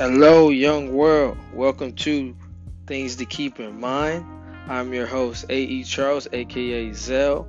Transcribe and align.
Hello, 0.00 0.48
young 0.48 0.94
world. 0.94 1.36
Welcome 1.52 1.92
to 1.92 2.34
Things 2.86 3.16
to 3.16 3.26
Keep 3.26 3.60
in 3.60 3.78
Mind. 3.78 4.24
I'm 4.66 4.94
your 4.94 5.06
host, 5.06 5.44
A.E. 5.50 5.84
Charles, 5.84 6.26
aka 6.32 6.90
Zell. 6.94 7.46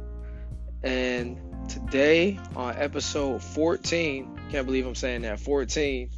And 0.84 1.40
today, 1.70 2.38
on 2.58 2.76
episode 2.76 3.42
14, 3.42 4.38
can't 4.50 4.66
believe 4.66 4.86
I'm 4.86 4.96
saying 4.96 5.22
that, 5.22 5.40
14, 5.40 6.10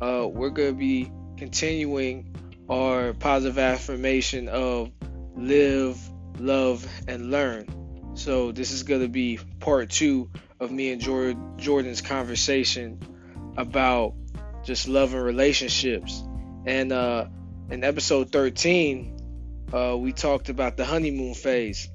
uh, 0.00 0.26
we're 0.26 0.48
going 0.48 0.72
to 0.72 0.78
be 0.78 1.12
continuing 1.36 2.34
our 2.70 3.12
positive 3.12 3.58
affirmation 3.58 4.48
of 4.48 4.90
live, 5.36 6.00
love, 6.38 6.88
and 7.06 7.30
learn. 7.30 8.14
So, 8.14 8.52
this 8.52 8.70
is 8.70 8.84
going 8.84 9.02
to 9.02 9.08
be 9.08 9.38
part 9.60 9.90
two 9.90 10.30
of 10.60 10.70
me 10.70 10.92
and 10.92 11.02
Jordan's 11.02 12.00
conversation 12.00 13.00
about 13.58 14.14
just 14.64 14.88
love 14.88 15.14
and 15.14 15.24
relationships. 15.24 16.22
And 16.66 16.92
uh, 16.92 17.26
in 17.70 17.84
episode 17.84 18.32
13, 18.32 19.16
uh, 19.72 19.96
we 19.98 20.12
talked 20.12 20.48
about 20.48 20.76
the 20.76 20.84
honeymoon 20.84 21.34
phase. 21.34 21.88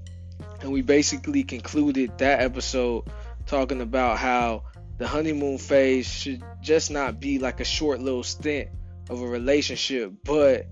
And 0.62 0.72
we 0.72 0.82
basically 0.82 1.44
concluded 1.44 2.18
that 2.20 2.42
episode 2.42 3.04
talking 3.46 3.82
about 3.82 4.18
how 4.18 4.64
the 4.98 5.08
honeymoon 5.08 5.58
phase 5.58 6.08
should 6.08 6.44
just 6.62 6.92
not 6.92 7.20
be 7.20 7.40
like 7.40 7.60
a 7.60 7.66
short 7.66 8.00
little 8.00 8.24
stint 8.24 8.70
of 9.10 9.22
a 9.22 9.28
relationship, 9.28 10.14
but 10.24 10.68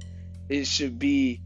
it 0.50 0.66
should 0.66 1.00
be 1.00 1.42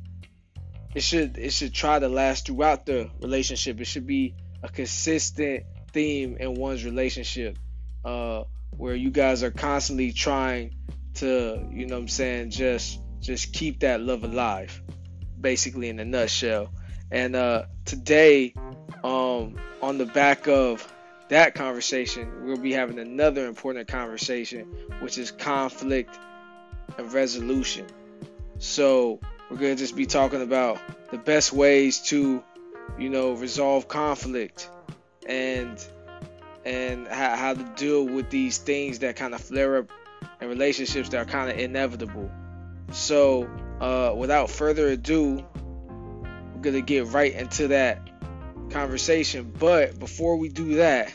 it 0.93 1.03
should 1.03 1.37
it 1.37 1.51
should 1.51 1.73
try 1.73 1.99
to 1.99 2.07
last 2.07 2.47
throughout 2.47 2.85
the 2.85 3.09
relationship. 3.21 3.81
It 3.81 3.85
should 3.85 4.07
be 4.07 4.35
a 4.63 4.69
consistent 4.69 5.63
theme 5.91 6.37
in 6.39 6.55
one's 6.55 6.85
relationship. 6.85 7.57
Uh, 8.03 8.43
where 8.77 8.95
you 8.95 9.09
guys 9.09 9.43
are 9.43 9.51
constantly 9.51 10.11
trying 10.11 10.75
to, 11.15 11.67
you 11.71 11.87
know 11.87 11.95
what 11.95 12.01
I'm 12.01 12.07
saying, 12.07 12.49
just 12.51 12.99
just 13.19 13.53
keep 13.53 13.79
that 13.79 14.01
love 14.01 14.23
alive, 14.23 14.81
basically 15.39 15.89
in 15.89 15.99
a 15.99 16.05
nutshell. 16.05 16.71
And 17.11 17.35
uh, 17.35 17.65
today, 17.85 18.53
um, 19.03 19.55
on 19.81 19.97
the 19.97 20.05
back 20.05 20.47
of 20.47 20.91
that 21.29 21.55
conversation, 21.55 22.45
we'll 22.45 22.57
be 22.57 22.71
having 22.71 22.99
another 22.99 23.47
important 23.47 23.87
conversation, 23.87 24.67
which 24.99 25.17
is 25.17 25.31
conflict 25.31 26.17
and 26.97 27.11
resolution. 27.11 27.87
So 28.59 29.19
we're 29.49 29.57
gonna 29.57 29.75
just 29.75 29.95
be 29.95 30.05
talking 30.05 30.41
about 30.41 30.79
the 31.11 31.17
best 31.17 31.51
ways 31.51 31.99
to, 32.09 32.43
you 32.99 33.09
know, 33.09 33.33
resolve 33.33 33.87
conflict 33.87 34.69
and 35.27 35.83
and 36.65 37.07
how, 37.07 37.35
how 37.35 37.53
to 37.53 37.63
deal 37.75 38.03
with 38.03 38.29
these 38.29 38.57
things 38.57 38.99
that 38.99 39.15
kind 39.15 39.33
of 39.33 39.41
flare 39.41 39.77
up 39.77 39.91
and 40.41 40.49
relationships 40.49 41.09
that 41.09 41.17
are 41.17 41.29
kind 41.29 41.49
of 41.51 41.57
inevitable. 41.57 42.29
So, 42.91 43.49
uh, 43.79 44.13
without 44.15 44.49
further 44.49 44.87
ado, 44.87 45.45
we're 45.53 46.61
gonna 46.61 46.81
get 46.81 47.07
right 47.07 47.33
into 47.33 47.69
that 47.69 48.09
conversation. 48.71 49.53
But 49.57 49.99
before 49.99 50.37
we 50.37 50.49
do 50.49 50.75
that, 50.75 51.13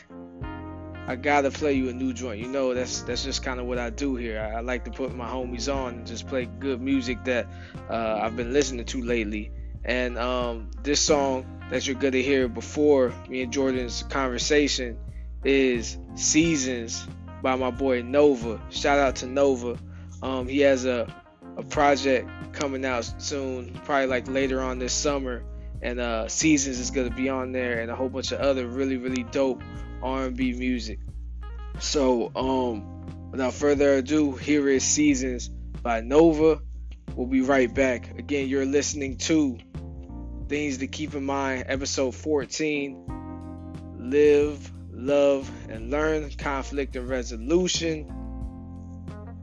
I 1.07 1.15
gotta 1.15 1.51
play 1.51 1.73
you 1.73 1.89
a 1.89 1.93
new 1.93 2.13
joint. 2.13 2.39
You 2.39 2.47
know, 2.47 2.73
that's 2.73 3.01
that's 3.01 3.23
just 3.23 3.43
kind 3.43 3.59
of 3.59 3.65
what 3.65 3.77
I 3.77 3.89
do 3.89 4.15
here. 4.15 4.39
I, 4.39 4.57
I, 4.57 4.61
like 4.61 4.85
to 4.85 4.91
put 4.91 5.13
my 5.13 5.27
homies 5.27 5.73
on 5.73 5.95
and 5.95 6.07
just 6.07 6.27
play 6.27 6.45
good 6.45 6.79
music 6.79 7.23
that 7.25 7.47
uh, 7.89 8.19
I've 8.21 8.37
been 8.37 8.53
listening 8.53 8.85
to 8.85 9.01
lately. 9.01 9.51
And 9.83 10.17
um, 10.17 10.69
this 10.83 11.01
song 11.01 11.45
that 11.69 11.87
you're 11.87 11.95
gonna 11.95 12.17
hear 12.17 12.47
before 12.47 13.13
me 13.27 13.41
and 13.41 13.51
Jordan's 13.51 14.03
conversation 14.03 14.97
is 15.43 15.97
Seasons 16.15 17.07
by 17.41 17.55
my 17.55 17.71
boy 17.71 18.01
Nova. 18.01 18.61
Shout 18.69 18.99
out 18.99 19.15
to 19.17 19.27
Nova. 19.27 19.77
Um, 20.21 20.47
he 20.47 20.59
has 20.59 20.85
a, 20.85 21.13
a 21.57 21.63
project 21.63 22.29
coming 22.53 22.85
out 22.85 23.11
soon, 23.21 23.73
probably 23.85 24.07
like 24.07 24.27
later 24.27 24.61
on 24.61 24.79
this 24.79 24.93
summer. 24.93 25.43
And 25.81 25.99
uh, 25.99 26.27
Seasons 26.27 26.79
is 26.79 26.91
gonna 26.91 27.09
be 27.09 27.29
on 27.29 27.51
there, 27.51 27.79
and 27.79 27.89
a 27.89 27.95
whole 27.95 28.09
bunch 28.09 28.31
of 28.31 28.39
other 28.39 28.67
really, 28.67 28.97
really 28.97 29.23
dope 29.23 29.63
R&B 30.03 30.53
music. 30.53 30.99
So, 31.79 32.31
um, 32.35 33.31
without 33.31 33.53
further 33.53 33.93
ado, 33.95 34.33
here 34.33 34.67
is 34.69 34.83
Seasons 34.83 35.49
by 35.81 36.01
Nova. 36.01 36.61
We'll 37.15 37.27
be 37.27 37.41
right 37.41 37.73
back. 37.73 38.17
Again, 38.19 38.47
you're 38.47 38.65
listening 38.65 39.17
to 39.17 39.57
Things 40.47 40.77
to 40.77 40.87
Keep 40.87 41.15
in 41.15 41.25
Mind, 41.25 41.65
episode 41.67 42.13
14. 42.13 43.97
Live 43.97 44.71
love, 44.91 45.49
and 45.69 45.89
learn 45.89 46.29
conflict 46.31 46.95
and 46.95 47.07
resolution. 47.07 48.07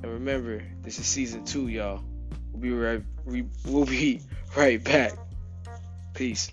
And 0.03 0.12
remember, 0.12 0.62
this 0.82 0.98
is 0.98 1.06
season 1.06 1.44
two, 1.44 1.69
y'all. 1.69 2.03
We'll 2.53 2.62
be 2.62 2.70
right, 2.72 3.03
we'll 3.66 3.84
be 3.84 4.20
right 4.56 4.82
back. 4.82 5.12
Peace. 6.14 6.50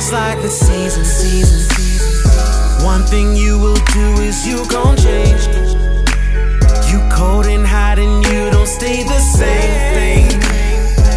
Just 0.00 0.12
like 0.14 0.40
the 0.40 0.48
season, 0.48 1.04
season. 1.04 1.60
One 2.86 3.02
thing 3.02 3.36
you 3.36 3.58
will 3.58 3.82
do 3.92 4.06
is 4.22 4.46
you 4.46 4.64
gon' 4.66 4.96
change. 4.96 5.44
You 6.90 6.98
cold 7.12 7.44
and 7.44 7.66
and 7.66 8.24
you 8.24 8.50
don't 8.50 8.66
stay 8.66 9.02
the 9.02 9.20
same 9.20 9.76
thing. 9.96 10.24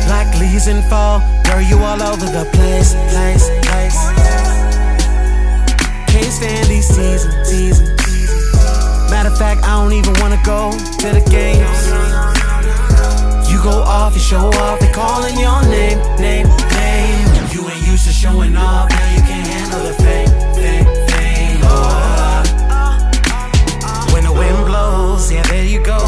Like 0.10 0.28
leaves 0.38 0.68
in 0.68 0.82
fall, 0.90 1.22
girl, 1.46 1.62
you 1.62 1.78
all 1.78 2.02
over 2.04 2.26
the 2.26 2.46
place, 2.52 2.92
place, 3.12 3.48
place. 3.68 4.00
Can't 6.12 6.34
stand 6.40 6.68
these 6.68 6.88
seasons, 6.88 7.48
seasons. 7.48 7.90
Matter 9.10 9.30
of 9.30 9.38
fact, 9.38 9.64
I 9.64 9.82
don't 9.82 9.94
even 9.94 10.14
wanna 10.20 10.42
go 10.44 10.72
to 10.74 11.08
the 11.18 11.24
games. 11.32 11.84
You 13.50 13.64
go 13.64 13.80
off, 13.80 14.14
you 14.14 14.20
show 14.20 14.48
off, 14.66 14.82
they 14.82 14.92
calling 14.92 15.40
your 15.40 15.62
name, 15.70 16.00
name. 16.20 16.73
You 17.54 17.70
ain't 17.70 17.86
used 17.86 18.06
to 18.08 18.12
showing 18.12 18.58
off, 18.58 18.90
now 18.90 19.14
you 19.14 19.22
can't 19.22 19.46
handle 19.46 19.84
the 19.84 19.94
fame, 20.02 20.28
fame, 20.56 20.86
fame. 21.08 21.60
Oh. 21.62 22.42
When 24.12 24.24
the 24.24 24.32
wind 24.34 24.66
blows, 24.66 25.32
yeah, 25.32 25.44
there 25.44 25.64
you 25.64 25.86
go. 25.86 26.00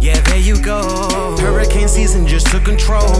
Yeah, 0.00 0.20
there 0.22 0.40
you 0.40 0.60
go. 0.60 1.36
Hurricane 1.38 1.86
season 1.86 2.26
just 2.26 2.48
took 2.48 2.64
control. 2.64 3.14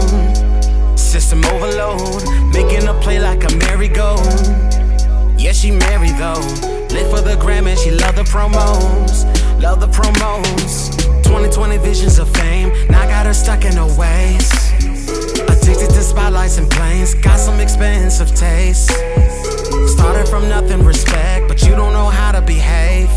System 0.96 1.44
overload, 1.44 2.24
making 2.52 2.88
a 2.88 2.94
play 2.94 3.20
like 3.20 3.44
a 3.44 3.54
merry-go. 3.54 4.16
Yeah, 5.38 5.52
she 5.52 5.70
married 5.70 6.16
though. 6.18 6.42
Live 6.90 7.10
for 7.10 7.20
the 7.20 7.36
gram 7.38 7.68
and 7.68 7.78
she 7.78 7.92
love 7.92 8.16
the 8.16 8.24
promos. 8.24 9.24
Love 9.62 9.78
the 9.78 9.86
promos. 9.86 10.90
2020 11.22 11.76
visions 11.78 12.18
of 12.18 12.28
fame. 12.34 12.72
Now 12.90 13.06
got 13.06 13.24
her 13.24 13.34
stuck 13.34 13.64
in 13.64 13.74
her 13.74 13.86
ways. 13.96 14.67
Addicted 15.68 15.90
to 15.96 16.00
spotlights 16.00 16.56
and 16.56 16.70
planes, 16.70 17.12
got 17.12 17.38
some 17.38 17.60
expensive 17.60 18.34
taste. 18.34 18.88
Started 19.86 20.26
from 20.26 20.48
nothing, 20.48 20.82
respect, 20.82 21.46
but 21.46 21.62
you 21.62 21.72
don't 21.72 21.92
know 21.92 22.08
how 22.08 22.32
to 22.32 22.40
behave. 22.40 23.10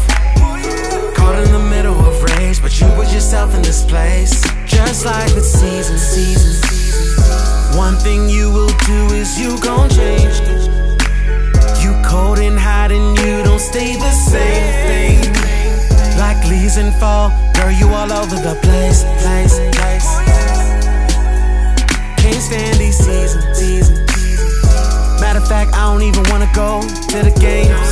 Caught 1.16 1.46
in 1.46 1.52
the 1.54 1.66
middle 1.70 1.96
of 1.96 2.22
rage, 2.22 2.62
but 2.62 2.78
you 2.78 2.88
put 2.88 3.14
yourself 3.14 3.56
in 3.56 3.62
this 3.62 3.86
place. 3.86 4.44
Just 4.68 5.06
like 5.06 5.34
the 5.34 5.40
season, 5.40 5.98
season. 5.98 6.52
Season. 6.68 7.78
One 7.78 7.96
thing 7.96 8.28
you 8.28 8.52
will 8.52 8.76
do 8.86 9.16
is 9.16 9.40
you 9.40 9.58
gon' 9.62 9.90
change. 9.90 10.36
You 11.82 11.96
cold 12.04 12.40
and 12.40 12.60
hot 12.60 12.92
and 12.92 13.18
you 13.20 13.44
don't 13.44 13.62
stay 13.62 13.96
the 13.96 14.12
same 14.12 15.24
thing. 15.24 16.20
Like 16.20 16.46
leaves 16.50 16.76
and 16.76 16.94
fall, 16.96 17.30
girl, 17.54 17.72
you 17.72 17.88
all 17.88 18.12
over 18.12 18.36
the 18.36 18.60
place, 18.62 19.06
place, 19.24 19.58
place. 19.78 20.31
Can't 22.32 22.44
stand 22.44 22.80
these 22.80 22.98
seasons, 22.98 23.58
seasons. 23.58 24.00
Matter 25.20 25.40
of 25.40 25.48
fact, 25.50 25.74
I 25.74 25.92
don't 25.92 26.02
even 26.02 26.24
wanna 26.30 26.50
go 26.56 26.80
to 26.80 27.18
the 27.28 27.34
games. 27.42 27.92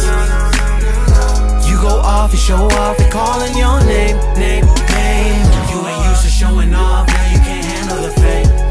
You 1.68 1.76
go 1.82 2.00
off, 2.00 2.32
you 2.32 2.40
show 2.40 2.56
off, 2.56 2.98
they 2.98 3.10
calling 3.10 3.56
your 3.58 3.84
name, 3.84 4.16
name, 4.40 4.66
name. 4.96 5.46
You 5.72 5.86
ain't 5.86 6.06
used 6.06 6.24
to 6.24 6.30
showing 6.30 6.74
off, 6.74 7.08
now 7.08 7.32
you 7.34 7.40
can't 7.40 7.66
handle 7.66 8.02
the 8.02 8.12
fame. 8.22 8.69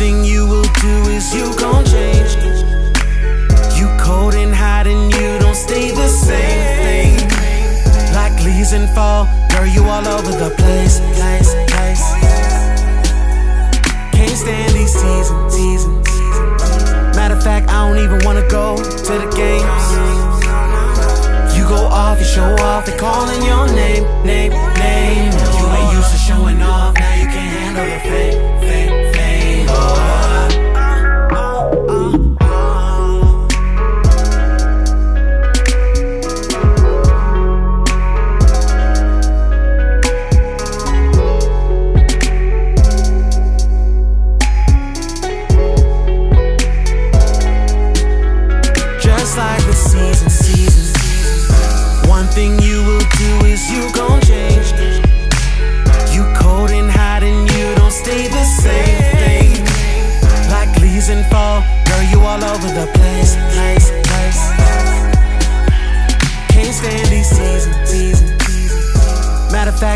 Thing 0.00 0.24
you 0.24 0.46
will 0.46 0.70
do 0.80 0.94
is 1.12 1.34
you 1.34 1.44
gon' 1.60 1.84
change. 1.84 2.32
You 3.78 3.86
cold 4.00 4.34
and 4.34 4.54
hot 4.54 4.86
and 4.86 5.12
you 5.12 5.38
don't 5.38 5.54
stay 5.54 5.90
the 5.90 6.08
same 6.08 6.64
thing. 6.84 7.12
Like 8.14 8.32
leaves 8.42 8.72
in 8.72 8.88
fall, 8.94 9.28
girl, 9.50 9.66
you 9.66 9.84
all 9.84 10.06
over 10.16 10.32
the 10.44 10.50
place, 10.56 10.96
place, 11.18 11.52
place. 11.70 12.04
Can't 14.16 14.38
stand 14.44 14.72
these 14.72 14.94
seasons, 15.02 15.52
seasons. 15.52 16.08
Matter 17.14 17.36
of 17.36 17.42
fact, 17.42 17.68
I 17.68 17.86
don't 17.86 18.02
even 18.02 18.24
wanna 18.24 18.48
go 18.48 18.78
to 18.78 19.12
the 19.22 19.30
games. 19.36 19.86
You 21.54 21.64
go 21.68 21.82
off, 22.02 22.18
you 22.20 22.24
show 22.24 22.54
off, 22.64 22.86
they 22.86 22.96
calling 22.96 23.42
your 23.44 23.66
name, 23.74 24.04
name, 24.24 24.52
name. 24.78 25.59
You 27.84 27.98
can't 28.00 28.62
handle 28.62 28.89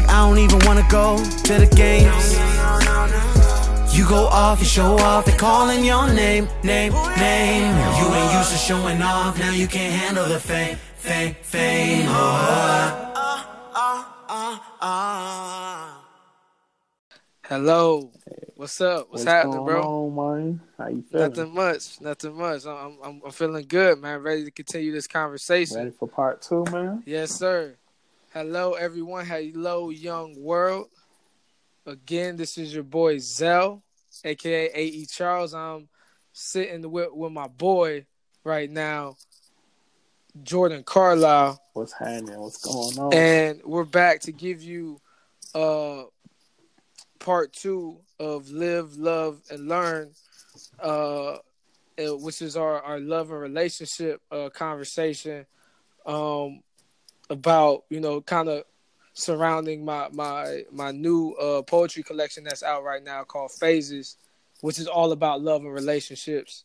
seasons. 0.06 0.10
Matter 0.10 0.10
of 0.10 0.10
fact, 0.10 0.10
I 0.10 0.28
don't 0.28 0.38
even 0.38 0.58
wanna 0.66 0.86
go 0.90 1.16
to 1.18 1.54
the 1.58 1.76
games. 1.76 2.34
You 3.96 4.08
go 4.08 4.26
off, 4.26 4.58
you 4.58 4.66
show 4.66 4.98
off, 4.98 5.24
they 5.24 5.36
calling 5.36 5.84
your 5.84 6.08
name, 6.12 6.48
name, 6.64 6.92
name. 7.16 7.72
You 7.98 8.14
ain't 8.14 8.32
used 8.32 8.50
to 8.50 8.58
showing 8.58 9.02
off, 9.02 9.38
now 9.38 9.52
you 9.52 9.68
can't 9.68 9.94
handle 9.94 10.26
the 10.26 10.40
fame, 10.40 10.76
fame, 10.96 11.34
fame. 11.42 12.06
Oh. 12.08 13.10
Hello. 17.46 18.10
What's 18.56 18.80
up? 18.80 19.08
What's, 19.10 19.24
happening, 19.24 19.56
going 19.56 19.66
bro? 19.66 19.82
on, 19.82 20.14
man? 20.14 20.60
How 20.78 20.88
you 20.88 21.02
feeling? 21.02 21.28
Nothing 21.28 21.54
much. 21.54 22.00
Nothing 22.00 22.36
much. 22.36 22.66
I'm, 22.66 22.96
I'm 23.04 23.22
I'm 23.24 23.32
feeling 23.32 23.66
good, 23.68 23.98
man. 24.00 24.22
Ready 24.22 24.44
to 24.44 24.50
continue 24.50 24.92
this 24.92 25.06
conversation. 25.06 25.76
Ready 25.76 25.90
for 25.90 26.08
part 26.08 26.40
two, 26.40 26.64
man? 26.72 27.02
Yes, 27.04 27.32
sir. 27.32 27.76
Hello, 28.34 28.72
everyone. 28.72 29.24
Hello, 29.24 29.90
young 29.90 30.34
world. 30.36 30.88
Again, 31.86 32.36
this 32.36 32.58
is 32.58 32.74
your 32.74 32.82
boy 32.82 33.20
Zell, 33.20 33.84
aka 34.24 34.70
AE 34.74 35.04
Charles. 35.04 35.54
I'm 35.54 35.88
sitting 36.32 36.90
with, 36.90 37.10
with 37.12 37.30
my 37.30 37.46
boy 37.46 38.06
right 38.42 38.68
now, 38.68 39.14
Jordan 40.42 40.82
Carlisle, 40.82 41.62
What's 41.74 41.92
happening? 41.92 42.40
What's 42.40 42.56
going 42.56 42.98
on? 42.98 43.14
and 43.14 43.62
we're 43.64 43.84
back 43.84 44.22
to 44.22 44.32
give 44.32 44.64
you 44.64 45.00
uh 45.54 46.02
part 47.20 47.52
two 47.52 48.00
of 48.18 48.50
Live, 48.50 48.96
Love, 48.96 49.42
and 49.48 49.68
Learn, 49.68 50.10
uh, 50.82 51.34
uh, 51.34 51.38
which 52.16 52.42
is 52.42 52.56
our, 52.56 52.82
our 52.82 52.98
love 52.98 53.30
and 53.30 53.40
relationship 53.40 54.20
uh, 54.32 54.48
conversation 54.48 55.46
um, 56.04 56.62
about, 57.30 57.84
you 57.90 58.00
know, 58.00 58.20
kind 58.20 58.48
of 58.48 58.64
surrounding 59.12 59.84
my 59.84 60.08
my 60.12 60.64
my 60.72 60.90
new 60.90 61.32
uh, 61.34 61.62
poetry 61.62 62.02
collection 62.02 62.44
that's 62.44 62.62
out 62.62 62.84
right 62.84 63.02
now 63.02 63.22
called 63.24 63.52
Phases, 63.52 64.16
which 64.60 64.78
is 64.78 64.86
all 64.86 65.12
about 65.12 65.42
love 65.42 65.62
and 65.62 65.72
relationships. 65.72 66.64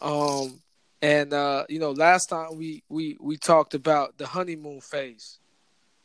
Um, 0.00 0.60
and 1.00 1.32
uh, 1.32 1.64
you 1.68 1.78
know, 1.78 1.92
last 1.92 2.28
time 2.28 2.56
we 2.56 2.82
we 2.88 3.16
we 3.20 3.36
talked 3.36 3.74
about 3.74 4.18
the 4.18 4.26
honeymoon 4.26 4.80
phase 4.80 5.38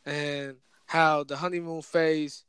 and 0.06 0.56
how 0.86 1.24
the 1.24 1.36
honeymoon 1.36 1.82
phase 1.82 2.44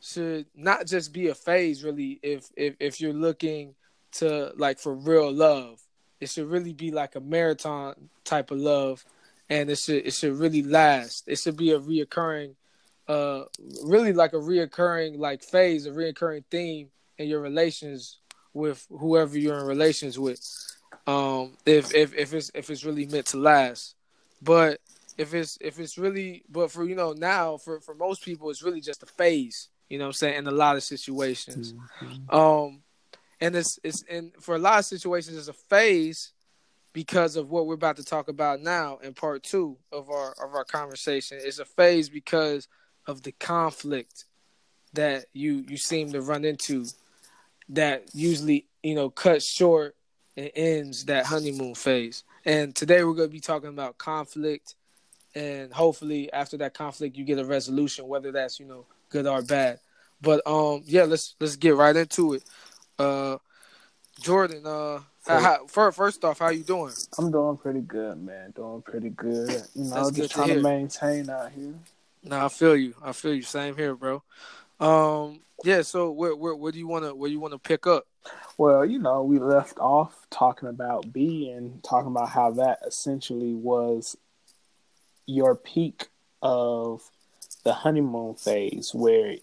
should 0.00 0.46
not 0.54 0.86
just 0.86 1.12
be 1.12 1.28
a 1.28 1.34
phase 1.34 1.84
really 1.84 2.18
if 2.22 2.50
if 2.56 2.74
if 2.80 3.00
you're 3.00 3.12
looking 3.12 3.74
to 4.12 4.52
like 4.56 4.78
for 4.78 4.94
real 4.94 5.30
love 5.30 5.80
it 6.20 6.28
should 6.28 6.48
really 6.48 6.72
be 6.72 6.90
like 6.90 7.16
a 7.16 7.20
marathon 7.20 7.94
type 8.24 8.50
of 8.50 8.58
love 8.58 9.04
and 9.50 9.68
it 9.68 9.78
should 9.78 10.06
it 10.06 10.14
should 10.14 10.34
really 10.38 10.62
last. 10.62 11.24
It 11.26 11.38
should 11.38 11.56
be 11.56 11.72
a 11.72 11.80
reoccurring 11.80 12.54
uh 13.08 13.42
really 13.84 14.12
like 14.12 14.32
a 14.32 14.36
reoccurring 14.36 15.18
like 15.18 15.42
phase 15.42 15.84
a 15.86 15.90
reoccurring 15.90 16.44
theme 16.50 16.88
in 17.18 17.26
your 17.28 17.40
relations 17.40 18.18
with 18.54 18.86
whoever 18.88 19.36
you're 19.36 19.58
in 19.58 19.66
relations 19.66 20.18
with. 20.18 20.40
Um 21.06 21.56
if 21.66 21.94
if 21.94 22.14
if 22.14 22.32
it's 22.32 22.50
if 22.54 22.70
it's 22.70 22.84
really 22.84 23.06
meant 23.06 23.26
to 23.26 23.38
last. 23.38 23.96
But 24.40 24.80
if 25.18 25.34
it's 25.34 25.58
if 25.60 25.78
it's 25.78 25.98
really 25.98 26.44
but 26.48 26.70
for 26.70 26.84
you 26.84 26.94
know 26.94 27.12
now 27.12 27.56
for 27.58 27.80
for 27.80 27.94
most 27.94 28.24
people 28.24 28.48
it's 28.48 28.62
really 28.62 28.80
just 28.80 29.02
a 29.02 29.06
phase 29.06 29.68
you 29.90 29.98
know 29.98 30.04
what 30.04 30.10
i'm 30.10 30.12
saying 30.14 30.38
in 30.38 30.46
a 30.46 30.50
lot 30.52 30.76
of 30.76 30.82
situations. 30.82 31.74
Mhm. 32.00 32.32
um 32.32 32.82
and 33.40 33.56
it's 33.56 33.78
it's 33.82 34.02
and 34.08 34.32
for 34.40 34.54
a 34.54 34.58
lot 34.58 34.78
of 34.78 34.84
situations 34.84 35.36
it's 35.36 35.48
a 35.48 35.52
phase 35.52 36.32
because 36.92 37.36
of 37.36 37.50
what 37.50 37.66
we're 37.66 37.74
about 37.74 37.96
to 37.96 38.04
talk 38.04 38.28
about 38.28 38.60
now 38.60 38.98
in 38.98 39.14
part 39.14 39.42
two 39.42 39.76
of 39.92 40.10
our 40.10 40.32
of 40.42 40.54
our 40.54 40.64
conversation 40.64 41.38
it's 41.40 41.58
a 41.58 41.64
phase 41.64 42.08
because 42.08 42.68
of 43.06 43.22
the 43.22 43.32
conflict 43.32 44.24
that 44.92 45.26
you 45.32 45.64
you 45.68 45.76
seem 45.76 46.10
to 46.12 46.20
run 46.20 46.44
into 46.44 46.86
that 47.68 48.04
usually 48.14 48.66
you 48.82 48.94
know 48.94 49.10
cuts 49.10 49.46
short 49.46 49.94
and 50.36 50.50
ends 50.54 51.04
that 51.06 51.26
honeymoon 51.26 51.74
phase. 51.74 52.24
And 52.44 52.74
today 52.74 53.04
we're 53.04 53.14
going 53.14 53.28
to 53.28 53.32
be 53.32 53.40
talking 53.40 53.68
about 53.68 53.98
conflict. 53.98 54.74
And 55.34 55.72
hopefully 55.72 56.32
after 56.32 56.56
that 56.58 56.74
conflict 56.74 57.16
you 57.16 57.24
get 57.24 57.38
a 57.38 57.44
resolution 57.44 58.08
whether 58.08 58.32
that's 58.32 58.58
you 58.58 58.66
know 58.66 58.86
good 59.10 59.26
or 59.26 59.42
bad. 59.42 59.78
But 60.20 60.44
um 60.46 60.82
yeah 60.86 61.04
let's 61.04 61.36
let's 61.40 61.56
get 61.56 61.76
right 61.76 61.94
into 61.94 62.34
it. 62.34 62.44
Uh 62.98 63.36
jordan 64.20 64.66
uh 64.66 65.00
how, 65.26 65.40
how, 65.40 65.66
first, 65.66 65.96
first 65.96 66.24
off 66.24 66.38
how 66.38 66.48
you 66.48 66.62
doing 66.62 66.92
I'm 67.18 67.30
doing 67.30 67.56
pretty 67.56 67.80
good, 67.80 68.22
man. 68.22 68.52
Doing 68.52 68.82
pretty 68.82 69.10
good. 69.10 69.62
You 69.74 69.84
know, 69.84 70.04
That's 70.04 70.10
just 70.12 70.32
trying 70.32 70.48
to, 70.48 70.54
hear. 70.54 70.62
maintain 70.62 71.28
out 71.30 71.52
here. 71.52 71.74
no 72.24 72.44
i 72.46 72.48
feel 72.48 72.76
you 72.76 72.94
i 73.02 73.12
feel 73.12 73.34
you 73.34 73.42
same 73.42 73.76
here 73.76 73.94
bro 73.94 74.22
um 74.80 75.40
yeah 75.64 75.82
so 75.82 76.10
where 76.10 76.34
where, 76.34 76.54
where 76.54 76.72
do 76.72 76.78
you 76.78 76.86
want 76.86 77.04
to 77.04 77.14
where 77.14 77.30
you 77.30 77.38
want 77.40 77.52
to 77.52 77.58
pick 77.58 77.86
up 77.86 78.06
Well, 78.58 78.84
you 78.84 78.98
know, 78.98 79.22
we 79.22 79.38
left 79.38 79.78
off 79.78 80.26
talking 80.30 80.68
about 80.68 81.10
B 81.12 81.48
and 81.50 81.82
talking 81.82 82.10
about 82.10 82.28
how 82.28 82.50
that 82.52 82.80
essentially 82.86 83.54
was 83.54 84.16
your 85.26 85.54
peak 85.54 86.08
of 86.42 87.02
the 87.64 87.72
honeymoon 87.72 88.34
phase, 88.34 88.92
where 88.94 89.36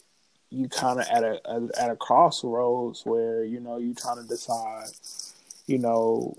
you 0.52 0.70
kind 0.70 1.00
of 1.00 1.08
at 1.08 1.24
a, 1.24 1.42
a 1.50 1.70
at 1.82 1.90
a 1.90 1.96
crossroads 1.96 3.02
where 3.06 3.44
you 3.44 3.60
know 3.60 3.78
you're 3.78 3.96
trying 3.96 4.22
to 4.22 4.28
decide, 4.28 4.90
you 5.68 5.78
know, 5.78 6.36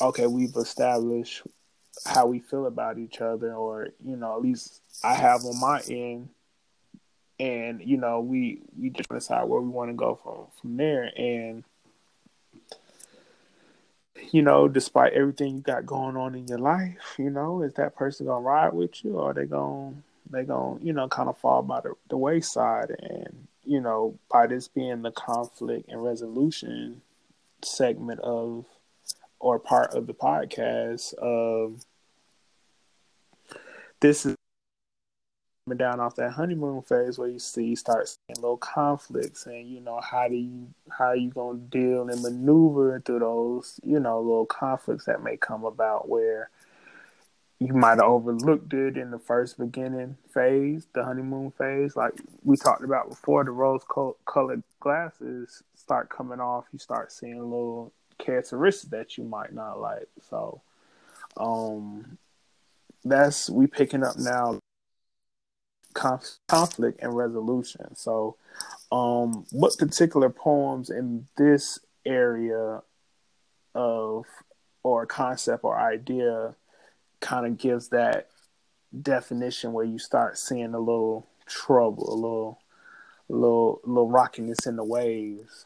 okay, 0.00 0.26
we've 0.26 0.54
established 0.56 1.42
how 2.06 2.26
we 2.26 2.40
feel 2.40 2.66
about 2.66 2.98
each 2.98 3.20
other, 3.20 3.54
or 3.54 3.88
you 4.04 4.16
know, 4.16 4.36
at 4.36 4.42
least 4.42 4.82
I 5.02 5.14
have 5.14 5.44
on 5.44 5.58
my 5.58 5.80
end, 5.88 6.28
and 7.40 7.80
you 7.82 7.96
know, 7.96 8.20
we 8.20 8.60
we 8.78 8.90
just 8.90 9.08
decide 9.08 9.44
where 9.44 9.60
we 9.60 9.68
want 9.68 9.90
to 9.90 9.94
go 9.94 10.18
from 10.22 10.46
from 10.60 10.76
there, 10.76 11.10
and 11.16 11.64
you 14.30 14.42
know, 14.42 14.68
despite 14.68 15.14
everything 15.14 15.56
you 15.56 15.60
got 15.60 15.86
going 15.86 16.16
on 16.16 16.34
in 16.34 16.46
your 16.46 16.58
life, 16.58 17.14
you 17.18 17.30
know, 17.30 17.62
is 17.62 17.74
that 17.74 17.96
person 17.96 18.26
gonna 18.26 18.40
ride 18.40 18.74
with 18.74 19.04
you, 19.04 19.16
or 19.16 19.32
they 19.32 19.46
gonna 19.46 19.94
they 20.30 20.44
gonna 20.44 20.78
you 20.82 20.92
know 20.92 21.08
kind 21.08 21.28
of 21.28 21.38
fall 21.38 21.62
by 21.62 21.80
the, 21.80 21.94
the 22.08 22.16
wayside, 22.16 22.90
and 23.00 23.46
you 23.64 23.80
know, 23.80 24.18
by 24.30 24.46
this 24.46 24.68
being 24.68 25.00
the 25.02 25.12
conflict 25.12 25.88
and 25.88 26.04
resolution 26.04 27.00
segment 27.64 28.20
of 28.20 28.66
or 29.40 29.58
part 29.58 29.94
of 29.94 30.06
the 30.06 30.14
podcast, 30.14 31.12
um, 31.22 31.78
this 34.00 34.24
is 34.26 34.34
coming 35.66 35.78
down 35.78 36.00
off 36.00 36.16
that 36.16 36.32
honeymoon 36.32 36.82
phase 36.82 37.18
where 37.18 37.28
you 37.28 37.38
see 37.38 37.74
start 37.74 38.08
seeing 38.08 38.36
little 38.36 38.56
conflicts 38.56 39.46
and 39.46 39.66
you 39.68 39.80
know 39.80 39.98
how 40.00 40.28
do 40.28 40.34
you 40.34 40.68
how 40.90 41.12
you 41.12 41.30
gonna 41.30 41.58
deal 41.58 42.08
and 42.08 42.22
maneuver 42.22 43.00
through 43.00 43.20
those 43.20 43.80
you 43.82 43.98
know 43.98 44.20
little 44.20 44.44
conflicts 44.44 45.06
that 45.06 45.22
may 45.22 45.36
come 45.36 45.64
about 45.64 46.08
where 46.08 46.50
you 47.60 47.72
might 47.72 47.96
have 47.96 48.00
overlooked 48.00 48.72
it 48.72 48.96
in 48.96 49.10
the 49.10 49.18
first 49.18 49.58
beginning 49.58 50.16
phase, 50.32 50.86
the 50.92 51.04
honeymoon 51.04 51.52
phase. 51.52 51.96
Like 51.96 52.14
we 52.42 52.56
talked 52.56 52.84
about 52.84 53.08
before, 53.08 53.44
the 53.44 53.52
rose 53.52 53.82
colored 54.26 54.62
glasses 54.80 55.62
start 55.74 56.10
coming 56.10 56.40
off. 56.40 56.64
You 56.72 56.78
start 56.78 57.12
seeing 57.12 57.38
little 57.38 57.92
characteristics 58.18 58.90
that 58.90 59.16
you 59.16 59.24
might 59.24 59.52
not 59.52 59.80
like. 59.80 60.08
So, 60.28 60.62
um, 61.36 62.18
that's 63.04 63.48
we 63.48 63.66
picking 63.66 64.02
up 64.02 64.18
now 64.18 64.58
conflict 65.94 66.98
and 67.02 67.16
resolution. 67.16 67.94
So, 67.94 68.36
um, 68.90 69.46
what 69.52 69.78
particular 69.78 70.28
poems 70.28 70.90
in 70.90 71.28
this 71.36 71.78
area 72.04 72.82
of 73.74 74.24
or 74.82 75.06
concept 75.06 75.64
or 75.64 75.80
idea 75.80 76.56
kind 77.24 77.46
of 77.46 77.58
gives 77.58 77.88
that 77.88 78.28
definition 79.02 79.72
where 79.72 79.84
you 79.84 79.98
start 79.98 80.38
seeing 80.38 80.74
a 80.74 80.78
little 80.78 81.26
trouble, 81.46 82.08
a 82.08 82.14
little, 82.14 82.58
little, 83.28 83.80
little 83.84 84.10
rockiness 84.10 84.66
in 84.66 84.76
the 84.76 84.84
waves. 84.84 85.64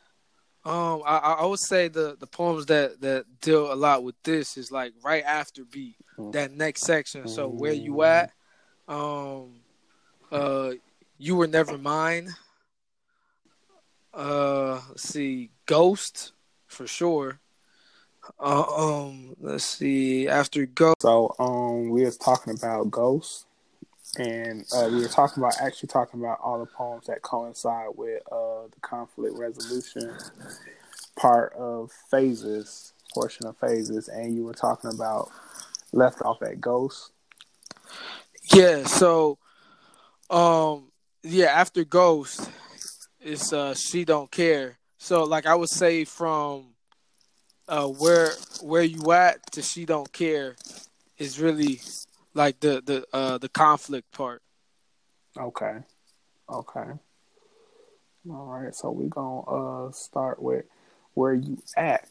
Um, 0.65 1.03
I, 1.05 1.17
I 1.19 1.47
would 1.47 1.61
say 1.61 1.89
the 1.89 2.17
the 2.19 2.27
poems 2.27 2.67
that 2.67 3.01
that 3.01 3.25
deal 3.41 3.73
a 3.73 3.75
lot 3.75 4.05
with 4.05 4.17
this 4.23 4.59
is 4.59 4.71
like 4.71 4.93
right 5.03 5.25
after 5.25 5.65
B, 5.65 5.97
mm. 6.19 6.33
that 6.33 6.53
next 6.53 6.83
section. 6.83 7.27
So 7.27 7.49
where 7.49 7.73
you 7.73 7.93
mm. 7.93 8.07
at? 8.07 8.33
Um, 8.87 9.61
uh, 10.31 10.73
you 11.17 11.37
were 11.37 11.47
never 11.47 11.79
mine. 11.79 12.35
Uh, 14.13 14.81
let's 14.91 15.09
see, 15.09 15.51
Ghost 15.65 16.33
for 16.67 16.87
sure. 16.87 17.41
Uh, 18.39 18.65
um, 18.77 19.37
let's 19.41 19.65
see. 19.65 20.29
After 20.29 20.67
Ghost, 20.67 21.03
so 21.03 21.35
um, 21.39 21.91
we 21.91 22.05
was 22.05 22.17
talking 22.17 22.55
about 22.55 22.91
Ghost, 22.91 23.47
and 24.19 24.65
uh, 24.75 24.89
we 24.91 25.01
were 25.01 25.09
talking 25.09 25.43
about 25.43 25.61
actually 25.61 25.89
talking 25.89 26.21
about 26.21 26.39
all 26.41 26.59
the 26.59 26.67
poems 26.67 27.07
that 27.07 27.23
coincide 27.23 27.89
with 27.97 28.23
uh 28.33 28.67
the 28.73 28.81
conflict 28.81 29.37
resolution 29.37 30.17
part 31.17 31.53
of 31.55 31.91
phases, 32.11 32.93
portion 33.13 33.47
of 33.47 33.57
phases, 33.59 34.09
and 34.09 34.35
you 34.35 34.45
were 34.45 34.55
talking 34.55 34.91
about 34.93 35.31
left 35.93 36.23
off 36.23 36.43
at 36.43 36.61
Ghost. 36.61 37.13
Yeah. 38.55 38.85
So, 38.85 39.39
um, 40.31 40.91
yeah. 41.23 41.47
After 41.47 41.85
Ghost, 41.85 42.49
it's 43.21 43.53
uh, 43.53 43.75
she 43.75 44.05
don't 44.05 44.31
care. 44.31 44.79
So, 44.99 45.25
like 45.25 45.47
I 45.47 45.55
would 45.55 45.71
say 45.71 46.05
from 46.05 46.68
uh, 47.69 47.87
where 47.87 48.33
where 48.63 48.83
you 48.83 49.13
at 49.13 49.53
to 49.53 49.63
she 49.63 49.85
don't 49.85 50.11
care 50.13 50.57
is 51.19 51.39
really 51.39 51.81
like 52.35 52.59
the 52.61 52.83
the 52.85 53.07
uh, 53.13 53.39
the 53.39 53.49
conflict 53.49 54.11
part. 54.13 54.43
Okay. 55.37 55.77
Okay. 56.51 56.91
All 58.31 58.47
right. 58.47 58.75
So 58.75 58.91
we're 58.91 59.09
gonna 59.09 59.41
uh 59.41 59.93
start 59.93 60.43
with 60.43 60.65
where 61.15 61.35
you 61.35 61.59
at. 61.77 62.09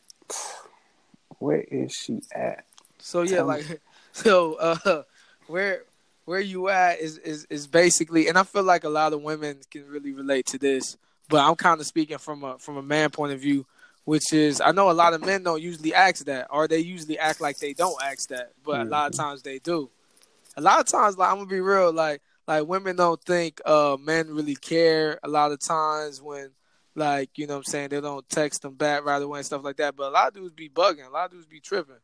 Where 1.39 1.61
is 1.61 1.93
she 1.93 2.21
at? 2.33 2.65
So 2.99 3.23
yeah, 3.23 3.37
Tell 3.37 3.47
like 3.47 3.69
me. 3.69 3.75
so 4.11 4.55
uh 4.55 5.03
where 5.47 5.83
where 6.25 6.39
you 6.39 6.69
at 6.69 6.99
is, 6.99 7.17
is 7.19 7.45
is 7.49 7.67
basically 7.67 8.27
and 8.27 8.37
I 8.37 8.43
feel 8.43 8.63
like 8.63 8.83
a 8.83 8.89
lot 8.89 9.13
of 9.13 9.21
women 9.21 9.57
can 9.71 9.87
really 9.87 10.13
relate 10.13 10.45
to 10.47 10.57
this, 10.57 10.97
but 11.29 11.39
I'm 11.39 11.55
kind 11.55 11.79
of 11.79 11.87
speaking 11.87 12.17
from 12.17 12.43
a 12.43 12.57
from 12.59 12.77
a 12.77 12.83
man 12.83 13.09
point 13.09 13.33
of 13.33 13.39
view 13.39 13.65
which 14.07 14.31
is 14.31 14.61
I 14.61 14.71
know 14.71 14.89
a 14.89 14.93
lot 14.93 15.13
of 15.13 15.25
men 15.25 15.43
don't 15.43 15.61
usually 15.61 15.93
ask 15.93 16.23
that, 16.27 16.47
or 16.49 16.65
they 16.65 16.79
usually 16.79 17.19
act 17.19 17.41
like 17.41 17.57
they 17.57 17.73
don't 17.73 18.01
ask 18.01 18.29
that, 18.29 18.53
but 18.63 18.75
mm-hmm. 18.75 18.87
a 18.87 18.89
lot 18.89 19.11
of 19.11 19.17
times 19.17 19.41
they 19.41 19.59
do. 19.59 19.89
A 20.55 20.61
lot 20.61 20.79
of 20.79 20.85
times, 20.85 21.17
like 21.17 21.29
I'm 21.29 21.35
gonna 21.35 21.47
be 21.47 21.59
real, 21.59 21.91
like 21.91 22.21
like 22.47 22.65
women 22.65 22.95
don't 22.95 23.21
think 23.21 23.59
uh 23.65 23.97
men 23.99 24.33
really 24.33 24.55
care. 24.55 25.19
A 25.23 25.27
lot 25.27 25.51
of 25.51 25.59
times 25.59 26.21
when 26.21 26.51
like 26.95 27.31
you 27.37 27.47
know 27.47 27.55
what 27.55 27.57
I'm 27.57 27.63
saying 27.65 27.89
they 27.89 27.99
don't 27.99 28.27
text 28.29 28.61
them 28.61 28.75
back 28.75 29.03
right 29.03 29.21
away 29.21 29.39
and 29.39 29.45
stuff 29.45 29.65
like 29.65 29.75
that. 29.75 29.97
But 29.97 30.07
a 30.07 30.11
lot 30.11 30.29
of 30.29 30.35
dudes 30.35 30.53
be 30.53 30.69
bugging, 30.69 31.05
a 31.05 31.11
lot 31.11 31.25
of 31.25 31.31
dudes 31.31 31.45
be 31.45 31.59
tripping. 31.59 31.95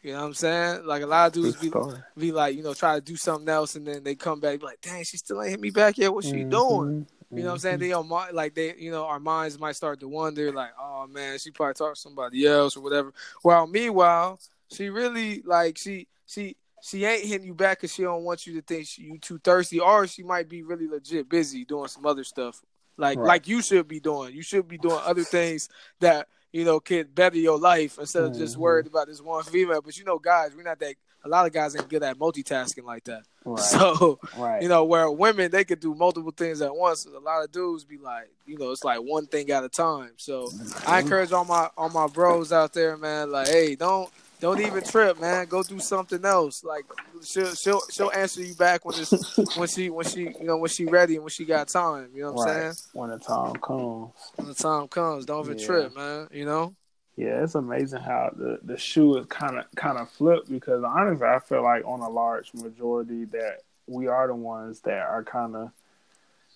You 0.00 0.12
know 0.12 0.20
what 0.20 0.26
I'm 0.28 0.34
saying? 0.34 0.86
Like 0.86 1.02
a 1.02 1.06
lot 1.06 1.26
of 1.26 1.32
dudes 1.34 1.56
be, 1.56 1.70
be 2.16 2.32
like, 2.32 2.56
you 2.56 2.62
know, 2.62 2.72
try 2.72 2.94
to 2.94 3.02
do 3.02 3.16
something 3.16 3.48
else 3.50 3.76
and 3.76 3.86
then 3.86 4.04
they 4.04 4.14
come 4.14 4.40
back 4.40 4.62
like, 4.62 4.80
dang, 4.80 5.04
she 5.04 5.18
still 5.18 5.42
ain't 5.42 5.50
hit 5.50 5.60
me 5.60 5.68
back 5.68 5.98
yet. 5.98 6.14
What 6.14 6.24
she 6.24 6.32
mm-hmm. 6.32 6.48
doing? 6.48 7.06
You 7.36 7.42
know 7.42 7.48
what 7.48 7.54
I'm 7.54 7.58
saying? 7.58 7.78
They 7.78 7.94
like 7.94 8.54
they 8.54 8.74
you 8.76 8.90
know 8.90 9.04
our 9.06 9.20
minds 9.20 9.58
might 9.58 9.76
start 9.76 10.00
to 10.00 10.08
wonder 10.08 10.52
like, 10.52 10.70
oh 10.78 11.06
man, 11.06 11.38
she 11.38 11.50
probably 11.50 11.74
talked 11.74 11.96
to 11.96 12.00
somebody 12.00 12.46
else 12.46 12.76
or 12.76 12.80
whatever. 12.80 13.12
While 13.42 13.66
meanwhile, 13.66 14.40
she 14.72 14.88
really 14.88 15.42
like 15.42 15.78
she 15.78 16.08
she 16.26 16.56
she 16.82 17.04
ain't 17.04 17.24
hitting 17.26 17.46
you 17.46 17.54
back 17.54 17.78
because 17.78 17.94
she 17.94 18.02
don't 18.02 18.24
want 18.24 18.46
you 18.46 18.54
to 18.54 18.62
think 18.62 18.86
she, 18.86 19.02
you 19.02 19.18
too 19.18 19.38
thirsty, 19.38 19.80
or 19.80 20.06
she 20.06 20.22
might 20.22 20.48
be 20.48 20.62
really 20.62 20.86
legit 20.86 21.28
busy 21.28 21.64
doing 21.64 21.88
some 21.88 22.04
other 22.04 22.24
stuff 22.24 22.62
like 22.96 23.18
right. 23.18 23.26
like 23.26 23.48
you 23.48 23.62
should 23.62 23.88
be 23.88 24.00
doing. 24.00 24.34
You 24.34 24.42
should 24.42 24.68
be 24.68 24.78
doing 24.78 25.00
other 25.04 25.24
things 25.24 25.68
that 26.00 26.28
you 26.52 26.64
know 26.64 26.80
could 26.80 27.14
better 27.14 27.36
your 27.36 27.58
life 27.58 27.98
instead 27.98 28.24
of 28.24 28.32
mm-hmm. 28.32 28.40
just 28.40 28.56
worried 28.56 28.86
about 28.86 29.08
this 29.08 29.20
one 29.20 29.42
female. 29.44 29.82
But 29.82 29.98
you 29.98 30.04
know, 30.04 30.18
guys, 30.18 30.54
we're 30.54 30.62
not 30.62 30.78
that 30.80 30.94
a 31.24 31.28
lot 31.28 31.46
of 31.46 31.52
guys 31.52 31.74
ain't 31.74 31.88
good 31.88 32.02
at 32.02 32.18
multitasking 32.18 32.84
like 32.84 33.04
that. 33.04 33.22
Right. 33.44 33.62
So, 33.74 34.18
right. 34.38 34.62
you 34.62 34.68
know, 34.68 34.84
where 34.84 35.10
women 35.10 35.50
they 35.50 35.64
could 35.64 35.80
do 35.80 35.94
multiple 35.94 36.32
things 36.34 36.62
at 36.62 36.74
once. 36.74 37.06
A 37.06 37.18
lot 37.18 37.44
of 37.44 37.52
dudes 37.52 37.84
be 37.84 37.98
like, 37.98 38.30
you 38.46 38.56
know, 38.56 38.70
it's 38.70 38.84
like 38.84 39.00
one 39.00 39.26
thing 39.26 39.50
at 39.50 39.64
a 39.64 39.68
time. 39.68 40.12
So, 40.16 40.46
mm-hmm. 40.46 40.90
I 40.90 41.00
encourage 41.00 41.32
all 41.32 41.44
my 41.44 41.68
all 41.76 41.90
my 41.90 42.06
bros 42.06 42.52
out 42.52 42.72
there, 42.72 42.96
man. 42.96 43.30
Like, 43.30 43.48
hey, 43.48 43.74
don't 43.74 44.10
don't 44.40 44.60
even 44.60 44.84
trip, 44.84 45.20
man. 45.20 45.46
Go 45.46 45.62
do 45.62 45.78
something 45.78 46.24
else. 46.24 46.64
Like 46.64 46.84
she'll 47.24 47.54
she'll 47.54 47.80
she'll 47.90 48.10
answer 48.12 48.42
you 48.42 48.54
back 48.54 48.84
when 48.84 48.94
it's 48.98 49.38
when 49.56 49.68
she 49.68 49.90
when 49.90 50.06
she 50.06 50.20
you 50.20 50.44
know 50.44 50.58
when 50.58 50.68
she 50.68 50.84
ready 50.84 51.14
and 51.14 51.24
when 51.24 51.30
she 51.30 51.44
got 51.44 51.68
time. 51.68 52.10
You 52.14 52.24
know 52.24 52.32
what 52.32 52.46
right. 52.46 52.66
I'm 52.66 52.72
saying? 52.74 52.90
When 52.92 53.10
the 53.10 53.18
time 53.18 53.54
comes. 53.54 54.12
When 54.36 54.48
the 54.48 54.54
time 54.54 54.88
comes, 54.88 55.24
don't 55.24 55.44
even 55.46 55.58
yeah. 55.58 55.66
trip, 55.66 55.96
man. 55.96 56.28
You 56.32 56.44
know. 56.44 56.74
Yeah, 57.16 57.44
it's 57.44 57.54
amazing 57.54 58.00
how 58.00 58.32
the, 58.36 58.58
the 58.62 58.76
shoe 58.76 59.16
is 59.18 59.26
kind 59.26 59.56
of 59.58 59.66
kind 59.76 59.98
of 59.98 60.10
flipped 60.10 60.50
because 60.50 60.82
honestly, 60.82 61.26
I 61.26 61.38
feel 61.38 61.62
like 61.62 61.84
on 61.86 62.00
a 62.00 62.08
large 62.08 62.52
majority 62.54 63.24
that 63.26 63.60
we 63.86 64.08
are 64.08 64.26
the 64.26 64.34
ones 64.34 64.80
that 64.80 64.98
are 64.98 65.22
kind 65.22 65.54
of 65.54 65.70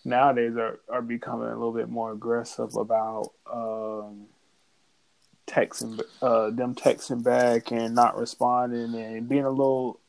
nowadays 0.04 0.56
are, 0.56 0.80
are 0.88 1.02
becoming 1.02 1.48
a 1.48 1.54
little 1.54 1.72
bit 1.72 1.88
more 1.88 2.12
aggressive 2.12 2.74
about 2.74 3.32
um, 3.52 4.26
texting 5.46 6.00
uh, 6.22 6.50
them 6.50 6.74
texting 6.74 7.22
back 7.22 7.70
and 7.70 7.94
not 7.94 8.18
responding 8.18 8.94
and 8.94 9.28
being 9.28 9.44
a 9.44 9.50
little 9.50 10.00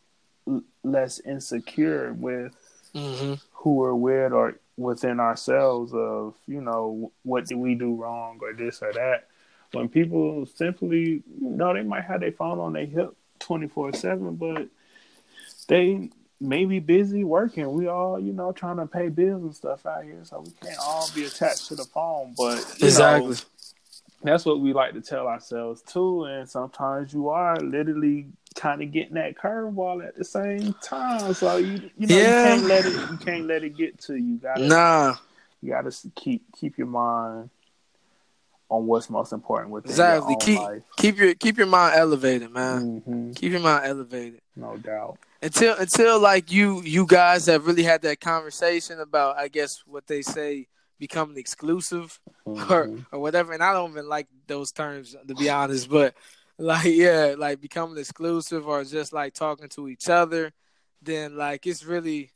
less 0.83 1.19
insecure 1.19 2.13
with 2.13 2.55
mm-hmm. 2.95 3.35
who 3.53 3.75
we're 3.75 3.93
with 3.93 4.33
or 4.33 4.55
within 4.77 5.19
ourselves 5.19 5.93
of 5.93 6.33
you 6.47 6.61
know 6.61 7.11
what 7.23 7.45
do 7.45 7.57
we 7.57 7.75
do 7.75 7.95
wrong 7.95 8.39
or 8.41 8.53
this 8.53 8.81
or 8.81 8.91
that 8.93 9.27
when 9.71 9.89
people 9.89 10.45
simply, 10.45 11.23
you 11.39 11.49
know, 11.49 11.73
they 11.73 11.83
might 11.83 12.05
have 12.05 12.21
their 12.21 12.31
phone 12.31 12.59
on 12.59 12.73
their 12.73 12.85
hip 12.85 13.15
24 13.39 13.93
7, 13.93 14.35
but 14.35 14.67
they 15.67 16.09
may 16.41 16.65
be 16.65 16.79
busy 16.79 17.23
working. 17.23 17.71
We 17.71 17.87
all, 17.87 18.19
you 18.19 18.33
know, 18.33 18.51
trying 18.51 18.77
to 18.77 18.87
pay 18.87 19.09
bills 19.09 19.43
and 19.43 19.55
stuff 19.55 19.85
out 19.85 20.03
here, 20.03 20.21
so 20.23 20.41
we 20.41 20.51
can't 20.61 20.79
all 20.81 21.09
be 21.13 21.25
attached 21.25 21.67
to 21.67 21.75
the 21.75 21.83
phone. 21.85 22.33
But 22.37 22.57
exactly. 22.81 23.31
Know, 23.31 23.35
that's 24.21 24.45
what 24.45 24.59
we 24.59 24.73
like 24.73 24.93
to 24.93 25.01
tell 25.01 25.27
ourselves 25.27 25.81
too. 25.81 26.25
And 26.25 26.49
sometimes 26.49 27.13
you 27.13 27.29
are 27.29 27.55
literally 27.57 28.27
kind 28.55 28.81
of 28.81 28.91
getting 28.91 29.13
that 29.13 29.37
curveball 29.37 30.05
at 30.05 30.17
the 30.17 30.25
same 30.25 30.73
time. 30.81 31.33
So 31.33 31.57
you, 31.57 31.89
you 31.97 32.07
know, 32.07 32.15
yeah. 32.15 32.55
you 32.55 32.61
can't 32.61 32.63
let 32.67 32.85
it, 32.85 32.93
you 33.11 33.17
can't 33.17 33.45
let 33.45 33.63
it 33.63 33.77
get 33.77 33.99
to 34.01 34.15
you. 34.15 34.33
you 34.33 34.37
gotta, 34.37 34.67
nah, 34.67 35.15
you 35.61 35.69
gotta 35.69 35.95
keep 36.15 36.43
keep 36.57 36.77
your 36.77 36.87
mind 36.87 37.49
on 38.69 38.85
what's 38.85 39.09
most 39.09 39.33
important 39.33 39.71
with 39.71 39.85
exactly. 39.85 40.35
keep 40.39 40.59
life. 40.59 40.83
keep 40.97 41.17
your 41.17 41.33
keep 41.33 41.57
your 41.57 41.67
mind 41.67 41.95
elevated, 41.95 42.51
man. 42.51 43.01
Mm-hmm. 43.01 43.31
Keep 43.31 43.51
your 43.51 43.61
mind 43.61 43.85
elevated. 43.85 44.41
No 44.55 44.77
doubt. 44.77 45.17
Until 45.41 45.75
until 45.77 46.19
like 46.19 46.51
you 46.51 46.81
you 46.83 47.05
guys 47.05 47.47
have 47.47 47.65
really 47.65 47.83
had 47.83 48.01
that 48.03 48.19
conversation 48.19 48.99
about 48.99 49.37
I 49.37 49.47
guess 49.47 49.83
what 49.85 50.05
they 50.07 50.21
say 50.21 50.67
becoming 50.99 51.37
exclusive 51.37 52.19
mm-hmm. 52.47 52.71
or 52.71 52.89
or 53.11 53.19
whatever. 53.19 53.53
And 53.53 53.63
I 53.63 53.73
don't 53.73 53.91
even 53.91 54.07
like 54.07 54.27
those 54.47 54.71
terms 54.71 55.15
to 55.27 55.35
be 55.35 55.49
honest, 55.49 55.89
but 55.89 56.13
like 56.59 56.85
yeah, 56.85 57.35
like 57.37 57.61
becoming 57.61 57.97
exclusive 57.97 58.67
or 58.67 58.83
just 58.83 59.13
like 59.13 59.33
talking 59.33 59.69
to 59.69 59.87
each 59.87 60.09
other, 60.09 60.51
then 61.01 61.37
like 61.37 61.65
it's 61.65 61.83
really 61.83 62.31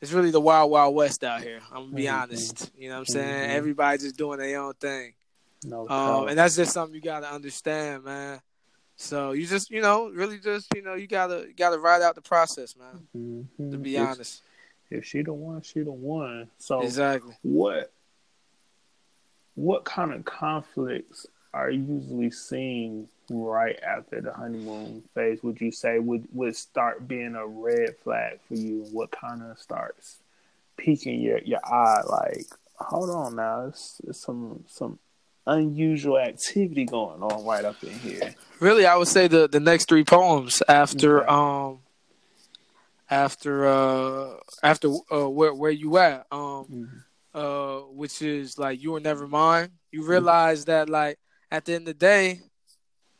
it's 0.00 0.12
really 0.12 0.30
the 0.30 0.40
wild 0.40 0.70
wild 0.70 0.94
west 0.94 1.24
out 1.24 1.42
here. 1.42 1.60
I'm 1.70 1.84
gonna 1.84 1.96
be 1.96 2.04
mm-hmm. 2.04 2.22
honest. 2.22 2.70
You 2.76 2.88
know 2.88 2.94
what 2.94 3.00
I'm 3.00 3.06
saying? 3.06 3.48
Mm-hmm. 3.48 3.56
Everybody 3.56 3.98
just 3.98 4.16
doing 4.16 4.38
their 4.38 4.60
own 4.60 4.74
thing. 4.74 5.12
No 5.64 5.88
um, 5.88 6.28
and 6.28 6.38
that's 6.38 6.56
just 6.56 6.72
something 6.72 6.94
you 6.94 7.00
gotta 7.00 7.30
understand, 7.30 8.04
man. 8.04 8.40
So 8.96 9.32
you 9.32 9.46
just, 9.46 9.70
you 9.70 9.82
know, 9.82 10.08
really 10.08 10.38
just, 10.38 10.68
you 10.74 10.82
know, 10.82 10.94
you 10.94 11.06
gotta 11.06 11.46
you 11.48 11.54
gotta 11.54 11.78
ride 11.78 12.02
out 12.02 12.14
the 12.14 12.22
process, 12.22 12.76
man. 12.76 13.08
Mm-hmm. 13.16 13.70
To 13.72 13.78
be 13.78 13.96
if, 13.96 14.06
honest. 14.06 14.42
If 14.90 15.04
she 15.04 15.22
the 15.22 15.32
one, 15.32 15.62
she 15.62 15.80
the 15.80 15.92
one. 15.92 16.48
So 16.58 16.82
exactly. 16.82 17.36
What 17.42 17.92
what 19.54 19.84
kind 19.84 20.12
of 20.12 20.24
conflicts 20.24 21.26
are 21.52 21.70
usually 21.70 22.30
seen 22.30 23.08
right 23.30 23.78
after 23.82 24.20
the 24.20 24.32
honeymoon 24.32 25.02
phase 25.14 25.42
would 25.42 25.60
you 25.60 25.70
say 25.70 25.98
would 25.98 26.26
would 26.32 26.54
start 26.54 27.08
being 27.08 27.34
a 27.34 27.46
red 27.46 27.96
flag 28.02 28.38
for 28.46 28.54
you? 28.54 28.86
What 28.92 29.10
kind 29.10 29.42
of 29.42 29.58
starts 29.58 30.18
piquing 30.76 31.20
your 31.20 31.38
your 31.38 31.64
eye? 31.64 32.02
Like, 32.06 32.46
hold 32.76 33.10
on 33.10 33.36
now, 33.36 33.66
it's, 33.66 34.00
it's 34.06 34.20
some 34.20 34.64
some 34.66 34.98
unusual 35.46 36.18
activity 36.18 36.84
going 36.84 37.22
on 37.22 37.44
right 37.44 37.64
up 37.64 37.82
in 37.82 37.90
here. 37.90 38.34
Really, 38.60 38.86
I 38.86 38.96
would 38.96 39.08
say 39.08 39.28
the 39.28 39.48
the 39.48 39.60
next 39.60 39.88
three 39.88 40.04
poems 40.04 40.62
after 40.68 41.22
okay. 41.22 41.28
um 41.28 41.78
after 43.10 43.66
uh 43.66 44.34
after 44.62 44.88
uh 45.12 45.28
where 45.28 45.54
where 45.54 45.70
you 45.70 45.98
at 45.98 46.26
um 46.30 46.38
mm-hmm. 46.40 46.84
uh 47.38 47.80
which 47.92 48.22
is 48.22 48.58
like 48.58 48.82
you 48.82 48.92
were 48.92 49.00
never 49.00 49.26
mine. 49.26 49.70
You 49.90 50.00
mm-hmm. 50.00 50.10
realize 50.10 50.62
mm-hmm. 50.62 50.70
that 50.70 50.88
like 50.88 51.18
at 51.50 51.64
the 51.64 51.74
end 51.74 51.88
of 51.88 51.98
the 51.98 52.06
day 52.06 52.40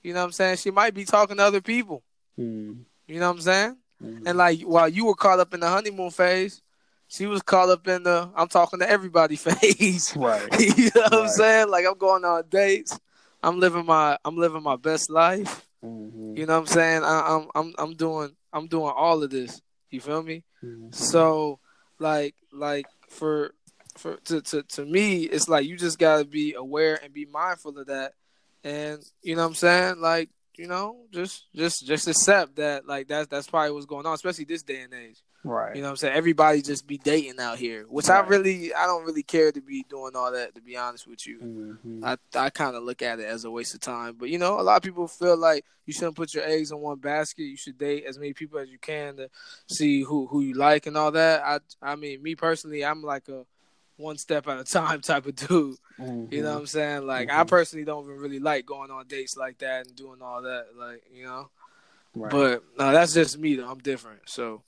you 0.05 0.13
know 0.13 0.21
what 0.21 0.27
I'm 0.27 0.33
saying? 0.33 0.59
She 0.59 0.71
might 0.71 0.95
be 0.95 1.07
talking 1.07 1.39
to 1.39 1.43
other 1.43 1.63
people. 1.63 2.05
Mm. 2.39 2.85
You 3.09 3.21
know 3.21 3.29
what 3.29 3.37
I'm 3.37 3.41
saying? 3.41 3.77
Mm. 4.03 4.23
And 4.27 4.39
like 4.39 4.61
while 4.61 4.89
you 4.89 5.07
were 5.07 5.15
caught 5.15 5.41
up 5.41 5.55
in 5.55 5.61
the 5.61 5.69
honeymoon 5.69 6.11
phase, 6.11 6.61
she 7.09 7.27
was 7.27 7.43
caught 7.43 7.69
up 7.69 7.87
in 7.89 8.03
the 8.05 8.31
I'm 8.35 8.49
talking 8.49 8.81
to 8.81 8.89
everybody 8.89 9.37
phase. 9.37 10.15
Right. 10.17 10.49
you 10.61 10.91
know 10.95 11.03
what 11.03 11.13
right. 11.13 11.23
I'm 11.23 11.29
saying? 11.29 11.71
Like 11.71 11.87
I'm 11.87 11.99
going 11.99 12.25
on 12.25 12.45
dates. 12.49 12.99
I'm 13.43 13.61
living 13.61 13.87
my 13.87 14.19
I'm 14.25 14.37
living 14.37 14.63
my 14.63 14.77
best 14.77 15.11
life. 15.11 15.67
Mm-hmm. 15.85 16.37
You 16.37 16.47
know 16.47 16.55
what 16.55 16.61
I'm 16.61 16.67
saying? 16.67 17.05
I, 17.05 17.37
am 17.37 17.49
I'm 17.55 17.75
I'm 17.79 17.95
doing 17.95 18.31
I'm 18.53 18.67
doing 18.67 18.93
all 18.97 19.23
of 19.23 19.31
this. 19.31 19.61
You 19.91 20.01
feel 20.01 20.23
me? 20.23 20.45
Mm-hmm. 20.65 20.93
So 20.93 21.61
like 21.99 22.35
like 22.53 22.87
for 23.09 23.55
for 23.97 24.17
to, 24.17 24.41
to 24.43 24.63
to 24.63 24.85
me 24.85 25.23
it's 25.23 25.49
like 25.49 25.67
you 25.67 25.77
just 25.77 25.99
gotta 25.99 26.25
be 26.25 26.55
aware 26.55 26.99
and 27.03 27.13
be 27.13 27.27
mindful 27.27 27.79
of 27.79 27.87
that 27.87 28.15
and 28.65 29.05
you 29.23 29.37
know 29.37 29.43
what 29.43 29.49
I'm 29.49 29.55
saying? 29.55 30.01
Like, 30.01 30.31
you 30.59 30.67
know, 30.67 30.97
just 31.13 31.47
just 31.55 31.87
just 31.87 32.09
accept 32.09 32.57
that 32.57 32.87
like 32.87 33.09
that's 33.09 33.29
that's 33.29 33.49
probably 33.49 33.73
what's 33.73 33.87
going 33.87 34.07
on, 34.07 34.15
especially 34.15 34.45
this 34.45 34.63
day 34.63 34.81
and 34.81 34.95
age. 34.95 35.23
Right. 35.45 35.77
You 35.77 35.83
know 35.83 35.89
what 35.89 35.93
I'm 35.93 35.97
saying? 35.97 36.17
Everybody 36.17 36.63
just 36.63 36.87
be 36.87 36.97
dating 36.97 37.39
out 37.39 37.59
here, 37.59 37.85
which 37.89 38.09
right. 38.09 38.25
I 38.25 38.27
really 38.27 38.73
I 38.73 38.87
don't 38.87 39.05
really 39.05 39.23
care 39.23 39.53
to 39.53 39.61
be 39.61 39.85
doing 39.91 40.13
all 40.17 40.33
that 40.33 40.55
to 40.55 40.63
be 40.63 40.77
honest 40.77 41.07
with 41.07 41.27
you. 41.27 41.39
Mm-hmm. 41.39 42.05
I 42.05 42.17
I 42.35 42.51
kind 42.51 42.75
of 42.75 42.83
look 42.83 43.03
at 43.03 43.21
it 43.21 43.27
as 43.27 43.45
a 43.45 43.51
waste 43.51 43.75
of 43.75 43.81
time. 43.81 44.17
But 44.19 44.31
you 44.31 44.39
know, 44.39 44.59
a 44.59 44.63
lot 44.63 44.77
of 44.77 44.83
people 44.83 45.07
feel 45.07 45.37
like 45.37 45.65
you 45.85 45.93
shouldn't 45.93 46.17
put 46.17 46.33
your 46.33 46.45
eggs 46.45 46.71
in 46.71 46.79
one 46.79 46.99
basket. 46.99 47.43
You 47.43 47.59
should 47.59 47.77
date 47.77 48.05
as 48.09 48.19
many 48.19 48.33
people 48.33 48.59
as 48.59 48.71
you 48.71 48.79
can 48.79 49.17
to 49.19 49.29
see 49.69 50.03
who 50.03 50.27
who 50.27 50.41
you 50.41 50.55
like 50.55 50.87
and 50.87 50.97
all 50.97 51.11
that. 51.13 51.43
I 51.45 51.59
I 51.83 51.97
mean, 51.97 52.23
me 52.23 52.35
personally, 52.37 52.85
I'm 52.85 53.03
like 53.03 53.29
a 53.29 53.45
one 53.97 54.19
step 54.19 54.49
at 54.49 54.59
a 54.59 54.65
time 54.65 55.01
type 55.01 55.27
of 55.27 55.37
dude. 55.37 55.77
Mm-hmm. 55.99 56.33
You 56.33 56.43
know 56.43 56.55
what 56.55 56.61
I'm 56.61 56.67
saying? 56.67 57.07
Like 57.07 57.29
mm-hmm. 57.29 57.41
I 57.41 57.45
personally 57.45 57.85
don't 57.85 58.05
even 58.05 58.17
really 58.17 58.41
like 58.41 58.67
going 58.67 58.91
on 58.91 59.07
dates 59.07 59.37
like 59.37 59.59
that 59.59 59.87
and 59.87 59.97
doing 59.97 60.21
all 60.23 60.43
that. 60.43 60.67
Like 60.77 61.03
you 61.13 61.25
know, 61.25 61.51
right. 62.15 62.31
but 62.31 62.65
no, 62.79 62.93
that's 62.93 63.15
just 63.15 63.39
me 63.39 63.57
though. 63.57 63.71
I'm 63.71 63.79
different. 63.79 64.23
So, 64.27 64.63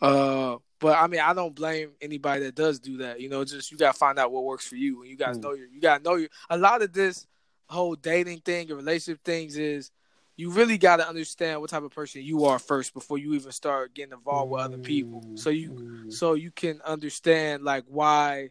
uh, 0.00 0.56
but 0.78 0.98
I 0.98 1.06
mean, 1.06 1.20
I 1.20 1.32
don't 1.34 1.54
blame 1.54 1.90
anybody 2.00 2.44
that 2.44 2.54
does 2.54 2.80
do 2.80 2.98
that. 2.98 3.20
You 3.20 3.28
know, 3.28 3.44
just 3.44 3.70
you 3.70 3.78
gotta 3.78 3.96
find 3.96 4.18
out 4.18 4.32
what 4.32 4.44
works 4.44 4.66
for 4.66 4.76
you, 4.76 5.02
and 5.02 5.10
you 5.10 5.16
gotta 5.16 5.38
mm. 5.38 5.42
know 5.42 5.52
your. 5.52 5.66
You 5.68 5.80
gotta 5.80 6.02
know 6.02 6.16
your. 6.16 6.28
A 6.50 6.58
lot 6.58 6.82
of 6.82 6.92
this 6.92 7.26
whole 7.68 7.94
dating 7.94 8.40
thing 8.40 8.68
and 8.68 8.76
relationship 8.76 9.24
things 9.24 9.56
is 9.56 9.90
you 10.36 10.50
really 10.50 10.78
got 10.78 10.96
to 10.96 11.08
understand 11.08 11.60
what 11.60 11.70
type 11.70 11.82
of 11.82 11.90
person 11.90 12.22
you 12.22 12.44
are 12.44 12.58
first 12.58 12.94
before 12.94 13.18
you 13.18 13.34
even 13.34 13.52
start 13.52 13.94
getting 13.94 14.12
involved 14.12 14.50
with 14.50 14.60
other 14.60 14.78
people 14.78 15.22
so 15.36 15.50
you 15.50 15.70
mm. 15.70 16.12
so 16.12 16.34
you 16.34 16.50
can 16.50 16.80
understand 16.84 17.62
like 17.62 17.84
why 17.86 18.50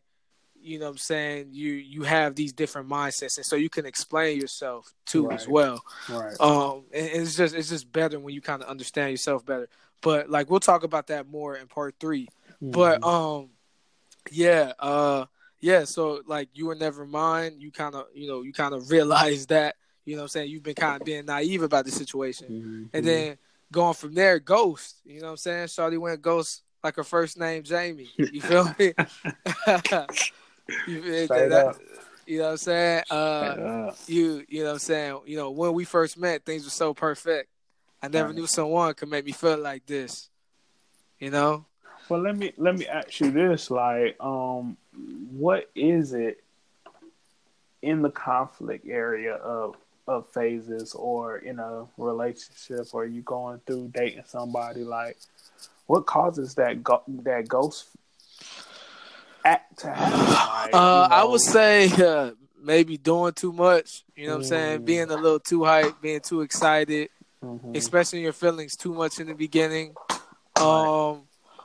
you 0.62 0.80
know 0.80 0.86
what 0.86 0.92
I'm 0.92 0.98
saying, 0.98 1.50
you 1.52 1.74
you 1.74 2.04
have 2.04 2.36
these 2.36 2.54
different 2.54 2.90
mindsets 2.90 3.38
and 3.38 3.46
so 3.46 3.56
you 3.56 3.70
can 3.70 3.86
explain 3.86 4.40
yourself 4.40 4.94
too 5.06 5.28
right. 5.28 5.40
as 5.40 5.48
well. 5.48 5.84
Right. 6.10 6.40
Um 6.40 6.84
and 6.94 7.08
it's 7.08 7.36
just 7.36 7.56
it's 7.56 7.70
just 7.70 7.92
better 7.92 8.20
when 8.20 8.34
you 8.34 8.42
kind 8.42 8.62
of 8.62 8.70
understand 8.70 9.12
yourself 9.12 9.46
better. 9.46 9.70
But 10.02 10.30
like 10.30 10.50
we'll 10.50 10.60
talk 10.60 10.84
about 10.84 11.08
that 11.08 11.28
more 11.28 11.56
in 11.56 11.68
part 11.68 11.96
3. 12.00 12.26
Mm-hmm. 12.26 12.72
But 12.72 13.04
um 13.04 13.50
yeah, 14.30 14.74
uh 14.80 15.26
yeah, 15.60 15.84
so 15.86 16.22
like 16.26 16.50
you 16.54 16.66
were 16.66 16.76
never 16.76 17.06
mine, 17.06 17.56
you 17.60 17.72
kind 17.72 17.96
of, 17.96 18.08
you 18.14 18.28
know, 18.28 18.42
you 18.42 18.52
kind 18.52 18.74
of 18.74 18.90
realize 18.92 19.46
that, 19.48 19.76
you 20.06 20.16
know 20.16 20.24
what 20.24 20.26
I'm 20.26 20.30
saying, 20.30 20.50
you've 20.50 20.64
been 20.64 20.76
kind 20.76 21.00
of 21.00 21.06
being 21.06 21.26
naive 21.26 21.62
about 21.62 21.86
the 21.86 21.92
situation. 21.92 22.48
Mm-hmm. 22.48 22.84
And 22.94 23.06
then 23.06 23.38
going 23.72 23.94
from 23.94 24.14
there, 24.14 24.40
ghost, 24.40 24.98
you 25.06 25.20
know 25.20 25.28
what 25.28 25.32
I'm 25.32 25.38
saying? 25.38 25.68
Shawty 25.68 26.00
went 26.00 26.22
ghost 26.22 26.64
like 26.84 26.96
her 26.96 27.04
first 27.04 27.38
name 27.38 27.64
Jamie. 27.64 28.10
You 28.18 28.42
feel 28.42 28.76
me? 28.78 28.94
You, 30.88 31.02
that, 31.28 31.76
you 32.26 32.38
know 32.38 32.46
what 32.46 32.52
I'm 32.52 32.58
saying? 32.58 33.04
Uh, 33.10 33.92
you 34.08 34.46
you 34.48 34.60
know 34.62 34.68
what 34.68 34.74
I'm 34.74 34.80
saying? 34.80 35.20
You 35.26 35.38
know, 35.38 35.52
when 35.52 35.74
we 35.74 35.84
first 35.84 36.18
met, 36.18 36.46
things 36.46 36.64
were 36.64 36.70
so 36.70 36.94
perfect. 36.94 37.50
I 38.02 38.08
never 38.08 38.30
right. 38.30 38.36
knew 38.36 38.48
someone 38.48 38.94
could 38.94 39.10
make 39.10 39.26
me 39.26 39.32
feel 39.32 39.58
like 39.58 39.86
this. 39.86 40.30
You 41.20 41.30
know? 41.30 41.66
Well, 42.10 42.22
let 42.22 42.36
me 42.36 42.54
let 42.58 42.78
me 42.78 42.88
ask 42.88 43.20
you 43.20 43.32
this: 43.32 43.72
like, 43.72 44.18
um, 44.20 44.78
what 45.32 45.70
is 45.76 46.14
it 46.14 46.44
in 47.82 48.02
the 48.02 48.10
conflict 48.10 48.88
area 48.88 49.36
of 49.36 49.76
of 50.08 50.28
phases, 50.30 50.94
or 50.94 51.38
in 51.38 51.60
a 51.60 51.86
relationship, 51.98 52.88
or 52.94 53.06
you 53.06 53.22
going 53.22 53.60
through 53.66 53.92
dating 53.94 54.24
somebody? 54.26 54.84
Like, 54.84 55.18
what 55.88 56.06
causes 56.06 56.56
that 56.56 56.84
go- 56.84 57.04
that 57.08 57.48
ghost 57.48 57.90
act 59.44 59.80
to 59.80 59.94
happen? 59.94 60.20
Like, 60.20 60.30
uh, 60.30 60.66
you 60.66 60.72
know? 60.72 61.16
I 61.16 61.24
would 61.24 61.42
say 61.42 61.92
uh, 61.92 62.32
maybe 62.62 62.98
doing 62.98 63.34
too 63.34 63.52
much. 63.52 64.04
You 64.16 64.28
know 64.28 64.34
what 64.34 64.38
I'm 64.40 64.44
saying? 64.44 64.86
Being 64.86 65.10
a 65.10 65.16
little 65.16 65.40
too 65.40 65.64
hype, 65.64 66.02
being 66.02 66.20
too 66.20 66.42
excited, 66.42 67.10
mm-hmm. 67.44 67.76
expressing 67.76 68.22
your 68.22 68.34
feelings 68.34 68.76
too 68.76 68.94
much 68.94 69.20
in 69.20 69.28
the 69.28 69.34
beginning. 69.34 69.96
Um, 70.60 71.24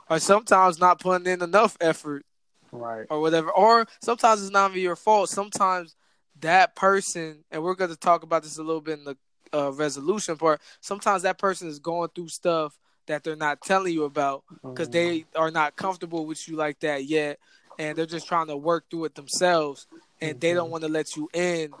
or 0.09 0.19
sometimes 0.19 0.79
not 0.79 0.99
putting 0.99 1.31
in 1.31 1.41
enough 1.41 1.77
effort. 1.81 2.25
Right. 2.71 3.05
Or 3.09 3.21
whatever. 3.21 3.51
Or 3.51 3.87
sometimes 4.01 4.41
it's 4.41 4.51
not 4.51 4.71
even 4.71 4.83
your 4.83 4.95
fault. 4.95 5.29
Sometimes 5.29 5.95
that 6.41 6.75
person, 6.75 7.43
and 7.51 7.63
we're 7.63 7.75
going 7.75 7.91
to 7.91 7.97
talk 7.97 8.23
about 8.23 8.43
this 8.43 8.57
a 8.57 8.63
little 8.63 8.81
bit 8.81 8.99
in 8.99 9.05
the 9.05 9.17
uh, 9.53 9.71
resolution 9.71 10.35
part. 10.37 10.61
Sometimes 10.81 11.23
that 11.23 11.37
person 11.37 11.67
is 11.67 11.79
going 11.79 12.09
through 12.13 12.29
stuff 12.29 12.77
that 13.07 13.23
they're 13.23 13.35
not 13.37 13.61
telling 13.61 13.93
you 13.93 14.03
about 14.03 14.43
because 14.61 14.89
mm-hmm. 14.89 15.09
they 15.09 15.25
are 15.35 15.51
not 15.51 15.75
comfortable 15.75 16.25
with 16.25 16.47
you 16.47 16.55
like 16.55 16.79
that 16.81 17.05
yet 17.05 17.39
and 17.77 17.97
they're 17.97 18.05
just 18.05 18.27
trying 18.27 18.47
to 18.47 18.57
work 18.57 18.85
through 18.89 19.05
it 19.05 19.15
themselves 19.15 19.87
and 20.21 20.39
they 20.39 20.53
don't 20.53 20.65
mm-hmm. 20.65 20.71
want 20.71 20.83
to 20.83 20.89
let 20.89 21.15
you 21.15 21.29
in 21.33 21.71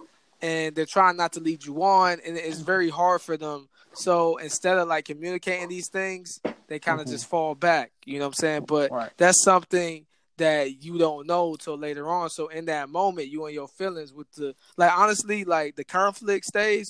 and 0.41 0.75
they're 0.75 0.85
trying 0.85 1.17
not 1.17 1.33
to 1.33 1.39
lead 1.39 1.65
you 1.65 1.83
on 1.83 2.19
and 2.25 2.37
it's 2.37 2.59
very 2.59 2.89
hard 2.89 3.21
for 3.21 3.37
them 3.37 3.67
so 3.93 4.37
instead 4.37 4.77
of 4.77 4.87
like 4.87 5.05
communicating 5.05 5.67
these 5.67 5.89
things 5.89 6.39
they 6.67 6.79
kind 6.79 6.99
of 6.99 7.05
mm-hmm. 7.05 7.13
just 7.13 7.27
fall 7.27 7.55
back 7.55 7.91
you 8.05 8.19
know 8.19 8.25
what 8.25 8.27
i'm 8.27 8.33
saying 8.33 8.65
but 8.65 8.91
right. 8.91 9.11
that's 9.17 9.43
something 9.43 10.05
that 10.37 10.83
you 10.83 10.99
don't 10.99 11.25
know 11.25 11.55
till 11.55 11.77
later 11.77 12.07
on 12.07 12.29
so 12.29 12.47
in 12.49 12.65
that 12.65 12.89
moment 12.89 13.27
you 13.27 13.45
and 13.45 13.55
your 13.55 13.67
feelings 13.67 14.13
with 14.13 14.31
the 14.33 14.53
like 14.77 14.95
honestly 14.95 15.43
like 15.43 15.75
the 15.75 15.83
conflict 15.83 16.45
stage 16.45 16.87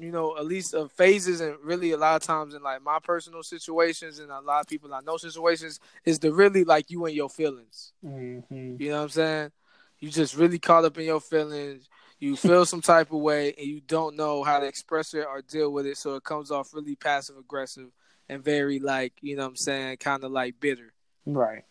you 0.00 0.10
know, 0.10 0.34
at 0.38 0.46
least 0.46 0.72
of 0.72 0.90
phases 0.92 1.42
and 1.42 1.56
really 1.62 1.92
a 1.92 1.96
lot 1.96 2.16
of 2.16 2.22
times 2.22 2.54
in 2.54 2.62
like 2.62 2.82
my 2.82 2.98
personal 3.02 3.42
situations 3.42 4.18
and 4.18 4.30
a 4.30 4.40
lot 4.40 4.60
of 4.60 4.66
people 4.66 4.94
I 4.94 5.00
know 5.00 5.18
situations 5.18 5.78
is 6.06 6.18
the 6.18 6.32
really 6.32 6.64
like 6.64 6.90
you 6.90 7.04
and 7.04 7.14
your 7.14 7.28
feelings. 7.28 7.92
Mm-hmm. 8.04 8.76
You 8.80 8.88
know 8.88 8.96
what 8.96 9.02
I'm 9.02 9.08
saying? 9.10 9.52
You 9.98 10.08
just 10.08 10.34
really 10.36 10.58
caught 10.58 10.86
up 10.86 10.96
in 10.96 11.04
your 11.04 11.20
feelings. 11.20 11.86
You 12.18 12.34
feel 12.34 12.64
some 12.64 12.80
type 12.80 13.12
of 13.12 13.18
way 13.18 13.54
and 13.58 13.66
you 13.66 13.82
don't 13.82 14.16
know 14.16 14.42
how 14.42 14.58
to 14.58 14.66
express 14.66 15.12
it 15.12 15.26
or 15.26 15.42
deal 15.42 15.70
with 15.70 15.84
it, 15.84 15.98
so 15.98 16.14
it 16.14 16.24
comes 16.24 16.50
off 16.50 16.72
really 16.72 16.96
passive 16.96 17.36
aggressive 17.36 17.90
and 18.28 18.42
very 18.42 18.78
like 18.78 19.12
you 19.20 19.36
know 19.36 19.42
what 19.42 19.50
I'm 19.50 19.56
saying, 19.56 19.98
kind 19.98 20.24
of 20.24 20.32
like 20.32 20.58
bitter. 20.60 20.94
Right. 21.26 21.64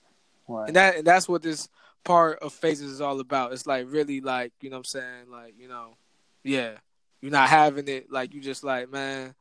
Right. 0.47 0.67
And 0.67 0.75
that 0.75 0.97
and 0.97 1.07
that's 1.07 1.27
what 1.27 1.41
this 1.41 1.67
part 2.03 2.39
of 2.39 2.53
phases 2.53 2.91
is 2.91 3.01
all 3.01 3.19
about. 3.19 3.53
It's 3.53 3.65
like 3.65 3.85
really 3.89 4.21
like 4.21 4.53
you 4.61 4.69
know 4.69 4.77
what 4.77 4.81
I'm 4.81 5.01
saying, 5.01 5.31
like 5.31 5.55
you 5.57 5.67
know, 5.67 5.97
yeah 6.43 6.77
you're 7.21 7.31
not 7.31 7.49
having 7.49 7.87
it. 7.87 8.11
Like 8.11 8.33
you 8.33 8.41
just 8.41 8.63
like 8.63 8.91
man 8.91 9.35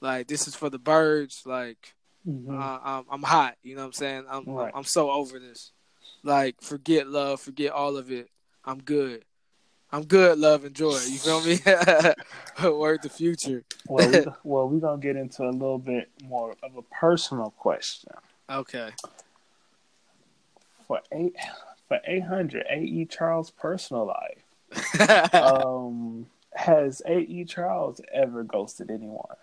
like 0.00 0.26
this 0.28 0.46
is 0.46 0.54
for 0.54 0.70
the 0.70 0.78
birds. 0.78 1.42
Like 1.44 1.94
mm-hmm. 2.26 2.58
uh, 2.58 2.78
I'm, 2.82 3.04
I'm 3.10 3.22
hot. 3.22 3.56
You 3.62 3.74
know 3.74 3.82
what 3.82 3.86
i'm 3.86 3.92
saying? 3.92 4.24
I'm, 4.30 4.44
right. 4.46 4.70
I'm, 4.72 4.78
I'm 4.78 4.84
so 4.84 5.10
over 5.10 5.38
this. 5.38 5.72
Like 6.22 6.60
forget 6.60 7.06
love. 7.06 7.40
Forget 7.40 7.72
all 7.72 7.96
of 7.96 8.10
it. 8.10 8.30
I'm 8.64 8.78
good. 8.78 9.24
I'm 9.92 10.04
good 10.04 10.38
love 10.38 10.64
and 10.64 10.74
joy. 10.74 10.98
You 11.06 11.18
feel 11.18 11.40
me? 11.42 11.58
Word 12.78 13.02
the 13.02 13.08
future. 13.08 13.64
Well 13.88 14.10
we, 14.10 14.24
well 14.44 14.68
we're 14.68 14.80
gonna 14.80 15.00
get 15.00 15.16
into 15.16 15.44
a 15.44 15.50
little 15.50 15.78
bit 15.78 16.10
more 16.22 16.56
of 16.62 16.76
a 16.76 16.82
personal 16.82 17.50
question. 17.50 18.12
Okay. 18.50 18.90
For 20.86 21.00
eight 21.12 21.34
for 21.88 22.00
800 22.04 22.66
ae 22.68 23.04
charles 23.06 23.50
personal 23.50 24.06
life. 24.06 24.42
Um 25.32 26.26
has 26.56 27.02
A.E. 27.06 27.44
Charles 27.44 28.00
ever 28.12 28.42
ghosted 28.42 28.90
anyone? 28.90 29.36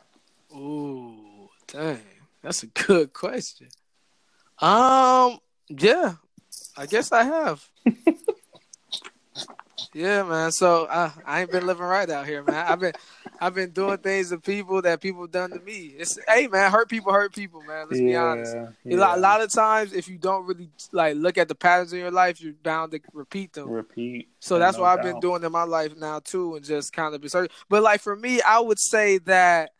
Ooh, 0.55 1.49
dang. 1.67 1.99
That's 2.41 2.63
a 2.63 2.67
good 2.67 3.13
question. 3.13 3.67
Um, 4.59 5.39
yeah. 5.69 6.15
I 6.77 6.85
guess 6.85 7.11
I 7.11 7.23
have. 7.23 7.69
Yeah, 9.93 10.23
man. 10.23 10.51
So 10.51 10.85
uh, 10.85 11.11
I 11.25 11.41
ain't 11.41 11.51
been 11.51 11.65
living 11.65 11.85
right 11.85 12.09
out 12.09 12.25
here, 12.25 12.43
man. 12.43 12.65
I've 12.67 12.79
been 12.79 12.93
I've 13.39 13.53
been 13.53 13.71
doing 13.71 13.97
things 13.97 14.29
to 14.29 14.39
people 14.39 14.81
that 14.81 15.01
people 15.01 15.27
done 15.27 15.51
to 15.51 15.59
me. 15.59 15.93
It's 15.97 16.17
hey 16.27 16.47
man, 16.47 16.71
hurt 16.71 16.89
people 16.89 17.11
hurt 17.13 17.33
people, 17.33 17.61
man. 17.61 17.87
Let's 17.89 17.99
be 17.99 18.15
honest. 18.15 18.55
A, 18.55 18.95
lot, 18.95 19.17
a 19.17 19.21
lot 19.21 19.41
of 19.41 19.51
times 19.51 19.93
if 19.93 20.07
you 20.07 20.17
don't 20.17 20.45
really 20.45 20.69
like 20.91 21.15
look 21.15 21.37
at 21.37 21.47
the 21.47 21.55
patterns 21.55 21.93
in 21.93 21.99
your 21.99 22.11
life, 22.11 22.41
you're 22.41 22.53
bound 22.53 22.91
to 22.93 23.01
repeat 23.13 23.53
them. 23.53 23.69
Repeat. 23.69 24.29
So 24.39 24.57
that's 24.57 24.77
no 24.77 24.83
what 24.83 24.97
I've 24.97 25.03
been 25.03 25.19
doing 25.19 25.43
in 25.43 25.51
my 25.51 25.63
life 25.63 25.95
now 25.95 26.19
too 26.19 26.55
and 26.55 26.65
just 26.65 26.93
kind 26.93 27.13
of 27.13 27.21
be 27.21 27.27
certain. 27.27 27.55
But 27.69 27.83
like 27.83 28.01
for 28.01 28.15
me, 28.15 28.41
I 28.41 28.59
would 28.59 28.79
say 28.79 29.19
that 29.19 29.71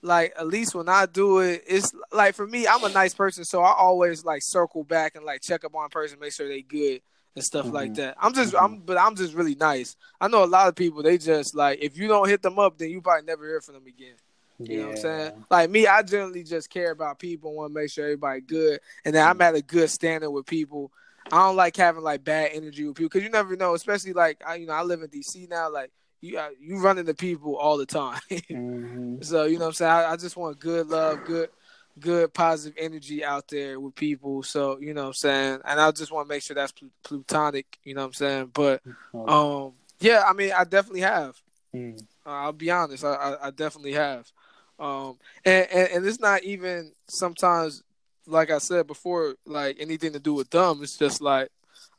like 0.00 0.32
at 0.38 0.46
least 0.46 0.74
when 0.74 0.88
I 0.88 1.06
do 1.06 1.40
it, 1.40 1.64
it's 1.66 1.92
like 2.12 2.34
for 2.34 2.46
me, 2.46 2.66
I'm 2.66 2.84
a 2.84 2.88
nice 2.88 3.14
person, 3.14 3.44
so 3.44 3.62
I 3.62 3.74
always 3.74 4.24
like 4.24 4.42
circle 4.42 4.84
back 4.84 5.16
and 5.16 5.24
like 5.24 5.42
check 5.42 5.64
up 5.64 5.74
on 5.74 5.86
a 5.86 5.88
person, 5.88 6.18
make 6.20 6.32
sure 6.32 6.48
they 6.48 6.62
good 6.62 7.02
and 7.38 7.44
stuff 7.44 7.66
mm-hmm. 7.66 7.74
like 7.74 7.94
that. 7.94 8.16
I'm 8.20 8.34
just, 8.34 8.52
mm-hmm. 8.52 8.64
I'm, 8.64 8.78
but 8.80 8.98
I'm 8.98 9.14
just 9.14 9.34
really 9.34 9.54
nice. 9.54 9.96
I 10.20 10.28
know 10.28 10.44
a 10.44 10.46
lot 10.46 10.68
of 10.68 10.74
people. 10.74 11.02
They 11.02 11.18
just 11.18 11.54
like 11.54 11.78
if 11.80 11.96
you 11.96 12.08
don't 12.08 12.28
hit 12.28 12.42
them 12.42 12.58
up, 12.58 12.78
then 12.78 12.90
you 12.90 13.00
probably 13.00 13.26
never 13.26 13.46
hear 13.46 13.60
from 13.60 13.74
them 13.74 13.86
again. 13.86 14.14
You 14.58 14.66
yeah. 14.66 14.78
know 14.78 14.86
what 14.88 14.96
I'm 14.96 15.02
saying? 15.02 15.44
Like 15.50 15.70
me, 15.70 15.86
I 15.86 16.02
generally 16.02 16.42
just 16.42 16.68
care 16.68 16.90
about 16.90 17.18
people, 17.18 17.54
want 17.54 17.72
to 17.72 17.80
make 17.80 17.90
sure 17.90 18.04
everybody 18.04 18.40
good, 18.40 18.80
and 19.04 19.14
then 19.14 19.26
I'm 19.26 19.40
at 19.40 19.54
a 19.54 19.62
good 19.62 19.88
standing 19.88 20.32
with 20.32 20.46
people. 20.46 20.92
I 21.26 21.46
don't 21.46 21.56
like 21.56 21.76
having 21.76 22.02
like 22.02 22.24
bad 22.24 22.50
energy 22.52 22.84
with 22.84 22.96
people 22.96 23.08
because 23.08 23.22
you 23.22 23.30
never 23.30 23.54
know. 23.56 23.74
Especially 23.74 24.12
like 24.12 24.42
I, 24.46 24.56
you 24.56 24.66
know, 24.66 24.72
I 24.72 24.82
live 24.82 25.02
in 25.02 25.08
DC 25.08 25.48
now. 25.48 25.70
Like 25.70 25.92
you, 26.20 26.38
uh, 26.38 26.48
you 26.60 26.80
run 26.80 26.98
into 26.98 27.14
people 27.14 27.56
all 27.56 27.78
the 27.78 27.86
time. 27.86 28.20
mm-hmm. 28.30 29.22
So 29.22 29.44
you 29.44 29.58
know 29.58 29.66
what 29.66 29.68
I'm 29.68 29.74
saying. 29.74 29.92
I, 29.92 30.12
I 30.12 30.16
just 30.16 30.36
want 30.36 30.58
good 30.58 30.88
love, 30.88 31.24
good 31.24 31.50
good 31.98 32.32
positive 32.32 32.76
energy 32.78 33.24
out 33.24 33.48
there 33.48 33.78
with 33.78 33.94
people. 33.94 34.42
So, 34.42 34.78
you 34.78 34.94
know 34.94 35.02
what 35.02 35.08
I'm 35.08 35.14
saying? 35.14 35.60
And 35.64 35.80
I 35.80 35.90
just 35.90 36.12
want 36.12 36.28
to 36.28 36.34
make 36.34 36.42
sure 36.42 36.54
that's 36.54 36.72
pl- 36.72 36.90
plutonic, 37.02 37.78
you 37.84 37.94
know 37.94 38.02
what 38.02 38.08
I'm 38.08 38.12
saying? 38.14 38.50
But 38.52 38.82
um 39.14 39.72
yeah, 40.00 40.22
I 40.26 40.32
mean, 40.32 40.52
I 40.56 40.64
definitely 40.64 41.00
have. 41.00 41.36
Mm. 41.74 42.00
Uh, 42.24 42.30
I'll 42.30 42.52
be 42.52 42.70
honest, 42.70 43.04
I, 43.04 43.14
I, 43.14 43.48
I 43.48 43.50
definitely 43.50 43.94
have. 43.94 44.30
Um 44.78 45.18
and, 45.44 45.66
and, 45.70 45.88
and 45.88 46.06
it's 46.06 46.20
not 46.20 46.42
even 46.44 46.92
sometimes 47.08 47.82
like 48.26 48.50
I 48.50 48.58
said 48.58 48.86
before, 48.86 49.34
like 49.46 49.76
anything 49.80 50.12
to 50.12 50.20
do 50.20 50.34
with 50.34 50.50
them. 50.50 50.80
It's 50.82 50.98
just 50.98 51.20
like 51.20 51.50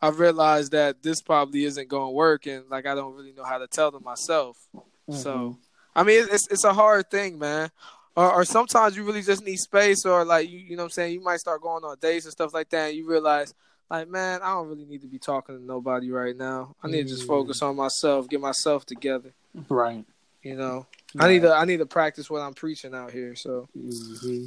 I 0.01 0.09
realized 0.09 0.71
that 0.71 1.03
this 1.03 1.21
probably 1.21 1.65
isn't 1.65 1.89
going 1.89 2.07
to 2.07 2.15
work, 2.15 2.45
and 2.45 2.63
like 2.69 2.85
I 2.85 2.95
don't 2.95 3.15
really 3.15 3.33
know 3.33 3.43
how 3.43 3.57
to 3.57 3.67
tell 3.67 3.91
them 3.91 4.03
myself. 4.03 4.57
Mm-hmm. 4.73 5.15
So, 5.15 5.57
I 5.95 6.03
mean, 6.03 6.25
it's 6.31 6.47
it's 6.49 6.63
a 6.63 6.71
hard 6.71 7.09
thing, 7.09 7.39
man 7.39 7.71
or, 8.19 8.33
or 8.33 8.45
sometimes 8.45 8.97
you 8.97 9.03
really 9.05 9.21
just 9.21 9.45
need 9.45 9.55
space 9.57 10.05
or 10.05 10.25
like 10.25 10.49
you 10.49 10.59
you 10.59 10.75
know 10.75 10.83
what 10.83 10.87
I'm 10.87 10.91
saying? 10.91 11.13
You 11.13 11.21
might 11.21 11.39
start 11.39 11.61
going 11.61 11.85
on 11.85 11.95
dates 12.01 12.25
and 12.25 12.33
stuff 12.33 12.53
like 12.53 12.69
that 12.69 12.89
and 12.89 12.97
you 12.97 13.07
realize 13.07 13.53
like 13.89 14.09
man 14.09 14.41
I 14.43 14.49
don't 14.49 14.67
really 14.67 14.85
need 14.85 15.01
to 15.01 15.07
be 15.07 15.19
talking 15.19 15.57
to 15.57 15.63
nobody 15.63 16.11
right 16.11 16.35
now. 16.35 16.75
I 16.83 16.87
need 16.87 17.05
mm. 17.05 17.09
to 17.09 17.15
just 17.15 17.27
focus 17.27 17.61
on 17.61 17.77
myself 17.77 18.27
get 18.27 18.41
myself 18.41 18.85
together. 18.85 19.33
Right. 19.69 20.03
You 20.43 20.57
know? 20.57 20.85
Right. 21.15 21.25
I 21.25 21.29
need 21.29 21.41
to 21.43 21.53
I 21.53 21.63
need 21.63 21.77
to 21.77 21.85
practice 21.85 22.29
what 22.29 22.41
I'm 22.41 22.53
preaching 22.53 22.93
out 22.93 23.11
here 23.11 23.35
so. 23.35 23.69
Mm-hmm. 23.77 24.45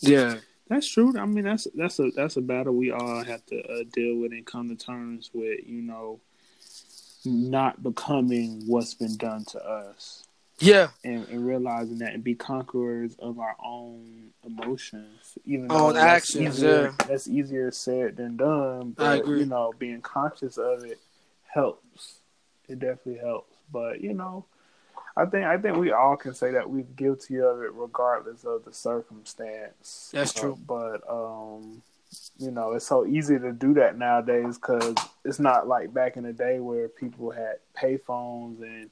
yeah. 0.00 0.36
That's 0.68 0.88
true. 0.88 1.18
I 1.18 1.26
mean 1.26 1.44
that's 1.44 1.66
that's 1.74 1.98
a 1.98 2.10
that's 2.14 2.36
a 2.36 2.40
battle 2.40 2.74
we 2.74 2.92
all 2.92 3.24
have 3.24 3.44
to 3.46 3.60
uh, 3.64 3.84
deal 3.92 4.16
with 4.16 4.30
and 4.30 4.46
come 4.46 4.68
to 4.68 4.76
terms 4.76 5.30
with 5.34 5.58
you 5.66 5.82
know 5.82 6.20
not 7.24 7.82
becoming 7.82 8.62
what's 8.66 8.94
been 8.94 9.16
done 9.16 9.44
to 9.46 9.58
us 9.58 10.27
yeah, 10.58 10.88
and, 11.04 11.26
and, 11.28 11.46
realizing 11.46 11.98
that 11.98 12.14
and 12.14 12.24
be 12.24 12.34
conquerors 12.34 13.14
of 13.18 13.38
our 13.38 13.56
own 13.64 14.30
emotions, 14.44 15.38
even 15.44 15.68
though 15.68 15.92
that's 15.92 16.30
actions. 16.30 16.58
Easier, 16.58 16.82
yeah, 16.82 17.06
that's 17.06 17.28
easier 17.28 17.70
said 17.70 18.16
than 18.16 18.36
done. 18.36 18.94
But, 18.96 19.06
I 19.06 19.16
agree. 19.16 19.40
You 19.40 19.46
know, 19.46 19.72
being 19.78 20.00
conscious 20.00 20.56
of 20.58 20.84
it 20.84 20.98
helps. 21.46 22.20
It 22.68 22.78
definitely 22.80 23.18
helps. 23.18 23.56
But 23.70 24.00
you 24.00 24.14
know, 24.14 24.46
I 25.16 25.26
think 25.26 25.44
I 25.44 25.58
think 25.58 25.76
we 25.76 25.92
all 25.92 26.16
can 26.16 26.34
say 26.34 26.52
that 26.52 26.68
we're 26.68 26.82
guilty 26.82 27.40
of 27.40 27.62
it, 27.62 27.72
regardless 27.72 28.44
of 28.44 28.64
the 28.64 28.72
circumstance. 28.72 30.10
That's 30.12 30.32
true. 30.32 30.54
Uh, 30.54 30.56
but 30.66 31.10
um, 31.10 31.82
you 32.38 32.50
know, 32.50 32.72
it's 32.72 32.86
so 32.86 33.06
easy 33.06 33.38
to 33.38 33.52
do 33.52 33.74
that 33.74 33.98
nowadays 33.98 34.56
because 34.56 34.94
it's 35.24 35.38
not 35.38 35.66
like 35.66 35.92
back 35.92 36.16
in 36.16 36.24
the 36.24 36.32
day 36.32 36.60
where 36.60 36.88
people 36.88 37.30
had 37.30 37.56
payphones 37.76 38.62
and 38.62 38.90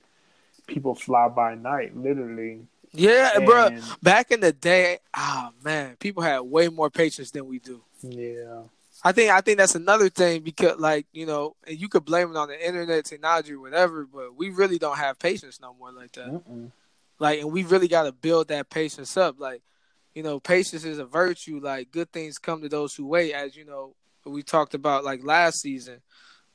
people 0.67 0.95
fly 0.95 1.29
by 1.29 1.55
night, 1.55 1.97
literally. 1.97 2.67
Yeah, 2.93 3.31
and, 3.35 3.45
bro. 3.45 3.71
Back 4.03 4.31
in 4.31 4.41
the 4.41 4.53
day, 4.53 4.99
oh 5.17 5.51
man, 5.63 5.97
people 5.97 6.23
had 6.23 6.41
way 6.41 6.69
more 6.69 6.91
patience 6.91 7.31
than 7.31 7.47
we 7.47 7.59
do. 7.59 7.83
Yeah. 8.03 8.63
I 9.05 9.13
think 9.13 9.31
I 9.31 9.41
think 9.41 9.59
that's 9.59 9.75
another 9.75 10.09
thing 10.09 10.43
because 10.43 10.79
like, 10.79 11.07
you 11.13 11.27
know, 11.27 11.55
and 11.67 11.79
you 11.79 11.89
could 11.89 12.05
blame 12.05 12.31
it 12.31 12.37
on 12.37 12.49
the 12.49 12.67
internet 12.67 13.05
technology 13.05 13.55
whatever, 13.55 14.07
but 14.07 14.35
we 14.35 14.51
really 14.51 14.79
don't 14.79 14.97
have 14.97 15.19
patience 15.19 15.61
no 15.61 15.75
more 15.75 15.93
like 15.93 16.13
that. 16.13 16.29
Mm-mm. 16.29 16.71
Like 17.19 17.41
and 17.41 17.53
we 17.53 17.65
really 17.65 17.89
got 17.89 18.05
to 18.05 18.13
build 18.13 18.49
that 18.49 18.71
patience 18.71 19.17
up 19.17 19.39
like 19.39 19.63
you 20.15 20.23
know, 20.23 20.41
patience 20.41 20.85
is 20.85 20.99
a 20.99 21.05
virtue. 21.05 21.61
Like 21.63 21.93
good 21.93 22.11
things 22.11 22.39
come 22.39 22.63
to 22.63 22.71
those 22.71 22.95
who 22.95 23.07
wait, 23.07 23.35
as 23.35 23.55
you 23.55 23.67
know, 23.67 23.95
we 24.25 24.43
talked 24.43 24.73
about 24.73 25.05
like 25.05 25.23
last 25.23 25.61
season 25.61 26.01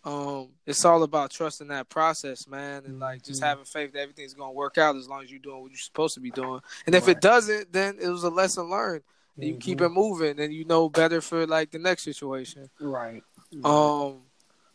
um, 0.04 0.50
it's 0.66 0.84
all 0.84 1.04
about 1.04 1.30
trusting 1.30 1.68
that 1.68 1.90
process, 1.90 2.48
man, 2.48 2.84
and 2.86 3.00
like 3.00 3.24
just 3.24 3.40
mm-hmm. 3.40 3.50
having 3.50 3.66
faith 3.66 3.94
that 3.94 4.00
everything's 4.00 4.34
gonna 4.34 4.52
work 4.52 4.78
out 4.78 4.96
as 4.96 5.08
long 5.08 5.24
as 5.24 5.30
you're 5.30 5.40
doing 5.40 5.62
what 5.62 5.72
you're 5.72 5.78
supposed 5.78 6.16
to 6.16 6.20
be 6.20 6.32
doing. 6.32 6.60
And 6.88 6.96
if 6.96 7.08
right. 7.08 7.16
it 7.16 7.22
doesn't, 7.22 7.72
then 7.72 7.98
it 8.02 8.08
was 8.08 8.24
a 8.24 8.30
lesson 8.30 8.70
learned. 8.70 9.04
Mm-hmm. 9.34 9.44
You 9.44 9.58
keep 9.58 9.78
mm-hmm. 9.78 9.86
it 9.86 9.90
moving, 9.90 10.40
and 10.40 10.54
you 10.54 10.66
know 10.66 10.90
better 10.90 11.22
for 11.22 11.46
like 11.46 11.72
the 11.72 11.80
next 11.80 12.04
situation. 12.04 12.70
Right. 12.80 13.24
Um, 13.64 14.22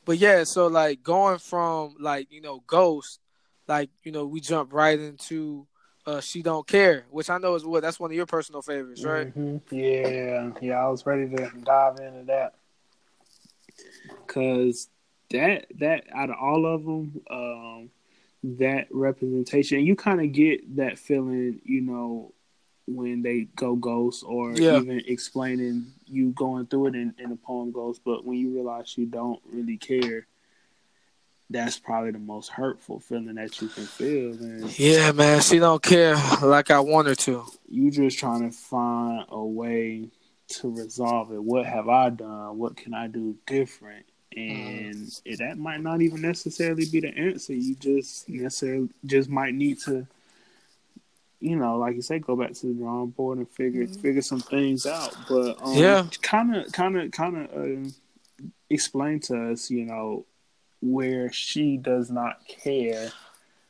but 0.04 0.18
yeah, 0.18 0.44
so 0.44 0.68
like 0.68 1.02
going 1.02 1.38
from 1.38 1.96
like 1.98 2.30
you 2.30 2.40
know 2.40 2.62
Ghost, 2.66 3.18
like 3.66 3.90
you 4.04 4.12
know 4.12 4.26
we 4.26 4.40
jump 4.40 4.72
right 4.72 4.98
into 4.98 5.66
uh, 6.06 6.20
She 6.20 6.42
Don't 6.42 6.68
Care, 6.68 7.04
which 7.10 7.30
I 7.30 7.38
know 7.38 7.56
is 7.56 7.64
what 7.64 7.82
that's 7.82 7.98
one 7.98 8.12
of 8.12 8.16
your 8.16 8.26
personal 8.26 8.62
favorites, 8.62 9.04
right? 9.04 9.26
Mm-hmm. 9.36 9.74
Yeah, 9.74 10.50
yeah, 10.60 10.74
I 10.74 10.88
was 10.88 11.04
ready 11.04 11.28
to 11.28 11.50
dive 11.64 11.98
into 11.98 12.26
that 12.26 12.54
because 14.24 14.88
that 15.36 15.66
that 15.78 16.04
out 16.14 16.30
of 16.30 16.36
all 16.40 16.66
of 16.66 16.84
them, 16.84 17.20
um, 17.30 17.90
that 18.58 18.88
representation, 18.90 19.84
you 19.84 19.96
kind 19.96 20.20
of 20.20 20.32
get 20.32 20.76
that 20.76 20.98
feeling, 20.98 21.60
you 21.64 21.80
know, 21.80 22.32
when 22.86 23.22
they 23.22 23.48
go 23.56 23.74
ghost 23.74 24.24
or 24.26 24.52
yeah. 24.52 24.76
even 24.76 25.02
explaining 25.06 25.92
you 26.06 26.30
going 26.30 26.66
through 26.66 26.86
it 26.88 26.94
in, 26.94 27.14
the 27.18 27.36
poem 27.36 27.72
ghost, 27.72 28.00
but 28.04 28.24
when 28.24 28.38
you 28.38 28.50
realize 28.54 28.96
you 28.96 29.06
don't 29.06 29.40
really 29.52 29.76
care, 29.76 30.26
that's 31.50 31.78
probably 31.78 32.12
the 32.12 32.18
most 32.18 32.48
hurtful 32.48 33.00
feeling 33.00 33.34
that 33.34 33.60
you 33.60 33.68
can 33.68 33.84
feel. 33.84 34.32
And 34.32 34.78
yeah, 34.78 35.12
man, 35.12 35.40
she 35.40 35.58
don't 35.58 35.82
care 35.82 36.16
like 36.42 36.70
I 36.70 36.80
want 36.80 37.08
her 37.08 37.14
to. 37.14 37.44
You 37.68 37.90
just 37.90 38.18
trying 38.18 38.50
to 38.50 38.56
find 38.56 39.26
a 39.28 39.44
way 39.44 40.08
to 40.48 40.70
resolve 40.70 41.32
it. 41.32 41.42
What 41.42 41.66
have 41.66 41.88
I 41.88 42.10
done? 42.10 42.58
What 42.58 42.76
can 42.76 42.94
I 42.94 43.08
do 43.08 43.36
different? 43.46 44.06
And 44.34 44.96
mm. 44.96 45.38
that 45.38 45.58
might 45.58 45.80
not 45.80 46.00
even 46.02 46.20
necessarily 46.20 46.86
be 46.86 47.00
the 47.00 47.16
answer. 47.16 47.54
You 47.54 47.74
just 47.76 48.28
necessarily 48.28 48.88
just 49.04 49.28
might 49.28 49.54
need 49.54 49.80
to, 49.80 50.06
you 51.40 51.56
know, 51.56 51.76
like 51.78 51.94
you 51.94 52.02
said, 52.02 52.26
go 52.26 52.36
back 52.36 52.52
to 52.52 52.66
the 52.66 52.74
drawing 52.74 53.10
board 53.10 53.38
and 53.38 53.48
figure 53.48 53.86
mm. 53.86 54.00
figure 54.00 54.22
some 54.22 54.40
things 54.40 54.86
out. 54.86 55.14
But 55.28 55.62
um, 55.62 55.74
yeah, 55.74 56.06
kind 56.22 56.56
of, 56.56 56.72
kind 56.72 56.98
of, 56.98 57.10
kind 57.10 57.36
of 57.36 57.86
uh, 57.86 57.90
explain 58.70 59.20
to 59.20 59.52
us, 59.52 59.70
you 59.70 59.84
know, 59.84 60.24
where 60.80 61.32
she 61.32 61.76
does 61.76 62.10
not 62.10 62.46
care 62.46 63.10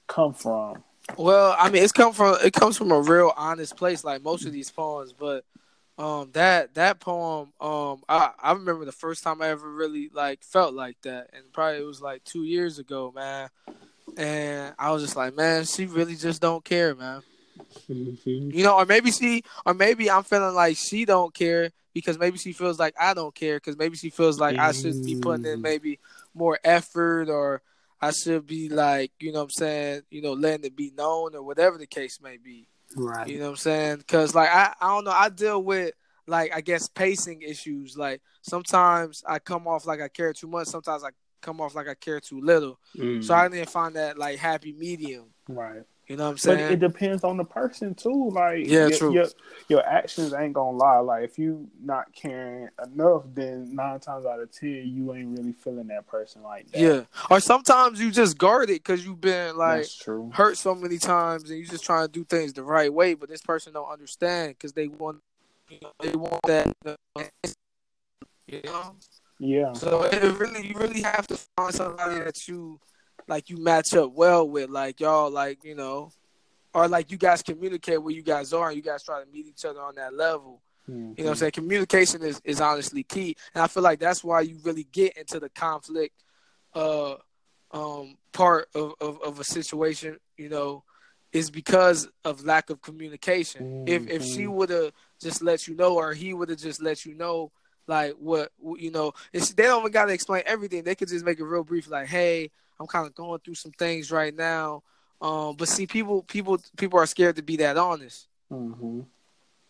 come 0.07 0.35
from. 0.35 0.83
Well, 1.16 1.55
I 1.59 1.71
mean, 1.71 1.83
it's 1.83 1.92
come 1.92 2.12
from 2.12 2.37
it 2.42 2.53
comes 2.53 2.77
from 2.77 2.90
a 2.90 3.01
real 3.01 3.33
honest 3.37 3.77
place, 3.77 4.05
like 4.05 4.23
most 4.23 4.45
of 4.45 4.53
these 4.53 4.71
poems, 4.71 5.12
but 5.12 5.45
um 5.98 6.30
that 6.32 6.74
that 6.74 7.00
poem 7.00 7.52
um 7.61 8.02
I, 8.09 8.30
I 8.42 8.52
remember 8.52 8.85
the 8.85 8.92
first 8.92 9.22
time 9.22 9.40
I 9.40 9.48
ever 9.48 9.70
really 9.70 10.11
like 10.12 10.42
felt 10.42 10.74
like 10.74 11.00
that 11.02 11.30
and 11.32 11.52
probably 11.52 11.80
it 11.80 11.87
was 11.87 12.02
like 12.02 12.24
two 12.24 12.44
years 12.44 12.78
ago 12.78 13.12
man 13.14 13.48
and 14.16 14.74
I 14.78 14.90
was 14.90 15.02
just 15.02 15.16
like 15.16 15.35
man 15.35 15.64
she 15.64 15.87
really 15.87 16.16
just 16.16 16.40
don't 16.42 16.64
care 16.64 16.94
man 16.94 17.22
mm-hmm. 17.88 18.50
you 18.50 18.62
know 18.62 18.76
or 18.76 18.85
maybe 18.85 19.11
she 19.11 19.42
or 19.64 19.74
maybe 19.74 20.11
I'm 20.11 20.22
feeling 20.22 20.54
like 20.54 20.76
she 20.76 21.04
don't 21.04 21.32
care 21.32 21.70
because 21.94 22.18
maybe 22.18 22.37
she 22.37 22.52
feels 22.52 22.78
like 22.78 22.94
I 23.00 23.14
don't 23.14 23.35
care 23.35 23.56
because 23.56 23.78
maybe 23.78 23.96
she 23.96 24.11
feels 24.11 24.38
like 24.38 24.59
I 24.59 24.72
should 24.72 25.02
be 25.02 25.16
putting 25.18 25.46
in 25.46 25.61
mm. 25.61 25.62
maybe 25.62 25.98
more 26.35 26.59
effort 26.62 27.30
or 27.30 27.62
I 28.02 28.11
should 28.11 28.46
be 28.46 28.68
like 28.68 29.12
you 29.18 29.32
know 29.32 29.38
what 29.38 29.44
I'm 29.44 29.50
saying 29.50 30.02
you 30.11 30.20
know 30.20 30.35
letting 30.35 30.66
it 30.66 30.76
be 30.76 30.92
known 30.94 31.35
or 31.35 31.42
whatever 31.42 31.78
the 31.78 31.87
case 31.87 32.20
may 32.20 32.37
be 32.37 32.68
Right. 32.96 33.28
You 33.28 33.38
know 33.38 33.44
what 33.44 33.50
I'm 33.50 33.56
saying? 33.56 33.96
Because 33.98 34.35
like 34.35 34.48
I, 34.48 34.74
I 34.80 34.88
don't 34.88 35.04
know, 35.04 35.12
I 35.12 35.28
deal 35.28 35.62
with 35.62 35.92
like 36.26 36.54
I 36.54 36.61
guess 36.61 36.88
pacing 36.88 37.42
issues. 37.42 37.96
Like 37.96 38.22
sometimes 38.42 39.22
I 39.26 39.38
come 39.38 39.68
off 39.68 39.87
like 39.87 40.00
I 40.00 40.09
care 40.09 40.32
too 40.32 40.48
much. 40.48 40.68
Sometimes 40.68 41.04
I 41.04 41.11
come 41.42 41.61
off 41.61 41.74
like 41.74 41.88
I 41.88 41.94
care 41.94 42.20
too 42.20 42.40
little. 42.40 42.78
Mm. 42.96 43.22
So 43.22 43.35
I 43.35 43.48
didn't 43.48 43.70
find 43.70 43.94
that 43.96 44.18
like 44.18 44.38
happy 44.38 44.72
medium. 44.72 45.26
Right. 45.48 45.82
You 46.09 46.16
know 46.16 46.25
what 46.25 46.31
I'm 46.31 46.35
But 46.35 46.40
saying? 46.40 46.73
it 46.75 46.79
depends 46.79 47.25
on 47.25 47.37
the 47.37 47.45
person 47.45 47.95
too. 47.95 48.31
Like 48.31 48.66
Yeah, 48.66 48.88
your, 48.88 48.99
true. 48.99 49.12
Your, 49.12 49.27
your 49.69 49.87
actions 49.87 50.33
ain't 50.33 50.53
gonna 50.53 50.77
lie. 50.77 50.99
Like 50.99 51.25
if 51.25 51.38
you 51.38 51.69
not 51.83 52.12
caring 52.12 52.69
enough, 52.85 53.25
then 53.35 53.75
nine 53.75 53.99
times 53.99 54.25
out 54.25 54.38
of 54.40 54.53
ten 54.53 54.85
you 54.87 55.12
ain't 55.14 55.37
really 55.37 55.53
feeling 55.53 55.88
that 55.88 56.07
person 56.07 56.42
like 56.42 56.71
that. 56.71 56.81
yeah. 56.81 57.01
Or 57.29 57.40
sometimes 57.40 58.01
you 58.01 58.12
just 58.12 58.38
guard 58.38 58.71
it 58.71 58.85
because 58.85 59.05
you've 59.05 59.21
been 59.21 59.57
like 59.57 59.88
true. 60.01 60.31
hurt 60.33 60.57
so 60.57 60.77
many 60.77 60.99
times 60.99 61.51
and 61.51 61.59
you 61.59 61.66
just 61.66 61.85
trying 61.85 62.07
to 62.07 62.12
do 62.12 62.23
things 62.25 62.53
the 62.53 62.62
right 62.62 62.92
way, 62.92 63.14
but 63.14 63.29
this 63.29 63.42
person 63.42 63.73
don't 63.73 63.90
understand 63.90 64.51
because 64.51 64.73
they 64.73 64.87
want 64.87 65.19
you 65.69 65.79
know, 65.83 65.90
they 66.01 66.12
want 66.16 66.40
that 66.45 66.73
you 68.47 68.61
know. 68.64 68.95
Yeah, 69.38 69.73
So 69.75 70.05
it 70.05 70.23
really 70.38 70.69
you 70.69 70.79
really 70.79 71.03
have 71.03 71.27
to 71.27 71.37
find 71.57 71.75
somebody 71.75 72.21
that 72.21 72.47
you 72.49 72.81
like 73.28 73.50
you 73.50 73.56
match 73.58 73.94
up 73.94 74.12
well 74.12 74.48
with, 74.48 74.70
like 74.70 75.00
y'all 75.00 75.30
like, 75.30 75.64
you 75.64 75.74
know, 75.74 76.12
or 76.74 76.88
like 76.88 77.10
you 77.10 77.16
guys 77.16 77.42
communicate 77.42 78.02
where 78.02 78.14
you 78.14 78.22
guys 78.22 78.52
are 78.52 78.68
and 78.68 78.76
you 78.76 78.82
guys 78.82 79.02
try 79.02 79.22
to 79.22 79.30
meet 79.30 79.46
each 79.46 79.64
other 79.64 79.80
on 79.80 79.94
that 79.96 80.14
level. 80.14 80.60
You 81.16 81.24
know 81.24 81.30
what 81.30 81.32
I'm 81.32 81.38
saying? 81.38 81.52
Communication 81.52 82.22
is, 82.22 82.40
is 82.44 82.60
honestly 82.60 83.02
key. 83.02 83.36
And 83.54 83.62
I 83.62 83.66
feel 83.68 83.82
like 83.82 83.98
that's 83.98 84.22
why 84.22 84.42
you 84.42 84.58
really 84.62 84.86
get 84.92 85.16
into 85.16 85.40
the 85.40 85.48
conflict 85.48 86.22
uh 86.74 87.14
um 87.72 88.16
part 88.32 88.68
of, 88.74 88.94
of, 89.00 89.20
of 89.22 89.40
a 89.40 89.44
situation, 89.44 90.18
you 90.36 90.48
know, 90.48 90.84
is 91.32 91.50
because 91.50 92.08
of 92.24 92.44
lack 92.44 92.70
of 92.70 92.82
communication. 92.82 93.62
If 93.86 94.06
if 94.08 94.22
she 94.22 94.42
Mhm. 94.42 94.52
would 94.52 94.70
have 94.70 94.92
just 95.20 95.42
let 95.42 95.66
you 95.66 95.74
know 95.74 95.96
or 95.96 96.12
he 96.12 96.34
would 96.34 96.50
have 96.50 96.58
just 96.58 96.82
let 96.82 97.04
you 97.06 97.14
know 97.14 97.50
like 97.86 98.12
what 98.14 98.52
you 98.76 98.90
know, 98.90 99.12
it's, 99.32 99.52
they 99.54 99.62
don't 99.64 99.80
even 99.80 99.92
gotta 99.92 100.12
explain 100.12 100.42
everything. 100.46 100.82
They 100.82 100.94
could 100.94 101.08
just 101.08 101.24
make 101.24 101.38
it 101.40 101.44
real 101.44 101.64
brief, 101.64 101.88
like, 101.88 102.08
hey, 102.08 102.50
I'm 102.78 102.86
kind 102.86 103.06
of 103.06 103.14
going 103.14 103.40
through 103.40 103.54
some 103.54 103.72
things 103.72 104.10
right 104.10 104.34
now. 104.34 104.82
Um, 105.20 105.56
but 105.56 105.68
see, 105.68 105.86
people, 105.86 106.22
people, 106.22 106.58
people 106.76 106.98
are 106.98 107.06
scared 107.06 107.36
to 107.36 107.42
be 107.42 107.56
that 107.56 107.76
honest 107.76 108.28
hmm 108.50 109.00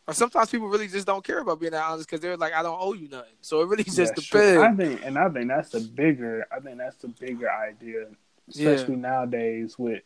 or 0.06 0.14
sometimes 0.14 0.50
people 0.50 0.68
really 0.68 0.88
just 0.88 1.06
don't 1.06 1.24
care 1.24 1.40
about 1.40 1.58
being 1.58 1.72
that 1.72 1.84
honest 1.84 2.08
because 2.08 2.20
they're 2.20 2.36
like, 2.36 2.52
I 2.52 2.62
don't 2.62 2.78
owe 2.80 2.92
you 2.92 3.08
nothing. 3.08 3.34
So 3.40 3.60
it 3.60 3.68
really 3.68 3.82
just 3.82 4.14
true. 4.14 4.40
depends. 4.40 4.62
I 4.62 4.72
think, 4.72 5.00
and 5.04 5.18
I 5.18 5.28
think 5.28 5.48
that's 5.48 5.70
the 5.70 5.80
bigger. 5.80 6.46
I 6.52 6.60
think 6.60 6.78
that's 6.78 6.96
the 6.96 7.08
bigger 7.08 7.50
idea, 7.50 8.06
especially 8.48 8.96
nowadays 8.96 9.76
with 9.78 10.02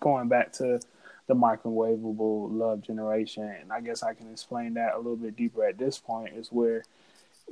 going 0.00 0.28
back 0.28 0.52
to 0.54 0.80
the 1.26 1.34
microwavable 1.34 2.48
love 2.50 2.82
generation. 2.82 3.44
And 3.44 3.72
I 3.72 3.80
guess 3.80 4.02
I 4.02 4.14
can 4.14 4.30
explain 4.32 4.74
that 4.74 4.94
a 4.94 4.98
little 4.98 5.16
bit 5.16 5.36
deeper 5.36 5.64
at 5.64 5.78
this 5.78 5.98
point. 5.98 6.34
Is 6.36 6.48
where, 6.50 6.82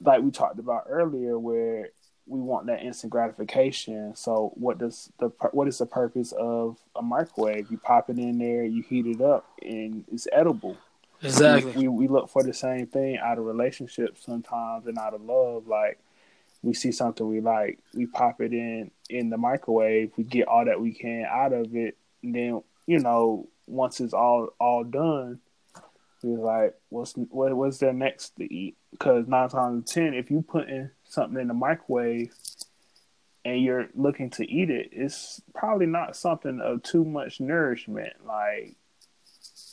like 0.02 0.22
we 0.22 0.32
talked 0.32 0.58
about 0.58 0.86
earlier, 0.88 1.38
where 1.38 1.90
we 2.26 2.40
want 2.40 2.66
that 2.66 2.82
instant 2.82 3.10
gratification. 3.10 4.14
So 4.14 4.52
what 4.54 4.78
does 4.78 5.10
the 5.18 5.28
what 5.52 5.68
is 5.68 5.78
the 5.78 5.86
purpose 5.86 6.32
of 6.32 6.78
a 6.96 7.02
microwave? 7.02 7.70
You 7.70 7.78
pop 7.78 8.10
it 8.10 8.18
in 8.18 8.38
there, 8.38 8.64
you 8.64 8.82
heat 8.82 9.06
it 9.06 9.20
up, 9.20 9.46
and 9.60 10.04
it's 10.12 10.28
edible. 10.32 10.76
Exactly. 11.22 11.88
We, 11.88 11.88
we 11.88 12.08
look 12.08 12.30
for 12.30 12.42
the 12.42 12.52
same 12.52 12.86
thing 12.86 13.18
out 13.18 13.38
of 13.38 13.44
relationships 13.44 14.24
sometimes 14.24 14.86
and 14.86 14.98
out 14.98 15.14
of 15.14 15.22
love. 15.22 15.66
Like 15.66 15.98
we 16.62 16.74
see 16.74 16.92
something 16.92 17.28
we 17.28 17.40
like, 17.40 17.78
we 17.94 18.06
pop 18.06 18.40
it 18.40 18.52
in 18.52 18.90
in 19.10 19.30
the 19.30 19.36
microwave, 19.36 20.12
we 20.16 20.24
get 20.24 20.48
all 20.48 20.64
that 20.64 20.80
we 20.80 20.92
can 20.92 21.26
out 21.28 21.52
of 21.52 21.74
it, 21.74 21.96
and 22.22 22.34
then 22.34 22.62
you 22.86 22.98
know 22.98 23.48
once 23.66 24.00
it's 24.00 24.14
all 24.14 24.48
all 24.58 24.84
done, 24.84 25.40
we're 26.22 26.38
like, 26.38 26.74
what's 26.88 27.14
what 27.14 27.54
what's 27.56 27.78
there 27.78 27.92
next 27.92 28.36
to 28.36 28.52
eat? 28.52 28.76
Because 28.90 29.26
nine 29.26 29.48
times 29.48 29.90
ten, 29.90 30.14
if 30.14 30.30
you 30.30 30.42
put 30.42 30.68
in 30.68 30.90
something 31.12 31.40
in 31.40 31.48
the 31.48 31.54
microwave 31.54 32.34
and 33.44 33.60
you're 33.60 33.88
looking 33.94 34.30
to 34.30 34.50
eat 34.50 34.70
it, 34.70 34.90
it's 34.92 35.42
probably 35.54 35.86
not 35.86 36.16
something 36.16 36.60
of 36.60 36.82
too 36.82 37.04
much 37.04 37.40
nourishment. 37.40 38.12
Like 38.24 38.76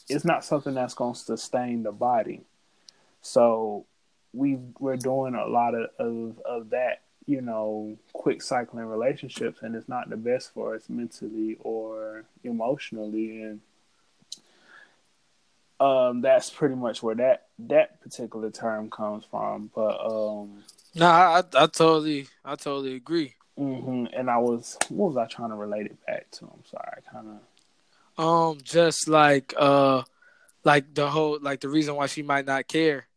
it's 0.10 0.26
not 0.26 0.44
something 0.44 0.74
that's 0.74 0.96
going 0.96 1.14
to 1.14 1.20
sustain 1.20 1.84
the 1.84 1.92
body. 1.92 2.42
So 3.22 3.86
we 4.34 4.60
we're 4.80 4.98
doing 4.98 5.36
a 5.36 5.46
lot 5.46 5.76
of, 5.76 5.90
of 6.00 6.40
of 6.46 6.70
that, 6.72 7.02
you 7.26 7.42
know, 7.42 7.98
quick 8.14 8.42
cycling 8.42 8.86
relationships, 8.86 9.60
and 9.62 9.76
it's 9.76 9.90
not 9.90 10.10
the 10.10 10.18
best 10.18 10.54
for 10.54 10.76
us 10.76 10.90
mentally 10.90 11.58
or 11.60 12.26
emotionally, 12.44 13.42
and 13.44 13.62
um, 15.80 16.22
that's 16.22 16.50
pretty 16.50 16.76
much 16.76 17.02
where 17.02 17.16
that 17.16 17.48
that 17.60 18.02
particular 18.02 18.52
term 18.52 18.90
comes 18.90 19.26
from. 19.30 19.70
But 19.74 20.00
um, 20.06 20.64
No, 20.96 21.08
I, 21.08 21.40
I 21.40 21.68
totally 21.68 22.28
I 22.44 22.56
totally 22.56 22.96
agree. 22.96 23.36
hmm 23.58 24.06
and 24.14 24.30
I 24.30 24.38
was 24.38 24.78
what 24.90 25.08
was 25.10 25.18
I 25.18 25.26
trying 25.28 25.50
to 25.50 25.56
relate 25.56 25.86
it 25.88 26.06
back 26.06 26.30
to? 26.32 26.46
I'm 26.46 26.66
sorry, 26.66 26.90
I 26.98 27.12
kind 27.12 27.28
of 28.18 28.24
Um, 28.24 28.60
just 28.64 29.08
like 29.08 29.54
uh, 29.58 30.04
like 30.64 30.94
the 30.94 31.10
whole 31.10 31.40
like 31.42 31.62
the 31.62 31.70
reason 31.70 31.96
why 31.96 32.08
she 32.08 32.22
might 32.22 32.46
not 32.46 32.68
care, 32.68 33.08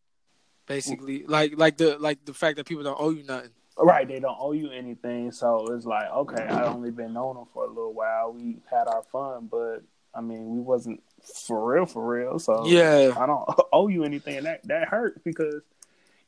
basically, 0.67 1.25
like 1.27 1.59
like 1.59 1.77
the 1.77 1.99
like 1.99 2.25
the 2.25 2.35
fact 2.35 2.57
that 2.57 2.67
people 2.67 2.85
don't 2.85 3.01
owe 3.01 3.11
you 3.11 3.25
nothing. 3.25 3.51
Right, 3.77 4.07
they 4.07 4.21
don't 4.21 4.37
owe 4.39 4.53
you 4.53 4.71
anything, 4.71 5.33
so 5.33 5.67
it's 5.73 5.87
like, 5.87 6.09
okay, 6.11 6.45
I 6.45 6.65
only 6.67 6.91
been 6.91 7.15
knowing 7.15 7.39
them 7.39 7.47
for 7.55 7.65
a 7.65 7.69
little 7.69 7.95
while. 7.95 8.33
We 8.33 8.59
had 8.71 8.87
our 8.87 9.03
fun, 9.11 9.49
but 9.51 9.83
I 10.15 10.21
mean, 10.21 10.55
we 10.55 10.61
wasn't 10.61 11.03
for 11.23 11.73
real, 11.73 11.87
for 11.87 12.07
real. 12.07 12.39
So 12.39 12.67
Yeah. 12.67 13.13
I 13.17 13.27
don't 13.27 13.49
owe 13.73 13.89
you 13.89 14.05
anything. 14.05 14.37
And 14.39 14.47
that 14.47 14.63
that 14.65 14.89
hurt 14.89 15.23
because 15.25 15.63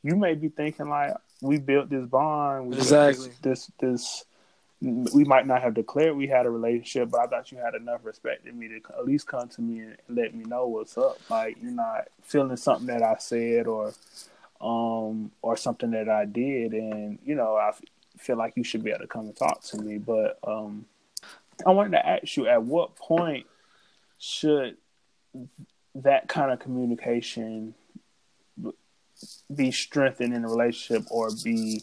you 0.03 0.15
may 0.15 0.35
be 0.35 0.49
thinking 0.49 0.89
like, 0.89 1.13
we 1.41 1.57
built 1.57 1.89
this 1.89 2.05
bond, 2.05 2.67
we 2.67 2.75
Exactly. 2.75 3.31
This, 3.41 3.67
this 3.67 3.71
this 3.79 4.25
we 4.81 5.23
might 5.23 5.47
not 5.47 5.61
have 5.61 5.73
declared 5.73 6.15
we 6.15 6.27
had 6.27 6.45
a 6.45 6.49
relationship, 6.49 7.09
but 7.09 7.21
I 7.21 7.27
thought 7.27 7.51
you 7.51 7.57
had 7.57 7.75
enough 7.75 8.01
respect 8.03 8.45
in 8.45 8.59
me 8.59 8.67
to 8.67 8.81
at 8.97 9.05
least 9.05 9.25
come 9.25 9.47
to 9.49 9.61
me 9.61 9.79
and 9.79 9.97
let 10.09 10.35
me 10.35 10.43
know 10.43 10.67
what's 10.67 10.97
up. 10.97 11.17
Like 11.29 11.57
you're 11.61 11.71
not 11.71 12.07
feeling 12.21 12.55
something 12.57 12.87
that 12.87 13.01
I 13.01 13.15
said 13.17 13.67
or 13.67 13.93
um 14.61 15.31
or 15.41 15.57
something 15.57 15.91
that 15.91 16.09
I 16.09 16.25
did, 16.25 16.73
and 16.73 17.19
you 17.25 17.35
know 17.35 17.55
I 17.55 17.69
f- 17.69 17.81
feel 18.17 18.37
like 18.37 18.53
you 18.55 18.63
should 18.63 18.83
be 18.83 18.91
able 18.91 19.01
to 19.01 19.07
come 19.07 19.25
and 19.25 19.35
talk 19.35 19.61
to 19.63 19.77
me. 19.81 19.97
But 19.97 20.37
um 20.43 20.85
I 21.65 21.71
wanted 21.71 21.91
to 21.91 22.05
ask 22.05 22.35
you, 22.35 22.47
at 22.47 22.63
what 22.63 22.95
point 22.95 23.45
should 24.17 24.77
that 25.95 26.27
kind 26.27 26.51
of 26.51 26.59
communication 26.59 27.73
be 29.55 29.71
strengthened 29.71 30.33
in 30.33 30.43
a 30.43 30.49
relationship 30.49 31.09
or 31.09 31.29
be 31.43 31.81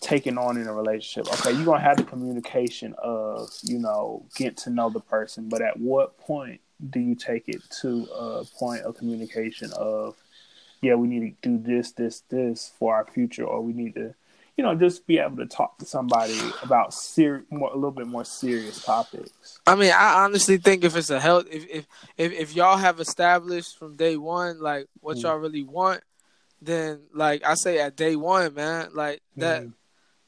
taken 0.00 0.38
on 0.38 0.56
in 0.56 0.66
a 0.66 0.74
relationship? 0.74 1.32
Okay, 1.34 1.52
you're 1.52 1.64
gonna 1.64 1.80
have 1.80 1.96
the 1.96 2.04
communication 2.04 2.94
of 2.98 3.50
you 3.62 3.78
know 3.78 4.24
get 4.36 4.56
to 4.58 4.70
know 4.70 4.90
the 4.90 5.00
person, 5.00 5.48
but 5.48 5.62
at 5.62 5.78
what 5.78 6.18
point 6.18 6.60
do 6.88 6.98
you 6.98 7.14
take 7.14 7.48
it 7.48 7.62
to 7.82 8.04
a 8.14 8.44
point 8.58 8.82
of 8.82 8.96
communication 8.96 9.70
of 9.76 10.16
yeah, 10.82 10.94
we 10.94 11.08
need 11.08 11.36
to 11.42 11.48
do 11.48 11.58
this, 11.58 11.92
this, 11.92 12.20
this 12.30 12.72
for 12.78 12.94
our 12.94 13.04
future, 13.04 13.44
or 13.44 13.60
we 13.60 13.72
need 13.72 13.94
to, 13.94 14.14
you 14.60 14.66
know, 14.66 14.74
just 14.74 15.06
be 15.06 15.16
able 15.18 15.38
to 15.38 15.46
talk 15.46 15.78
to 15.78 15.86
somebody 15.86 16.38
about 16.62 16.92
ser- 16.92 17.46
more, 17.48 17.70
a 17.70 17.74
little 17.74 17.90
bit 17.90 18.06
more 18.06 18.26
serious 18.26 18.84
topics. 18.84 19.58
I 19.66 19.74
mean, 19.74 19.90
I 19.90 20.22
honestly 20.22 20.58
think 20.58 20.84
if 20.84 20.94
it's 20.96 21.08
a 21.08 21.18
health, 21.18 21.46
if 21.50 21.64
if 21.70 21.86
if, 22.18 22.32
if 22.32 22.54
y'all 22.54 22.76
have 22.76 23.00
established 23.00 23.78
from 23.78 23.96
day 23.96 24.18
one 24.18 24.60
like 24.60 24.86
what 25.00 25.16
Mm. 25.16 25.22
y'all 25.22 25.36
really 25.38 25.62
want, 25.62 26.02
then 26.60 27.00
like 27.14 27.42
I 27.42 27.54
say 27.54 27.78
at 27.78 27.96
day 27.96 28.16
one, 28.16 28.52
man, 28.52 28.90
like 28.92 29.22
that. 29.38 29.62
Mhm. 29.62 29.72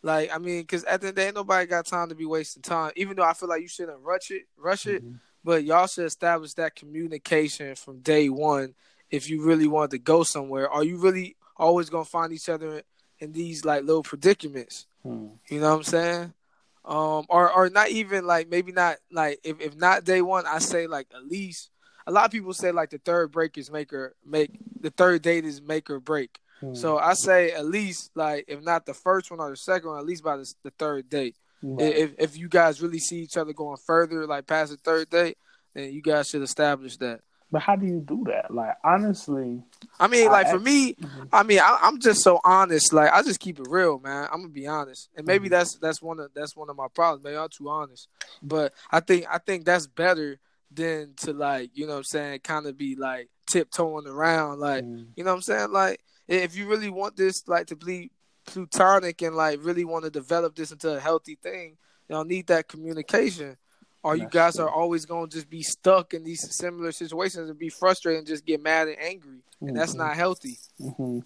Like 0.02 0.34
I 0.34 0.38
mean, 0.38 0.62
because 0.62 0.82
at 0.84 1.02
the 1.02 1.08
end 1.08 1.10
of 1.10 1.14
the 1.16 1.20
day, 1.20 1.26
ain't 1.26 1.34
nobody 1.34 1.66
got 1.66 1.84
time 1.86 2.08
to 2.08 2.14
be 2.14 2.24
wasting 2.24 2.62
time. 2.62 2.92
Even 2.96 3.14
though 3.18 3.24
I 3.24 3.34
feel 3.34 3.50
like 3.50 3.60
you 3.60 3.68
shouldn't 3.68 4.00
rush 4.00 4.30
it, 4.30 4.44
rush 4.56 4.86
it, 4.86 5.04
Mhm. 5.04 5.18
but 5.44 5.62
y'all 5.64 5.86
should 5.88 6.06
establish 6.06 6.54
that 6.54 6.74
communication 6.74 7.74
from 7.74 7.98
day 8.00 8.30
one. 8.30 8.74
If 9.10 9.28
you 9.28 9.42
really 9.44 9.66
want 9.68 9.90
to 9.90 9.98
go 9.98 10.22
somewhere, 10.22 10.70
are 10.70 10.82
you 10.82 10.96
really 10.96 11.36
always 11.54 11.90
gonna 11.90 12.06
find 12.06 12.32
each 12.32 12.48
other 12.48 12.82
in 13.22 13.32
these 13.32 13.64
like 13.64 13.84
little 13.84 14.02
predicaments? 14.02 14.86
Hmm. 15.02 15.28
You 15.48 15.60
know 15.60 15.70
what 15.70 15.76
I'm 15.76 15.82
saying? 15.84 16.32
Um, 16.84 17.26
or 17.28 17.50
or 17.50 17.70
not 17.70 17.90
even 17.90 18.26
like 18.26 18.48
maybe 18.50 18.72
not 18.72 18.96
like 19.10 19.38
if, 19.44 19.60
if 19.60 19.76
not 19.76 20.04
day 20.04 20.20
one, 20.20 20.44
I 20.46 20.58
say 20.58 20.88
like 20.88 21.06
at 21.14 21.24
least 21.24 21.70
a 22.06 22.10
lot 22.10 22.24
of 22.24 22.32
people 22.32 22.52
say 22.52 22.72
like 22.72 22.90
the 22.90 22.98
third 22.98 23.30
break 23.30 23.56
is 23.56 23.70
make 23.70 23.92
or 23.92 24.14
make 24.26 24.50
the 24.80 24.90
third 24.90 25.22
date 25.22 25.44
is 25.44 25.62
make 25.62 25.88
or 25.88 26.00
break. 26.00 26.40
Hmm. 26.60 26.74
So 26.74 26.98
I 26.98 27.14
say 27.14 27.52
at 27.52 27.64
least 27.64 28.10
like 28.16 28.46
if 28.48 28.62
not 28.62 28.84
the 28.84 28.94
first 28.94 29.30
one 29.30 29.38
or 29.38 29.50
the 29.50 29.56
second 29.56 29.90
one, 29.90 29.98
at 29.98 30.06
least 30.06 30.24
by 30.24 30.36
the, 30.36 30.52
the 30.64 30.70
third 30.70 31.08
date. 31.08 31.36
Right. 31.62 31.94
If 31.94 32.14
if 32.18 32.36
you 32.36 32.48
guys 32.48 32.82
really 32.82 32.98
see 32.98 33.20
each 33.20 33.36
other 33.36 33.52
going 33.52 33.78
further, 33.86 34.26
like 34.26 34.48
past 34.48 34.72
the 34.72 34.76
third 34.78 35.08
date, 35.08 35.38
then 35.74 35.92
you 35.92 36.02
guys 36.02 36.28
should 36.28 36.42
establish 36.42 36.96
that. 36.96 37.20
But 37.52 37.60
how 37.62 37.76
do 37.76 37.86
you 37.86 38.00
do 38.00 38.24
that? 38.28 38.50
Like 38.52 38.76
honestly, 38.82 39.62
I 40.00 40.08
mean, 40.08 40.28
I 40.28 40.32
like 40.32 40.48
for 40.48 40.56
act- 40.56 40.64
me, 40.64 40.94
Mhm. 40.94 41.28
I 41.32 41.42
mean, 41.42 41.58
I, 41.60 41.78
I'm 41.82 42.00
just 42.00 42.22
so 42.22 42.40
honest. 42.44 42.92
Like 42.94 43.12
I 43.12 43.22
just 43.22 43.38
keep 43.40 43.60
it 43.60 43.66
real, 43.68 43.98
man. 44.00 44.26
I'm 44.32 44.40
gonna 44.40 44.48
be 44.48 44.66
honest, 44.66 45.10
and 45.14 45.26
maybe 45.26 45.48
Mhm. 45.48 45.50
that's 45.50 45.76
that's 45.76 46.00
one 46.02 46.18
of 46.18 46.30
that's 46.34 46.56
one 46.56 46.70
of 46.70 46.76
my 46.76 46.88
problems. 46.88 47.22
Maybe 47.24 47.36
I'm 47.36 47.50
too 47.50 47.68
honest, 47.68 48.08
but 48.42 48.72
I 48.90 49.00
think 49.00 49.26
I 49.30 49.36
think 49.38 49.66
that's 49.66 49.86
better 49.86 50.40
than 50.70 51.12
to 51.18 51.34
like 51.34 51.70
you 51.74 51.84
know 51.86 51.92
what 51.92 51.98
I'm 51.98 52.04
saying, 52.04 52.40
kind 52.40 52.66
of 52.66 52.78
be 52.78 52.96
like 52.96 53.28
tiptoeing 53.46 54.06
around. 54.06 54.58
Like 54.58 54.84
Mm. 54.84 55.08
you 55.14 55.22
know 55.22 55.30
what 55.32 55.36
I'm 55.36 55.42
saying. 55.42 55.70
Like 55.72 56.00
if 56.28 56.56
you 56.56 56.66
really 56.66 56.88
want 56.88 57.16
this 57.16 57.46
like 57.46 57.66
to 57.66 57.76
be 57.76 58.10
plutonic 58.46 59.20
and 59.22 59.36
like 59.36 59.58
really 59.62 59.84
want 59.84 60.04
to 60.04 60.10
develop 60.10 60.54
this 60.54 60.72
into 60.72 60.96
a 60.96 61.00
healthy 61.00 61.34
thing, 61.42 61.76
y'all 62.08 62.24
need 62.24 62.46
that 62.46 62.68
communication. 62.68 63.56
Or 64.02 64.16
you 64.16 64.22
That's 64.22 64.32
guys 64.32 64.56
true. 64.56 64.64
are 64.64 64.70
always 64.70 65.04
gonna 65.06 65.28
just 65.28 65.48
be 65.48 65.62
stuck 65.62 66.14
in 66.14 66.24
these 66.24 66.46
similar 66.56 66.92
situations 66.92 67.48
and 67.50 67.58
be 67.58 67.68
frustrated 67.68 68.18
and 68.18 68.26
just 68.26 68.44
get 68.44 68.62
mad 68.62 68.88
and 68.88 68.98
angry, 69.00 69.42
and 69.66 69.76
that's 69.76 69.94
Mhm. 69.94 69.98
not 69.98 70.16
healthy. 70.16 70.58
hmm 70.78 71.20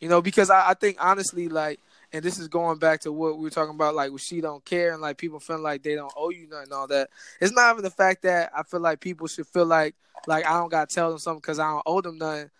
You 0.00 0.08
know, 0.08 0.20
because 0.20 0.50
I, 0.50 0.70
I 0.70 0.74
think 0.74 0.98
honestly, 1.00 1.48
like, 1.48 1.80
and 2.12 2.22
this 2.24 2.38
is 2.38 2.48
going 2.48 2.78
back 2.78 3.00
to 3.00 3.12
what 3.12 3.36
we 3.36 3.44
were 3.44 3.50
talking 3.50 3.74
about, 3.74 3.94
like, 3.94 4.10
she 4.18 4.40
don't 4.40 4.64
care 4.64 4.92
and 4.92 5.00
like 5.02 5.16
people 5.16 5.40
feeling 5.40 5.62
like 5.62 5.82
they 5.82 5.94
don't 5.94 6.12
owe 6.16 6.30
you 6.30 6.46
nothing, 6.48 6.72
all 6.72 6.86
that. 6.88 7.08
It's 7.40 7.52
not 7.52 7.72
even 7.72 7.82
the 7.84 7.90
fact 7.90 8.22
that 8.22 8.50
I 8.56 8.62
feel 8.62 8.80
like 8.80 9.00
people 9.00 9.26
should 9.26 9.46
feel 9.46 9.66
like 9.66 9.94
like 10.26 10.44
I 10.44 10.54
don't 10.58 10.70
gotta 10.70 10.92
tell 10.92 11.10
them 11.10 11.18
something 11.18 11.40
because 11.40 11.58
I 11.58 11.70
don't 11.70 11.82
owe 11.86 12.00
them 12.00 12.18
nothing, 12.18 12.50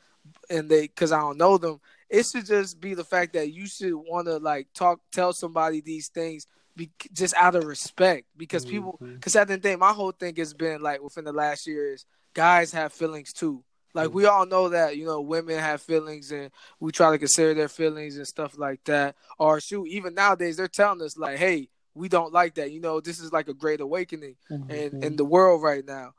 and 0.50 0.68
they 0.68 0.82
because 0.82 1.12
I 1.12 1.20
don't 1.20 1.38
know 1.38 1.58
them. 1.58 1.80
It 2.08 2.24
should 2.26 2.46
just 2.46 2.80
be 2.80 2.94
the 2.94 3.04
fact 3.04 3.32
that 3.34 3.52
you 3.52 3.66
should 3.66 3.94
want 3.94 4.26
to 4.26 4.38
like 4.38 4.68
talk, 4.74 5.00
tell 5.12 5.32
somebody 5.32 5.80
these 5.80 6.08
things, 6.08 6.46
be, 6.76 6.90
just 7.12 7.34
out 7.34 7.54
of 7.54 7.64
respect, 7.64 8.26
because 8.36 8.64
people. 8.64 8.98
Mhm. 9.02 9.14
Because 9.14 9.34
at 9.36 9.48
the 9.48 9.56
day, 9.56 9.76
my 9.76 9.92
whole 9.92 10.12
thing 10.12 10.36
has 10.36 10.52
been 10.54 10.82
like 10.82 11.02
within 11.02 11.24
the 11.24 11.32
last 11.32 11.66
year 11.66 11.92
is 11.92 12.04
guys 12.34 12.72
have 12.72 12.92
feelings 12.92 13.32
too. 13.32 13.64
Like 13.94 14.12
we 14.12 14.26
all 14.26 14.44
know 14.44 14.68
that 14.68 14.98
you 14.98 15.06
know 15.06 15.22
women 15.22 15.58
have 15.58 15.80
feelings 15.80 16.30
and 16.30 16.50
we 16.80 16.92
try 16.92 17.10
to 17.10 17.18
consider 17.18 17.54
their 17.54 17.68
feelings 17.68 18.18
and 18.18 18.26
stuff 18.26 18.58
like 18.58 18.84
that. 18.84 19.16
Or 19.38 19.58
shoot, 19.58 19.86
even 19.86 20.12
nowadays 20.14 20.58
they're 20.58 20.68
telling 20.68 21.00
us 21.00 21.16
like, 21.16 21.38
hey, 21.38 21.70
we 21.94 22.10
don't 22.10 22.32
like 22.32 22.56
that. 22.56 22.72
You 22.72 22.80
know, 22.80 23.00
this 23.00 23.18
is 23.20 23.32
like 23.32 23.48
a 23.48 23.54
great 23.54 23.80
awakening 23.80 24.36
in 24.50 24.90
Mhm. 24.92 25.02
in 25.02 25.16
the 25.16 25.24
world 25.24 25.62
right 25.62 25.84
now. 25.84 26.12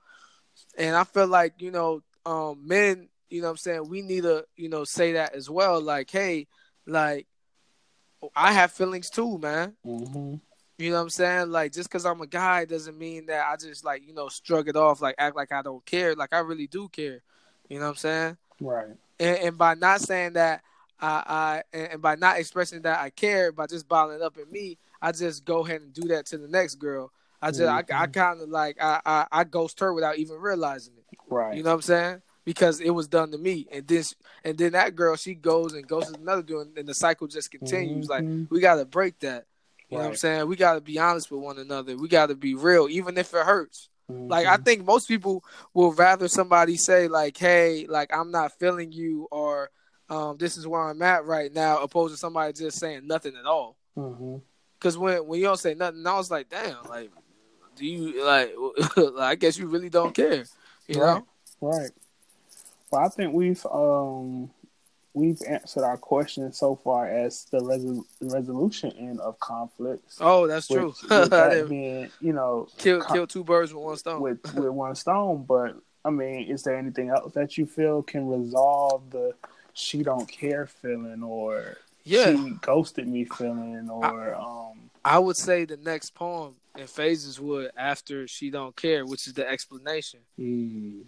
And 0.75 0.95
I 0.95 1.03
feel 1.03 1.27
like 1.27 1.61
you 1.61 1.69
know, 1.69 2.01
um, 2.25 2.67
men, 2.67 3.09
you 3.29 3.41
know, 3.41 3.47
what 3.49 3.51
I'm 3.51 3.57
saying 3.57 3.89
we 3.89 4.01
need 4.01 4.23
to 4.23 4.47
you 4.55 4.69
know 4.69 4.83
say 4.83 5.13
that 5.13 5.35
as 5.35 5.47
well. 5.47 5.79
Like, 5.79 6.09
hey, 6.09 6.47
like 6.87 7.27
I 8.35 8.53
have 8.53 8.71
feelings 8.71 9.11
too, 9.11 9.37
man. 9.37 9.77
Mhm. 9.85 10.41
You 10.77 10.91
know 10.91 10.97
what 10.97 11.01
I'm 11.03 11.09
saying? 11.09 11.51
Like 11.51 11.73
just 11.73 11.89
because 11.89 12.05
I'm 12.05 12.21
a 12.21 12.27
guy 12.27 12.65
doesn't 12.65 12.97
mean 12.97 13.25
that 13.27 13.47
I 13.47 13.55
just 13.55 13.83
like 13.83 14.05
you 14.05 14.13
know 14.13 14.29
shrug 14.29 14.69
it 14.69 14.75
off, 14.75 15.01
like 15.01 15.15
act 15.17 15.35
like 15.35 15.51
I 15.51 15.61
don't 15.63 15.83
care. 15.85 16.13
Like 16.15 16.33
I 16.33 16.39
really 16.39 16.67
do 16.67 16.87
care. 16.89 17.21
You 17.67 17.79
know 17.79 17.85
what 17.85 17.91
I'm 17.91 17.95
saying? 17.95 18.37
Right. 18.61 18.87
And, 19.19 19.37
and 19.39 19.57
by 19.57 19.73
not 19.73 20.01
saying 20.01 20.33
that, 20.33 20.61
I, 21.01 21.63
I 21.73 21.77
and 21.77 22.01
by 22.01 22.15
not 22.15 22.37
expressing 22.37 22.83
that 22.83 22.99
I 22.99 23.09
care, 23.09 23.51
by 23.51 23.65
just 23.65 23.87
bottling 23.87 24.21
up 24.21 24.37
in 24.37 24.51
me, 24.51 24.77
I 25.01 25.11
just 25.11 25.45
go 25.45 25.65
ahead 25.65 25.81
and 25.81 25.93
do 25.93 26.03
that 26.09 26.27
to 26.27 26.37
the 26.37 26.47
next 26.47 26.75
girl. 26.75 27.11
I 27.41 27.49
just 27.49 27.61
I, 27.63 27.79
I 27.79 28.05
Mhm. 28.07 28.13
kind 28.13 28.41
of 28.41 28.49
like 28.49 28.77
I, 28.81 29.01
I 29.05 29.25
I 29.31 29.43
ghost 29.45 29.79
her 29.79 29.93
without 29.93 30.17
even 30.19 30.37
realizing 30.37 30.93
it. 30.97 31.17
Right. 31.27 31.55
You 31.55 31.63
know 31.63 31.69
what 31.69 31.75
I'm 31.77 31.81
saying? 31.81 32.21
Because 32.45 32.79
it 32.79 32.91
was 32.91 33.07
done 33.07 33.31
to 33.31 33.37
me, 33.39 33.67
and 33.71 33.87
then 33.87 34.03
and 34.43 34.57
then 34.57 34.71
that 34.73 34.95
girl 34.95 35.15
she 35.15 35.33
goes 35.33 35.73
and 35.73 35.87
goes 35.87 36.07
to 36.07 36.19
another 36.19 36.43
dude, 36.43 36.77
and 36.77 36.87
the 36.87 36.93
cycle 36.93 37.25
just 37.27 37.49
continues. 37.49 38.07
Like 38.09 38.23
Mhm. 38.25 38.47
we 38.51 38.59
gotta 38.59 38.85
break 38.85 39.17
that. 39.19 39.45
You 39.89 39.97
know 39.97 40.03
what 40.03 40.09
I'm 40.09 40.15
saying? 40.17 40.47
We 40.47 40.55
gotta 40.57 40.81
be 40.81 40.99
honest 40.99 41.31
with 41.31 41.41
one 41.41 41.57
another. 41.59 41.95
We 41.95 42.07
gotta 42.09 42.35
be 42.35 42.55
real, 42.55 42.87
even 42.89 43.17
if 43.17 43.33
it 43.33 43.45
hurts. 43.45 43.89
Like 44.29 44.45
I 44.45 44.57
Mhm. 44.57 44.65
think 44.65 44.85
most 44.85 45.07
people 45.07 45.43
will 45.73 45.93
rather 45.93 46.27
somebody 46.27 46.75
say 46.75 47.07
like, 47.07 47.37
"Hey, 47.37 47.85
like 47.87 48.13
I'm 48.13 48.31
not 48.31 48.51
feeling 48.59 48.91
you," 48.91 49.27
or 49.31 49.69
um, 50.09 50.37
"This 50.37 50.57
is 50.57 50.67
where 50.67 50.81
I'm 50.81 51.01
at 51.01 51.25
right 51.25 51.53
now," 51.53 51.81
opposed 51.81 52.13
to 52.13 52.17
somebody 52.17 52.51
just 52.53 52.79
saying 52.79 53.07
nothing 53.07 53.35
at 53.37 53.45
all. 53.45 53.77
Mhm. 53.97 54.41
Because 54.77 54.97
when 54.97 55.25
when 55.25 55.39
you 55.39 55.45
don't 55.45 55.57
say 55.59 55.73
nothing, 55.73 56.05
I 56.05 56.17
was 56.17 56.29
like, 56.29 56.49
"Damn, 56.49 56.87
like, 56.89 57.11
do 57.75 57.85
you 57.85 58.23
like? 58.25 58.53
I 59.19 59.35
guess 59.35 59.57
you 59.57 59.67
really 59.67 59.89
don't 59.89 60.13
care." 60.13 60.45
You 60.87 60.99
Right. 60.99 61.15
know? 61.15 61.27
Right. 61.61 61.91
Well, 62.91 63.05
I 63.05 63.09
think 63.09 63.33
we've 63.33 63.65
um 63.67 64.49
we've 65.17 65.41
answered 65.47 65.83
our 65.83 65.97
question 65.97 66.51
so 66.53 66.75
far 66.75 67.07
as 67.07 67.45
the 67.45 67.59
resol- 67.59 68.05
resolution 68.21 68.91
end 68.97 69.19
of 69.19 69.39
conflicts. 69.39 70.17
Oh, 70.21 70.47
that's 70.47 70.67
true. 70.67 70.93
With, 71.01 71.05
I 71.11 71.19
with 71.21 71.29
that 71.31 71.69
being, 71.69 72.11
you 72.21 72.33
know, 72.33 72.67
kill 72.77 73.01
con- 73.01 73.17
kill 73.17 73.27
two 73.27 73.43
birds 73.43 73.73
with 73.73 73.83
one 73.83 73.97
stone. 73.97 74.21
with 74.21 74.53
with 74.53 74.69
one 74.69 74.95
stone. 74.95 75.45
But 75.47 75.77
I 76.05 76.11
mean, 76.11 76.49
is 76.49 76.63
there 76.63 76.77
anything 76.77 77.09
else 77.09 77.33
that 77.33 77.57
you 77.57 77.65
feel 77.65 78.03
can 78.03 78.27
resolve 78.27 79.09
the 79.09 79.33
she 79.73 80.03
don't 80.03 80.27
care 80.27 80.67
feeling 80.67 81.23
or 81.23 81.77
yeah, 82.03 82.31
she 82.31 82.51
ghosted 82.61 83.07
me 83.07 83.25
feeling 83.25 83.89
or 83.89 84.35
um 84.35 84.89
I 85.03 85.19
would 85.19 85.37
say 85.37 85.65
the 85.65 85.77
next 85.77 86.13
poem 86.15 86.55
in 86.77 86.87
phases 86.87 87.39
would 87.39 87.71
after 87.77 88.27
she 88.27 88.49
don't 88.49 88.75
care, 88.75 89.05
which 89.05 89.25
is 89.27 89.33
the 89.33 89.47
explanation. 89.49 90.19
mm, 90.39 91.03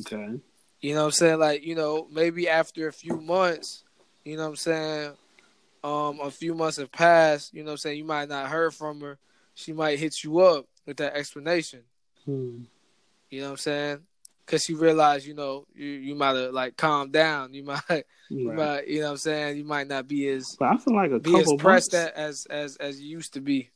okay. 0.00 0.40
You 0.80 0.94
know 0.94 1.00
what 1.00 1.06
I'm 1.06 1.12
saying? 1.12 1.38
Like, 1.38 1.64
you 1.64 1.74
know, 1.74 2.06
maybe 2.10 2.48
after 2.48 2.88
a 2.88 2.92
few 2.92 3.16
months, 3.20 3.82
you 4.24 4.36
know 4.36 4.44
what 4.44 4.50
I'm 4.50 4.56
saying, 4.56 5.12
um, 5.82 6.20
a 6.20 6.30
few 6.30 6.54
months 6.54 6.76
have 6.76 6.92
passed, 6.92 7.52
you 7.54 7.62
know 7.62 7.68
what 7.68 7.72
I'm 7.72 7.78
saying, 7.78 7.98
you 7.98 8.04
might 8.04 8.28
not 8.28 8.48
heard 8.48 8.74
from 8.74 9.00
her. 9.00 9.18
She 9.54 9.72
might 9.72 9.98
hit 9.98 10.22
you 10.22 10.38
up 10.40 10.66
with 10.86 10.98
that 10.98 11.14
explanation. 11.14 11.80
Hmm. 12.24 12.62
You 13.30 13.40
know 13.40 13.46
what 13.46 13.52
I'm 13.52 13.56
saying? 13.58 13.98
Cause 14.46 14.64
she 14.64 14.74
realized, 14.74 15.26
you 15.26 15.34
know, 15.34 15.66
you, 15.74 15.86
you 15.86 16.14
might 16.14 16.34
have 16.34 16.54
like 16.54 16.76
calmed 16.76 17.12
down. 17.12 17.52
You 17.52 17.64
might, 17.64 18.04
you 18.30 18.52
might, 18.52 18.88
you 18.88 19.00
know 19.00 19.06
what 19.06 19.10
I'm 19.12 19.16
saying? 19.18 19.58
You 19.58 19.64
might 19.64 19.88
not 19.88 20.08
be 20.08 20.28
as 20.28 20.56
But 20.58 20.68
I 20.68 20.76
feel 20.78 20.94
like 20.94 21.10
a 21.10 21.18
be 21.18 21.38
as 21.38 21.52
pressed 21.58 21.92
months. 21.92 22.12
as 22.16 22.46
as 22.48 22.76
as 22.76 23.00
you 23.00 23.08
used 23.08 23.34
to 23.34 23.40
be, 23.40 23.70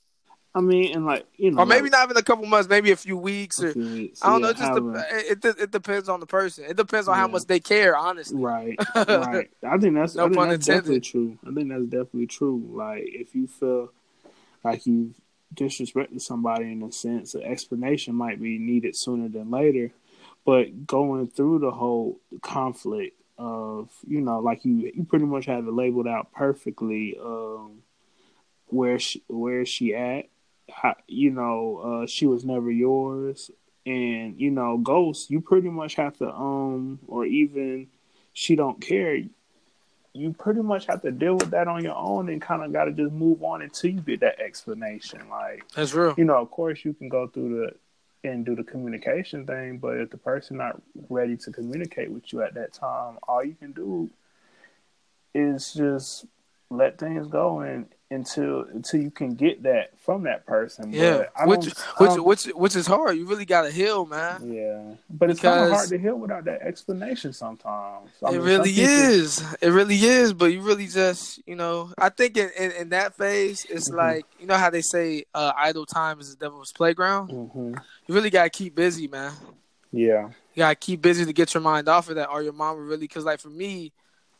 I 0.55 0.61
mean, 0.61 0.95
and 0.95 1.07
like 1.07 1.27
you 1.37 1.51
know, 1.51 1.63
or 1.63 1.67
maybe 1.67 1.85
like, 1.85 1.93
not 1.93 2.05
even 2.05 2.17
a 2.17 2.23
couple 2.23 2.47
months, 2.47 2.69
maybe 2.69 2.91
a 2.91 2.97
few 2.97 3.17
weeks, 3.17 3.63
or 3.63 3.73
few 3.73 3.89
weeks. 3.89 4.23
I 4.23 4.31
don't 4.31 4.43
know. 4.43 4.49
Yeah, 4.49 4.53
It 4.53 5.43
just 5.43 5.43
dep- 5.43 5.57
it, 5.57 5.63
it 5.63 5.71
depends 5.71 6.09
on 6.09 6.21
the 6.21 6.27
person. 6.27 6.65
It 6.69 6.77
depends 6.77 7.09
on 7.09 7.17
how 7.17 7.27
much 7.27 7.47
they 7.47 7.61
care, 7.61 7.97
honestly. 7.97 8.37
Right, 8.39 8.79
right. 8.97 9.51
I 9.67 9.79
think 9.79 9.95
that's 9.95 10.15
No 10.15 10.27
I 10.27 10.29
think 10.29 10.37
pun 10.37 10.49
that's 10.51 10.67
intended. 10.67 10.83
definitely 10.83 11.01
true. 11.01 11.39
I 11.49 11.55
think 11.55 11.69
that's 11.71 11.85
definitely 11.85 12.27
true. 12.27 12.71
Like 12.75 13.05
if 13.07 13.35
you 13.35 13.47
feel 13.47 13.93
like 14.63 14.87
you've 14.87 15.15
disrespected 15.55 16.21
somebody 16.21 16.71
in 16.73 16.83
a 16.83 16.93
sense, 16.93 17.35
an 17.35 17.43
explanation 17.43 18.15
might 18.15 18.41
be 18.41 18.59
needed 18.59 18.95
sooner 18.95 19.29
than 19.29 19.51
later. 19.51 19.91
But 20.45 20.87
going 20.87 21.29
through 21.29 21.61
the 21.61 21.71
whole 21.71 22.21
conflict 22.43 23.17
of 23.39 23.89
you 24.07 24.21
know, 24.21 24.41
like 24.41 24.65
you 24.67 24.91
you 24.95 25.05
pretty 25.05 25.25
much 25.25 25.47
have 25.47 25.67
it 25.67 25.73
labeled 25.73 26.07
out 26.09 26.33
perfectly. 26.33 27.17
Um, 27.23 27.83
where 28.67 28.99
she 28.99 29.23
where 29.29 29.63
is 29.63 29.69
she 29.69 29.95
at? 29.95 30.27
You 31.07 31.31
know, 31.31 32.03
uh, 32.03 32.07
she 32.07 32.27
was 32.27 32.45
never 32.45 32.71
yours, 32.71 33.51
and 33.87 34.39
you 34.41 34.51
know, 34.51 34.79
ghosts. 34.79 35.31
You 35.31 35.41
pretty 35.41 35.69
much 35.69 35.95
have 35.97 36.17
to 36.19 36.33
um, 36.33 36.99
or 37.07 37.25
even 37.25 37.89
she 38.33 38.57
don't 38.57 38.81
care. 38.81 39.19
You 40.15 40.35
pretty 40.35 40.61
much 40.61 40.87
have 40.87 41.01
to 41.03 41.11
deal 41.11 41.37
with 41.37 41.51
that 41.53 41.69
on 41.69 41.83
your 41.83 41.97
own, 41.97 42.29
and 42.29 42.41
kind 42.41 42.63
of 42.63 42.73
got 42.73 42.85
to 42.85 42.93
just 42.93 43.13
move 43.13 43.43
on 43.43 43.63
until 43.63 43.91
you 43.91 44.01
get 44.01 44.21
that 44.21 44.41
explanation. 44.41 45.29
Like 45.31 45.65
That's 45.75 45.95
real. 45.95 46.15
you 46.17 46.25
know, 46.25 46.37
of 46.37 46.51
course, 46.51 46.85
you 46.85 46.93
can 46.93 47.09
go 47.09 47.29
through 47.29 47.61
the 47.61 47.75
and 48.25 48.47
do 48.47 48.55
the 48.55 48.63
communication 48.63 49.47
thing, 49.47 49.79
but 49.79 49.97
if 49.99 50.11
the 50.11 50.17
person 50.17 50.57
not 50.57 50.81
ready 51.09 51.37
to 51.37 51.51
communicate 51.51 52.11
with 52.11 52.33
you 52.33 52.43
at 52.43 52.55
that 52.55 52.73
time, 52.73 53.19
all 53.27 53.45
you 53.45 53.55
can 53.55 53.73
do 53.73 54.09
is 55.35 55.73
just 55.75 56.27
let 56.71 56.99
things 56.99 57.27
go 57.27 57.61
and 57.61 57.87
until 58.13 58.61
until 58.73 59.01
you 59.01 59.11
can 59.11 59.35
get 59.35 59.63
that 59.65 59.99
from 60.01 60.23
that 60.25 60.47
person. 60.47 60.93
Yeah, 60.93 61.25
which 61.45 61.67
which 61.99 62.17
which 62.19 62.45
which 62.55 62.77
is 62.77 62.87
hard. 62.87 63.17
You 63.17 63.27
really 63.27 63.45
gotta 63.45 63.71
heal, 63.71 64.05
man. 64.07 64.53
yeah, 64.53 64.95
but 65.11 65.31
it's 65.31 65.41
kind 65.41 65.65
of 65.65 65.71
hard 65.71 65.89
to 65.89 65.99
heal 65.99 66.17
without 66.17 66.45
that 66.45 66.63
explanation 66.63 67.33
sometimes. 67.33 68.11
I 68.23 68.29
it 68.29 68.33
mean, 68.33 68.41
some 68.41 68.45
really 68.47 68.73
people- 68.73 68.91
is. 68.91 69.45
It 69.61 69.71
really 69.71 69.97
is. 69.97 70.33
But 70.33 70.47
you 70.47 70.61
really 70.63 70.87
just, 70.87 71.41
you 71.47 71.57
know, 71.57 71.93
I 71.99 72.09
think 72.09 72.37
in, 72.37 72.51
in, 72.59 72.71
in 72.73 72.89
that 72.91 73.15
phase, 73.17 73.65
it's 73.69 73.91
Mhm. 73.91 73.97
like, 73.97 74.27
you 74.39 74.47
know 74.47 74.57
how 74.57 74.71
they 74.71 74.83
say 74.83 75.25
uh, 75.35 75.53
idle 75.57 75.87
time 75.87 76.21
is 76.21 76.31
the 76.35 76.37
devil's 76.45 76.73
playground? 76.73 77.31
Mhm. 77.31 77.79
You 78.07 78.15
really 78.15 78.31
got 78.31 78.45
to 78.45 78.51
keep 78.51 78.75
busy, 78.75 79.09
man. 79.09 79.33
Yeah, 79.95 80.29
You 80.55 80.61
got 80.63 80.71
to 80.71 80.75
keep 80.75 81.03
busy 81.03 81.25
to 81.27 81.33
get 81.33 81.53
your 81.53 81.61
mind 81.63 81.87
off 81.89 82.09
of 82.09 82.15
that. 82.17 82.31
Or 82.31 82.43
your 82.43 82.55
mom 82.55 82.79
really, 82.89 83.03
because 83.07 83.25
like 83.25 83.41
for 83.41 83.51
me, 83.51 83.93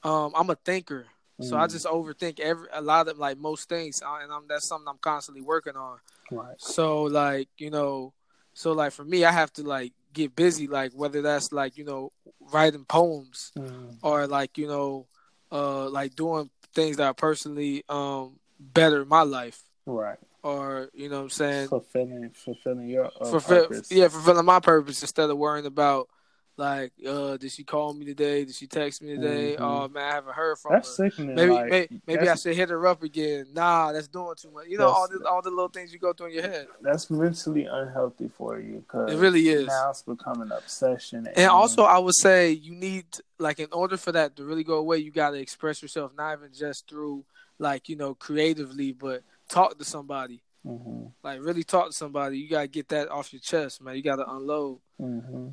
um, 0.03 0.33
I'm 0.35 0.49
a 0.51 0.55
thinker. 0.55 1.05
So 1.43 1.57
I 1.59 1.67
Mm. 1.67 1.71
just 1.73 1.87
overthink 1.87 2.41
every 2.41 2.69
a 2.73 2.81
lot 2.81 3.09
of 3.09 3.19
like 3.19 3.39
most 3.39 3.69
things, 3.69 4.03
uh, 4.03 4.19
and 4.23 4.33
I'm, 4.33 4.43
that's 4.49 4.67
something 4.67 4.89
I'm 4.89 4.99
constantly 4.99 5.43
working 5.43 5.77
on. 5.77 5.99
right. 6.31 6.55
So 6.59 7.03
like 7.05 7.49
you 7.59 7.71
know, 7.71 8.15
so 8.55 8.73
like 8.73 8.93
for 8.93 9.05
me, 9.05 9.25
I 9.25 9.33
have 9.33 9.53
to 9.55 9.63
like 9.63 9.93
get 10.13 10.35
busy, 10.37 10.67
like 10.67 10.93
whether 10.93 11.23
that's 11.23 11.53
like 11.53 11.77
you 11.77 11.85
know 11.85 12.11
writing 12.53 12.85
poems 12.85 13.53
Mm. 13.59 13.97
or 14.03 14.27
like 14.27 14.59
you 14.59 14.67
know, 14.69 15.07
uh, 15.51 15.89
like 15.89 16.15
doing 16.15 16.51
things 16.75 16.97
that 16.97 17.07
are 17.07 17.15
personally 17.15 17.85
um 17.89 18.39
better 18.59 19.05
my 19.05 19.23
life, 19.23 19.63
Right. 19.87 20.19
or 20.43 20.89
you 20.95 21.09
know 21.09 21.17
what 21.19 21.23
I'm 21.25 21.31
saying, 21.31 21.69
Fulfilling, 21.69 22.31
fulfilling 22.31 22.89
your 22.89 23.07
uh, 23.07 23.25
fulfill 23.25 23.67
purpose. 23.69 23.91
yeah, 23.91 24.09
fulfilling 24.09 24.45
my 24.47 24.61
purpose 24.61 25.03
instead 25.03 25.29
of 25.31 25.37
worrying 25.39 25.67
about 25.67 26.09
like 26.57 26.93
uh 27.07 27.37
did 27.37 27.51
she 27.51 27.65
call 27.65 27.95
me 27.95 28.05
today? 28.05 28.45
Did 28.45 28.55
she 28.55 28.67
text 28.67 29.03
me 29.03 29.15
today? 29.17 29.57
Mhm. 29.59 29.63
Oh 29.65 29.89
man, 29.89 30.05
I 30.11 30.15
haven't 30.15 30.35
heard 30.35 30.59
from 30.59 30.73
That's 30.73 30.97
her. 30.99 31.09
sickening. 31.11 31.35
Maybe, 31.35 31.53
like, 31.53 31.71
maybe, 31.71 32.01
maybe 32.07 32.29
I 32.29 32.35
should 32.35 32.55
hit 32.57 32.69
her 32.69 32.87
up 32.87 33.03
again. 33.03 33.47
Nah, 33.53 33.93
that's 33.93 34.09
doing 34.09 34.35
too 34.37 34.51
much. 34.51 34.67
You 34.69 34.79
know 34.79 34.89
all 34.89 35.09
the 35.09 35.27
all 35.29 35.43
the 35.43 35.51
little 35.51 35.69
things 35.69 35.93
you 35.93 35.99
go 35.99 36.13
through 36.13 36.29
in 36.29 36.33
your 36.35 36.43
head. 36.43 36.67
that's 36.83 37.11
mentally 37.11 37.65
unhealthy 37.65 38.29
for 38.37 38.61
you. 38.61 38.85
Cause 38.87 39.11
It 39.13 39.17
really 39.17 39.49
is. 39.49 39.67
Now 39.69 39.91
it's 39.91 40.03
becoming 40.03 40.43
an 40.43 40.53
obsession. 40.53 41.27
And 41.35 41.51
also, 41.51 41.85
I 41.85 41.99
would 41.99 42.15
say 42.17 42.51
you 42.53 42.75
need 42.75 43.07
like 43.39 43.59
in 43.59 43.69
order 43.73 43.97
for 43.97 44.13
that 44.13 44.37
to 44.37 44.45
really 44.45 44.65
go 44.65 44.75
away, 44.75 44.99
you 44.99 45.11
got 45.11 45.31
to 45.31 45.39
express 45.39 45.81
yourself, 45.83 46.13
not 46.17 46.39
even 46.39 46.53
just 46.53 46.89
through 46.89 47.25
like 47.59 47.89
you 47.89 47.97
know 47.97 48.15
creatively, 48.15 48.93
but 48.93 49.23
talk 49.49 49.79
to 49.79 49.85
somebody. 49.85 50.43
hmm 50.65 51.07
Like 51.23 51.41
really 51.43 51.65
talk 51.65 51.87
to 51.87 51.93
somebody. 51.93 52.39
You 52.39 52.49
gotta 52.51 52.69
get 52.69 52.89
that 52.89 53.09
off 53.09 53.33
your 53.33 53.41
chest, 53.41 53.81
man. 53.83 53.97
You 53.97 54.03
gotta 54.03 54.31
unload. 54.31 54.79
hmm 54.99 55.49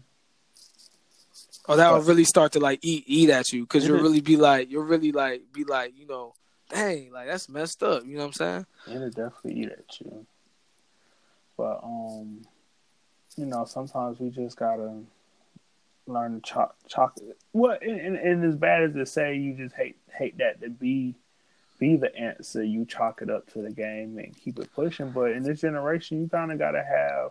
Or 1.69 1.75
that 1.75 1.93
will 1.93 2.01
really 2.01 2.23
start 2.23 2.53
to 2.53 2.59
like 2.59 2.79
eat 2.81 3.03
eat 3.05 3.29
at 3.29 3.53
you 3.53 3.61
because 3.61 3.87
you'll 3.87 4.01
really 4.01 4.21
be 4.21 4.37
like 4.37 4.71
you'll 4.71 4.83
really 4.83 5.11
like 5.11 5.43
be 5.53 5.63
like 5.63 5.93
you 5.95 6.07
know, 6.07 6.33
dang, 6.69 7.11
like 7.11 7.27
that's 7.27 7.47
messed 7.47 7.83
up. 7.83 8.03
You 8.05 8.13
know 8.13 8.21
what 8.21 8.25
I'm 8.25 8.33
saying? 8.33 8.65
It'll 8.87 9.09
definitely 9.11 9.61
eat 9.61 9.69
at 9.69 9.99
you. 9.99 10.25
But 11.55 11.79
um, 11.83 12.41
you 13.37 13.45
know, 13.45 13.65
sometimes 13.65 14.19
we 14.19 14.31
just 14.31 14.57
gotta 14.57 15.03
learn 16.07 16.33
to 16.33 16.41
chalk 16.41 16.75
chalk 16.87 17.13
it. 17.21 17.37
Well, 17.53 17.77
and, 17.79 17.99
and, 17.99 18.15
and 18.15 18.45
as 18.45 18.55
bad 18.55 18.81
as 18.81 18.93
to 18.93 19.05
say, 19.05 19.35
you 19.35 19.53
just 19.53 19.75
hate 19.75 19.97
hate 20.11 20.39
that 20.39 20.61
to 20.61 20.71
be 20.71 21.13
be 21.77 21.97
the 21.97 22.15
answer. 22.15 22.63
You 22.63 22.85
chalk 22.85 23.21
it 23.21 23.29
up 23.29 23.47
to 23.53 23.61
the 23.61 23.69
game 23.69 24.17
and 24.17 24.35
keep 24.35 24.57
it 24.57 24.73
pushing. 24.73 25.11
But 25.11 25.33
in 25.33 25.43
this 25.43 25.61
generation, 25.61 26.19
you 26.19 26.29
kind 26.29 26.51
of 26.51 26.57
gotta 26.57 26.83
have 26.83 27.29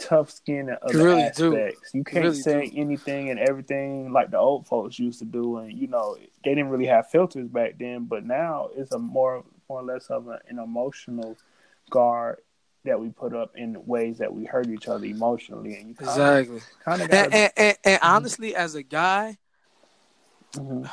tough 0.00 0.30
skin 0.30 0.68
in 0.70 0.76
other 0.82 1.04
really 1.04 1.30
do. 1.36 1.56
aspects. 1.56 1.94
You 1.94 2.04
can't 2.04 2.24
really 2.24 2.40
say 2.40 2.70
do. 2.70 2.80
anything 2.80 3.30
and 3.30 3.38
everything 3.38 4.12
like 4.12 4.30
the 4.30 4.38
old 4.38 4.66
folks 4.66 4.98
used 4.98 5.20
to 5.20 5.24
do. 5.24 5.58
And 5.58 5.72
you 5.78 5.86
know, 5.86 6.16
they 6.44 6.50
didn't 6.54 6.70
really 6.70 6.86
have 6.86 7.10
filters 7.10 7.48
back 7.48 7.78
then. 7.78 8.06
But 8.06 8.24
now 8.24 8.70
it's 8.74 8.92
a 8.92 8.98
more 8.98 9.44
more 9.68 9.80
or 9.80 9.84
less 9.84 10.06
of 10.06 10.28
a, 10.28 10.40
an 10.48 10.58
emotional 10.58 11.36
guard 11.90 12.38
that 12.84 12.98
we 12.98 13.10
put 13.10 13.34
up 13.34 13.52
in 13.56 13.84
ways 13.86 14.18
that 14.18 14.32
we 14.32 14.46
hurt 14.46 14.68
each 14.68 14.88
other 14.88 15.04
emotionally. 15.04 15.76
And 15.76 15.88
you 15.90 15.94
kind 15.94 16.10
of, 16.10 16.38
Exactly. 16.38 16.60
kind 16.84 17.02
of 17.02 17.10
And, 17.10 17.34
and, 17.34 17.52
and, 17.56 17.78
and 17.84 17.98
honestly, 18.02 18.56
as 18.56 18.74
a 18.74 18.82
guy, 18.82 19.36
mm-hmm. 20.54 20.84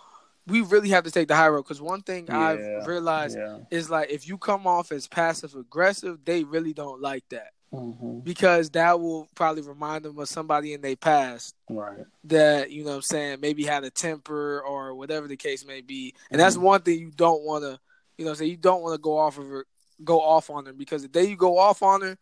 we 0.46 0.60
really 0.62 0.90
have 0.90 1.04
to 1.04 1.10
take 1.10 1.28
the 1.28 1.36
high 1.36 1.48
road 1.48 1.62
because 1.62 1.80
one 1.80 2.02
thing 2.02 2.26
Yeah, 2.28 2.38
I've 2.80 2.86
realized 2.86 3.38
yeah. 3.38 3.58
is 3.70 3.90
like 3.90 4.10
if 4.10 4.28
you 4.28 4.38
come 4.38 4.66
off 4.66 4.92
as 4.92 5.08
passive 5.08 5.54
aggressive, 5.54 6.24
they 6.24 6.44
really 6.44 6.72
don't 6.72 7.00
like 7.00 7.24
that 7.30 7.52
hmm 7.72 8.20
because 8.20 8.70
that 8.70 8.98
will 8.98 9.28
probably 9.34 9.62
remind 9.62 10.04
them 10.04 10.18
of 10.18 10.28
somebody 10.28 10.72
in 10.72 10.80
their 10.80 10.96
past 10.96 11.54
Right. 11.68 12.04
that 12.24 12.70
you 12.70 12.82
know 12.84 12.90
what 12.90 12.96
I'm 12.96 13.02
saying 13.02 13.40
maybe 13.40 13.64
had 13.64 13.84
a 13.84 13.90
temper 13.90 14.60
or 14.60 14.94
whatever 14.94 15.28
the 15.28 15.36
case 15.36 15.64
may 15.64 15.80
be, 15.80 16.14
and 16.30 16.40
that's 16.40 16.56
one 16.56 16.82
thing 16.82 16.98
you 16.98 17.10
don't 17.14 17.42
want 17.44 17.64
to, 17.64 17.78
you 18.18 18.24
know, 18.24 18.34
say 18.34 18.46
you 18.46 18.56
don't 18.56 18.82
want 18.82 18.94
to 18.94 19.00
go 19.00 19.16
off 19.18 19.38
of 19.38 19.46
her, 19.46 19.64
go 20.04 20.20
off 20.20 20.50
on 20.50 20.66
her 20.66 20.72
because 20.72 21.02
the 21.02 21.08
day 21.08 21.24
you 21.24 21.36
go 21.36 21.58
off 21.58 21.82
on 21.82 22.02
her, 22.02 22.16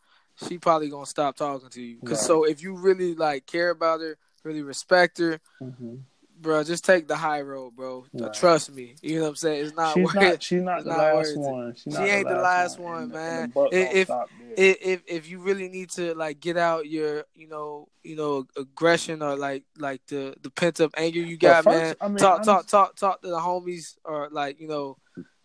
she 0.47 0.59
probably 0.59 0.89
gonna 0.89 1.07
stop 1.07 1.37
talking 1.37 1.69
to 1.71 1.83
you. 1.83 1.99
Right. 2.03 2.17
so 2.17 2.45
if 2.45 2.63
you 2.63 2.77
really 2.77 3.15
like 3.15 3.47
care 3.47 3.71
about 3.71 4.01
her, 4.01 4.17
really 4.43 4.63
respect 4.63 5.19
her, 5.19 5.41
hmm 5.59 5.97
bro, 6.45 6.63
just 6.63 6.85
take 6.85 7.09
the 7.09 7.17
high 7.17 7.41
road, 7.41 7.75
bro. 7.75 8.07
Right. 8.13 8.33
Trust 8.33 8.73
me. 8.73 8.95
You 9.03 9.17
know 9.17 9.23
what 9.23 9.29
I'm 9.31 9.37
saying? 9.37 9.65
It's 9.67 9.75
not 9.75 9.95
She's 9.95 10.05
worth 10.05 10.15
not. 10.15 10.43
She's 10.43 10.63
not 10.63 10.85
the 10.85 10.91
not 10.91 10.99
last 11.17 11.37
one. 11.37 11.75
She 11.75 11.91
ain't 11.91 12.29
the 12.29 12.35
last 12.37 12.79
one, 12.79 13.09
the 13.09 13.15
man. 13.15 13.53
If- 13.73 14.09
if- 14.57 14.83
if 14.87 15.03
if 15.09 15.29
you 15.29 15.41
really 15.41 15.69
need 15.69 15.91
to 15.91 16.15
like 16.15 16.39
get 16.39 16.57
out 16.57 16.87
your 16.89 17.25
you 17.35 17.49
know 17.49 17.89
you 18.05 18.15
know 18.15 18.47
aggression 18.57 19.21
or 19.21 19.35
like 19.35 19.65
like 19.79 20.01
the 20.07 20.37
the 20.43 20.51
pent 20.51 20.81
up 20.81 20.93
anger 20.97 21.19
you 21.19 21.37
got 21.37 21.65
But 21.65 21.71
man 21.73 21.95
I 22.01 22.07
mean, 22.07 22.19
talk 22.19 22.35
I'm- 22.37 22.45
talk 22.45 22.67
talk 22.69 22.95
talk 22.95 23.21
to 23.23 23.29
the 23.29 23.39
homies 23.39 23.97
or 24.05 24.29
like 24.31 24.61
you 24.61 24.69
know 24.69 24.97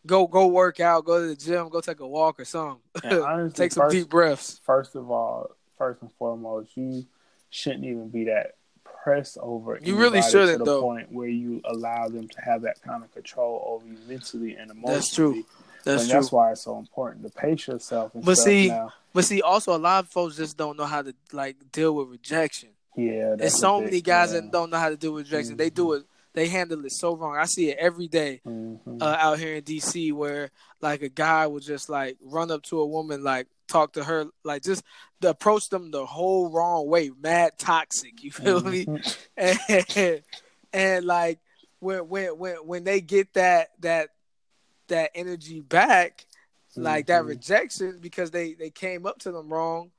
go 0.06 0.28
go 0.28 0.46
work 0.46 0.80
out 0.80 1.06
go 1.06 1.20
to 1.22 1.28
the 1.30 1.36
gym 1.36 1.70
go 1.70 1.82
take 1.82 2.02
a 2.02 2.08
walk 2.08 2.40
or 2.40 2.46
something 2.46 2.80
honestly, 3.04 3.64
take 3.66 3.72
some 3.72 3.86
first- 3.86 3.96
deep 3.96 4.10
breaths 4.10 4.62
first 4.64 4.96
of 4.96 5.10
all, 5.10 5.56
first 5.80 6.04
and 6.04 6.12
foremost, 6.20 6.78
you 6.78 7.04
shouldn't 7.50 7.86
even 7.86 8.10
be 8.10 8.26
that 8.26 8.58
pressed 9.10 9.38
over. 9.42 9.80
You 9.82 9.96
really 9.96 10.22
shouldn't, 10.22 10.52
to 10.54 10.58
the 10.60 10.66
though. 10.66 10.82
point 10.82 11.12
where 11.12 11.28
you 11.28 11.62
allow 11.66 12.08
them 12.10 12.28
to 12.28 12.42
have 12.42 12.62
that 12.64 12.82
kind 12.82 13.04
of 13.04 13.12
control 13.14 13.64
over 13.66 13.86
you 13.86 13.98
mentally 14.08 14.56
and 14.56 14.70
emotionally. 14.72 14.94
That's 14.96 15.14
true. 15.16 15.46
that's 15.84 16.02
and 16.04 16.12
true 16.12 16.20
that's 16.20 16.32
why 16.32 16.52
it's 16.52 16.62
so 16.62 16.78
important 16.78 17.24
to 17.26 17.30
pace 17.32 17.68
yourself. 17.68 18.14
And 18.16 18.24
But 18.26 18.38
see, 18.38 18.68
now. 18.70 18.94
but 19.14 19.26
see 19.26 19.42
also 19.42 19.76
a 19.76 19.80
lot 19.80 20.04
of 20.06 20.10
folks 20.10 20.36
just 20.38 20.58
don't 20.58 20.78
know 20.78 20.86
how 20.86 21.02
to 21.02 21.14
like 21.32 21.56
deal 21.72 21.96
with 21.96 22.10
rejection 22.10 22.70
yeah, 22.96 23.36
there's 23.38 23.58
so 23.58 23.80
big- 23.80 23.86
many 23.86 24.02
guys 24.02 24.34
yeah. 24.34 24.42
that 24.42 24.52
don't 24.52 24.70
know 24.72 24.78
how 24.78 24.90
to 24.90 24.98
deal 24.98 25.14
with 25.14 25.26
rejection 25.32 25.56
they 25.56 25.70
do 25.70 25.94
it 25.94 26.04
they 26.34 26.48
handle 26.48 26.84
it 26.86 26.92
so 26.92 27.16
wrong 27.16 27.38
i 27.38 27.46
see 27.46 27.70
it 27.70 27.78
every 27.80 28.08
day 28.08 28.42
Mhm. 28.46 29.02
uh, 29.02 29.16
out 29.26 29.40
here 29.40 29.56
in 29.56 29.64
DC 29.64 30.12
where 30.12 30.52
like 30.82 31.02
a 31.02 31.08
guy 31.10 31.48
would 31.48 31.64
just 31.64 31.88
like 31.90 32.18
run 32.22 32.52
up 32.52 32.62
to 32.64 32.80
a 32.82 32.86
woman, 32.86 33.24
like 33.24 33.48
talk 33.70 33.94
to 33.94 34.04
her, 34.04 34.26
like 34.44 34.64
just 34.64 34.84
to 35.22 35.30
approach 35.30 35.70
them 35.70 35.92
the 35.92 36.06
whole 36.06 36.52
wrong 36.52 36.88
way, 36.88 37.12
mad 37.22 37.54
toxic. 37.58 38.24
You 38.24 38.32
feel 38.32 38.62
me? 38.62 38.86
Mhm. 38.86 39.26
And, 39.38 40.24
and 40.74 41.06
like 41.06 41.40
when 41.80 42.10
when 42.10 42.38
when 42.38 42.56
when 42.56 42.84
they 42.84 43.00
get 43.02 43.34
that 43.36 43.70
that 43.80 44.10
that 44.90 45.12
energy 45.16 45.62
back, 45.62 46.26
like 46.76 47.08
that 47.08 47.24
Mhm. 47.24 47.28
rejection 47.28 48.00
because 48.02 48.32
they 48.32 48.54
they 48.54 48.70
came 48.70 49.06
up 49.06 49.20
to 49.20 49.32
them 49.32 49.48
wrong. 49.52 49.92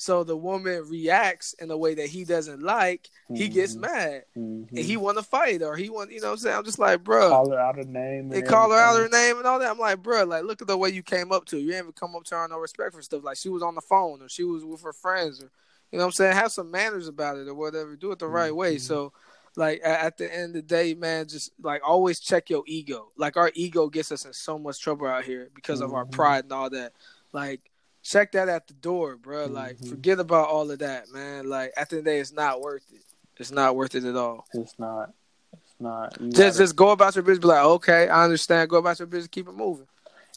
So 0.00 0.22
the 0.22 0.36
woman 0.36 0.88
reacts 0.88 1.54
in 1.54 1.72
a 1.72 1.76
way 1.76 1.92
that 1.96 2.06
he 2.06 2.24
doesn't 2.24 2.62
like. 2.62 3.10
He 3.34 3.48
gets 3.48 3.74
Mhm. 3.74 3.80
mad 3.80 4.24
Mhm. 4.36 4.68
and 4.68 4.78
he 4.78 4.96
want 4.96 5.18
to 5.18 5.24
fight 5.24 5.60
or 5.60 5.74
he 5.74 5.90
want 5.90 6.12
you 6.12 6.20
know 6.20 6.28
what 6.28 6.32
I'm 6.34 6.38
saying. 6.38 6.56
I'm 6.56 6.64
just 6.64 6.78
like, 6.78 7.02
bro, 7.02 7.30
call 7.30 7.50
her 7.50 7.58
out 7.58 7.74
her 7.74 7.82
name. 7.82 8.28
they 8.28 8.38
and 8.38 8.46
call 8.46 8.70
her 8.70 8.76
out 8.76 8.96
her 8.96 9.08
name 9.08 9.38
and 9.38 9.46
all 9.48 9.58
that. 9.58 9.68
I'm 9.68 9.78
like, 9.78 10.00
bro, 10.00 10.22
like 10.22 10.44
look 10.44 10.62
at 10.62 10.68
the 10.68 10.78
way 10.78 10.90
you 10.90 11.02
came 11.02 11.32
up 11.32 11.46
to 11.46 11.56
her. 11.56 11.60
You 11.60 11.72
didn't 11.72 11.86
even 11.86 11.92
come 11.94 12.14
up 12.14 12.22
to 12.26 12.36
her 12.36 12.46
no 12.46 12.58
respect 12.58 12.94
for 12.94 13.02
stuff. 13.02 13.24
Like 13.24 13.38
she 13.38 13.48
was 13.48 13.60
on 13.60 13.74
the 13.74 13.80
phone 13.80 14.22
or 14.22 14.28
she 14.28 14.44
was 14.44 14.64
with 14.64 14.82
her 14.82 14.92
friends 14.92 15.42
or 15.42 15.50
you 15.90 15.98
know 15.98 16.04
what 16.04 16.10
I'm 16.10 16.12
saying? 16.12 16.36
Have 16.36 16.52
some 16.52 16.70
manners 16.70 17.08
about 17.08 17.36
it 17.38 17.48
or 17.48 17.54
whatever. 17.54 17.96
Do 17.96 18.12
it 18.12 18.20
the 18.20 18.28
right 18.28 18.54
way. 18.54 18.76
Mhm. 18.76 18.80
So 18.80 19.12
like 19.56 19.80
at 19.82 20.16
the 20.16 20.32
end 20.32 20.50
of 20.50 20.52
the 20.52 20.62
day, 20.62 20.94
man, 20.94 21.26
just 21.26 21.50
like 21.60 21.82
always 21.84 22.20
check 22.20 22.50
your 22.50 22.62
ego. 22.68 23.10
Like 23.16 23.36
our 23.36 23.50
ego 23.54 23.88
gets 23.88 24.12
us 24.12 24.24
in 24.26 24.32
so 24.32 24.60
much 24.60 24.78
trouble 24.80 25.08
out 25.08 25.24
here 25.24 25.50
because 25.56 25.80
of 25.80 25.92
our 25.92 26.04
pride 26.04 26.44
and 26.44 26.52
all 26.52 26.70
that. 26.70 26.92
Like 27.32 27.68
check 28.08 28.32
that 28.32 28.48
at 28.48 28.66
the 28.66 28.74
door, 28.74 29.16
bro. 29.16 29.46
Like 29.46 29.76
Mhm. 29.78 29.88
forget 29.90 30.18
about 30.18 30.48
all 30.48 30.70
of 30.70 30.78
that, 30.78 31.10
man. 31.12 31.48
Like 31.48 31.72
at 31.76 31.90
the 31.90 31.96
end 31.96 32.00
of 32.00 32.04
the 32.06 32.10
day, 32.12 32.20
it's 32.20 32.32
not 32.32 32.60
worth 32.60 32.84
it. 32.92 33.02
It's 33.36 33.52
not 33.52 33.76
worth 33.76 33.94
it 33.94 34.04
at 34.04 34.16
all. 34.16 34.46
It's 34.54 34.78
not. 34.78 35.12
It's 35.52 35.74
not. 35.78 36.20
You 36.20 36.30
Just 36.30 36.38
gotta- 36.56 36.58
just 36.64 36.76
go 36.76 36.90
about 36.90 37.14
your 37.14 37.22
business. 37.22 37.40
Be 37.42 37.48
like, 37.48 37.64
okay, 37.64 38.08
I 38.08 38.24
understand. 38.24 38.70
Go 38.70 38.78
about 38.78 38.98
your 38.98 39.06
business. 39.06 39.28
Keep 39.28 39.48
it 39.48 39.54
moving. 39.54 39.86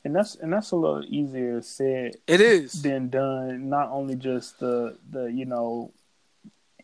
and 0.03 0.15
that's 0.15 0.33
and 0.35 0.51
that's 0.51 0.71
a 0.71 0.75
little 0.75 1.03
easier 1.07 1.61
said 1.61 2.15
It 2.25 2.41
is. 2.41 2.81
than 2.81 3.09
done. 3.09 3.69
Not 3.69 3.89
only 3.91 4.15
just 4.15 4.59
the 4.59 4.97
the 5.11 5.25
you 5.25 5.45
know 5.45 5.93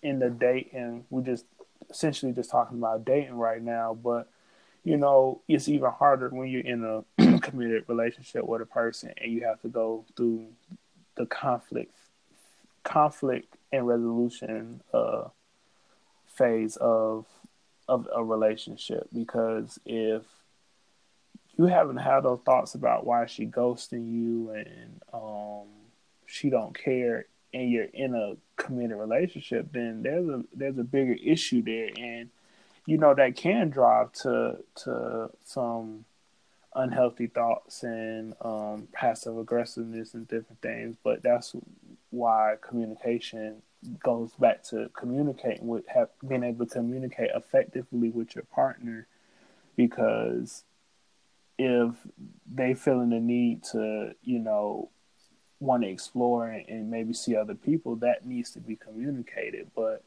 in 0.04 0.20
the 0.20 0.30
dating, 0.30 1.06
we 1.10 1.24
just 1.24 1.46
essentially 1.90 2.32
just 2.32 2.52
talking 2.52 2.78
about 2.78 3.06
dating 3.06 3.34
right 3.38 3.60
now, 3.62 3.96
but 3.96 4.30
you 4.88 4.98
know 4.98 5.42
it's 5.48 5.68
even 5.68 5.90
harder 5.92 6.30
when 6.30 6.48
you're 6.48 6.62
in 6.62 6.84
a 6.84 7.40
committed 7.40 7.84
relationship 7.88 8.46
with 8.46 8.62
a 8.62 8.66
person 8.66 9.12
and 9.18 9.32
you 9.32 9.44
have 9.44 9.62
to 9.62 9.68
go 9.68 10.06
through 10.16 10.48
the 11.16 11.26
conflict 11.26 11.94
conflict 12.84 13.58
and 13.72 13.86
resolution 13.86 14.82
uh 14.94 15.24
phase 16.38 16.78
of 16.78 17.26
of 17.88 18.08
a 18.14 18.24
relationship. 18.24 19.08
Because 19.14 19.80
if 19.86 20.24
you 21.58 21.66
haven't 21.66 21.98
had 21.98 22.22
those 22.22 22.40
thoughts 22.46 22.76
about 22.76 23.06
why 23.06 23.26
she 23.26 23.46
ghosting 23.46 24.12
you 24.12 24.52
and 24.52 25.02
um 25.14 25.68
she 26.26 26.50
don't 26.50 26.78
care 26.78 27.26
and 27.54 27.72
you're 27.72 27.86
in 27.86 28.14
a 28.14 28.36
committed 28.62 28.98
relationship 28.98 29.72
then 29.72 30.04
there's 30.04 30.28
a 30.28 30.44
there's 30.54 30.78
a 30.78 30.84
bigger 30.84 31.16
issue 31.24 31.62
there. 31.62 31.90
And 31.98 32.30
you 32.88 32.98
know 32.98 33.14
that 33.14 33.36
can 33.36 33.70
drive 33.70 34.12
to 34.14 34.58
to 34.76 35.30
some 35.44 36.06
unhealthy 36.74 37.28
thoughts 37.28 37.84
and 37.84 38.34
um 38.42 38.88
passive 38.92 39.38
aggressiveness 39.38 40.16
and 40.16 40.28
different 40.28 40.62
things 40.62 40.96
but 41.04 41.22
that's 41.22 41.56
why 42.10 42.56
communication 42.68 43.62
goes 44.04 44.32
back 44.34 44.64
to 44.64 44.90
communicating 44.98 45.68
with 45.68 45.88
have, 45.88 46.10
being 46.28 46.44
able 46.44 46.66
to 46.66 46.74
communicate 46.74 47.30
effectively 47.36 48.10
with 48.10 48.36
your 48.36 48.44
partner. 48.46 49.08
Because 49.76 50.64
if 51.58 51.94
they 52.52 52.74
feeling 52.74 53.10
the 53.10 53.20
need 53.20 53.64
to 53.64 54.14
you 54.24 54.40
know 54.40 54.90
want 55.60 55.84
to 55.84 55.90
explore 55.90 56.48
and, 56.48 56.68
and 56.70 56.92
maybe 56.92 57.14
see 57.14 57.36
other 57.36 57.56
people 57.56 57.96
that 57.96 58.26
needs 58.26 58.52
to 58.52 58.60
be 58.60 58.76
communicated 58.76 59.68
but 59.76 60.04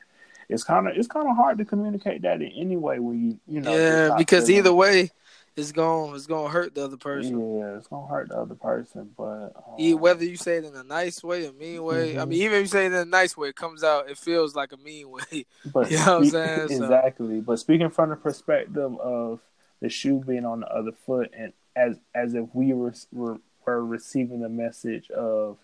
it's 0.51 0.65
kind 0.65 0.87
of 0.89 0.97
it's 0.97 1.09
kind 1.09 1.29
of 1.29 1.37
hard 1.37 1.59
to 1.59 1.65
communicate 1.65 2.23
that 2.23 2.43
in 2.43 2.51
any 2.53 2.77
way 2.77 2.99
when 2.99 3.19
you 3.25 3.41
you 3.47 3.61
know 3.61 3.75
yeah, 3.77 4.15
because 4.19 4.51
either 4.51 4.73
way, 4.75 5.11
it's 5.57 5.73
going 5.73 6.15
it's 6.15 6.27
going 6.27 6.47
to 6.47 6.51
hurt 6.53 6.75
the 6.75 6.85
other 6.85 6.97
person. 6.97 7.39
yeah 7.59 7.77
it's 7.77 7.87
gonna 7.89 8.07
hurt 8.07 8.29
the 8.29 8.37
other 8.37 8.55
person 8.55 9.11
but 9.17 9.53
um, 9.79 10.01
Whether 10.01 10.25
you 10.25 10.37
say 10.37 10.57
it 10.59 10.65
in 10.65 10.75
a 10.77 10.83
nice 10.85 11.23
way, 11.25 11.47
a 11.47 11.53
mean 11.53 11.83
way. 11.83 12.19
I 12.19 12.23
Mhm. 12.25 12.29
mean, 12.29 12.43
even 12.43 12.57
if 12.59 12.63
you 12.63 12.67
say 12.69 12.85
it 12.87 12.93
in 12.93 12.99
a 12.99 13.05
nice 13.05 13.37
way, 13.37 13.49
it 13.49 13.57
comes 13.57 13.83
out. 13.85 14.11
It 14.11 14.19
feels 14.19 14.55
like 14.55 14.73
a 14.73 14.77
mean 14.77 15.11
way. 15.11 15.47
But 15.73 15.91
You 15.91 15.99
know 15.99 16.05
what 16.05 16.25
I'm 16.25 16.31
saying? 16.31 16.69
So- 16.69 16.85
exactly. 16.85 17.41
But 17.41 17.59
speaking 17.59 17.91
from 17.91 18.11
the 18.11 18.17
perspective 18.17 18.99
of 19.01 19.41
the 19.81 19.89
shoe 19.89 20.23
being 20.27 20.45
on 20.45 20.61
the 20.61 20.67
other 20.69 20.93
foot, 20.93 21.31
and 21.37 21.53
as 21.77 21.99
as 22.15 22.35
if 22.35 22.47
we 22.53 22.73
were 22.73 22.93
were, 23.13 23.39
were 23.67 23.85
receiving 23.85 24.41
the 24.41 24.49
message 24.49 25.11
of 25.11 25.59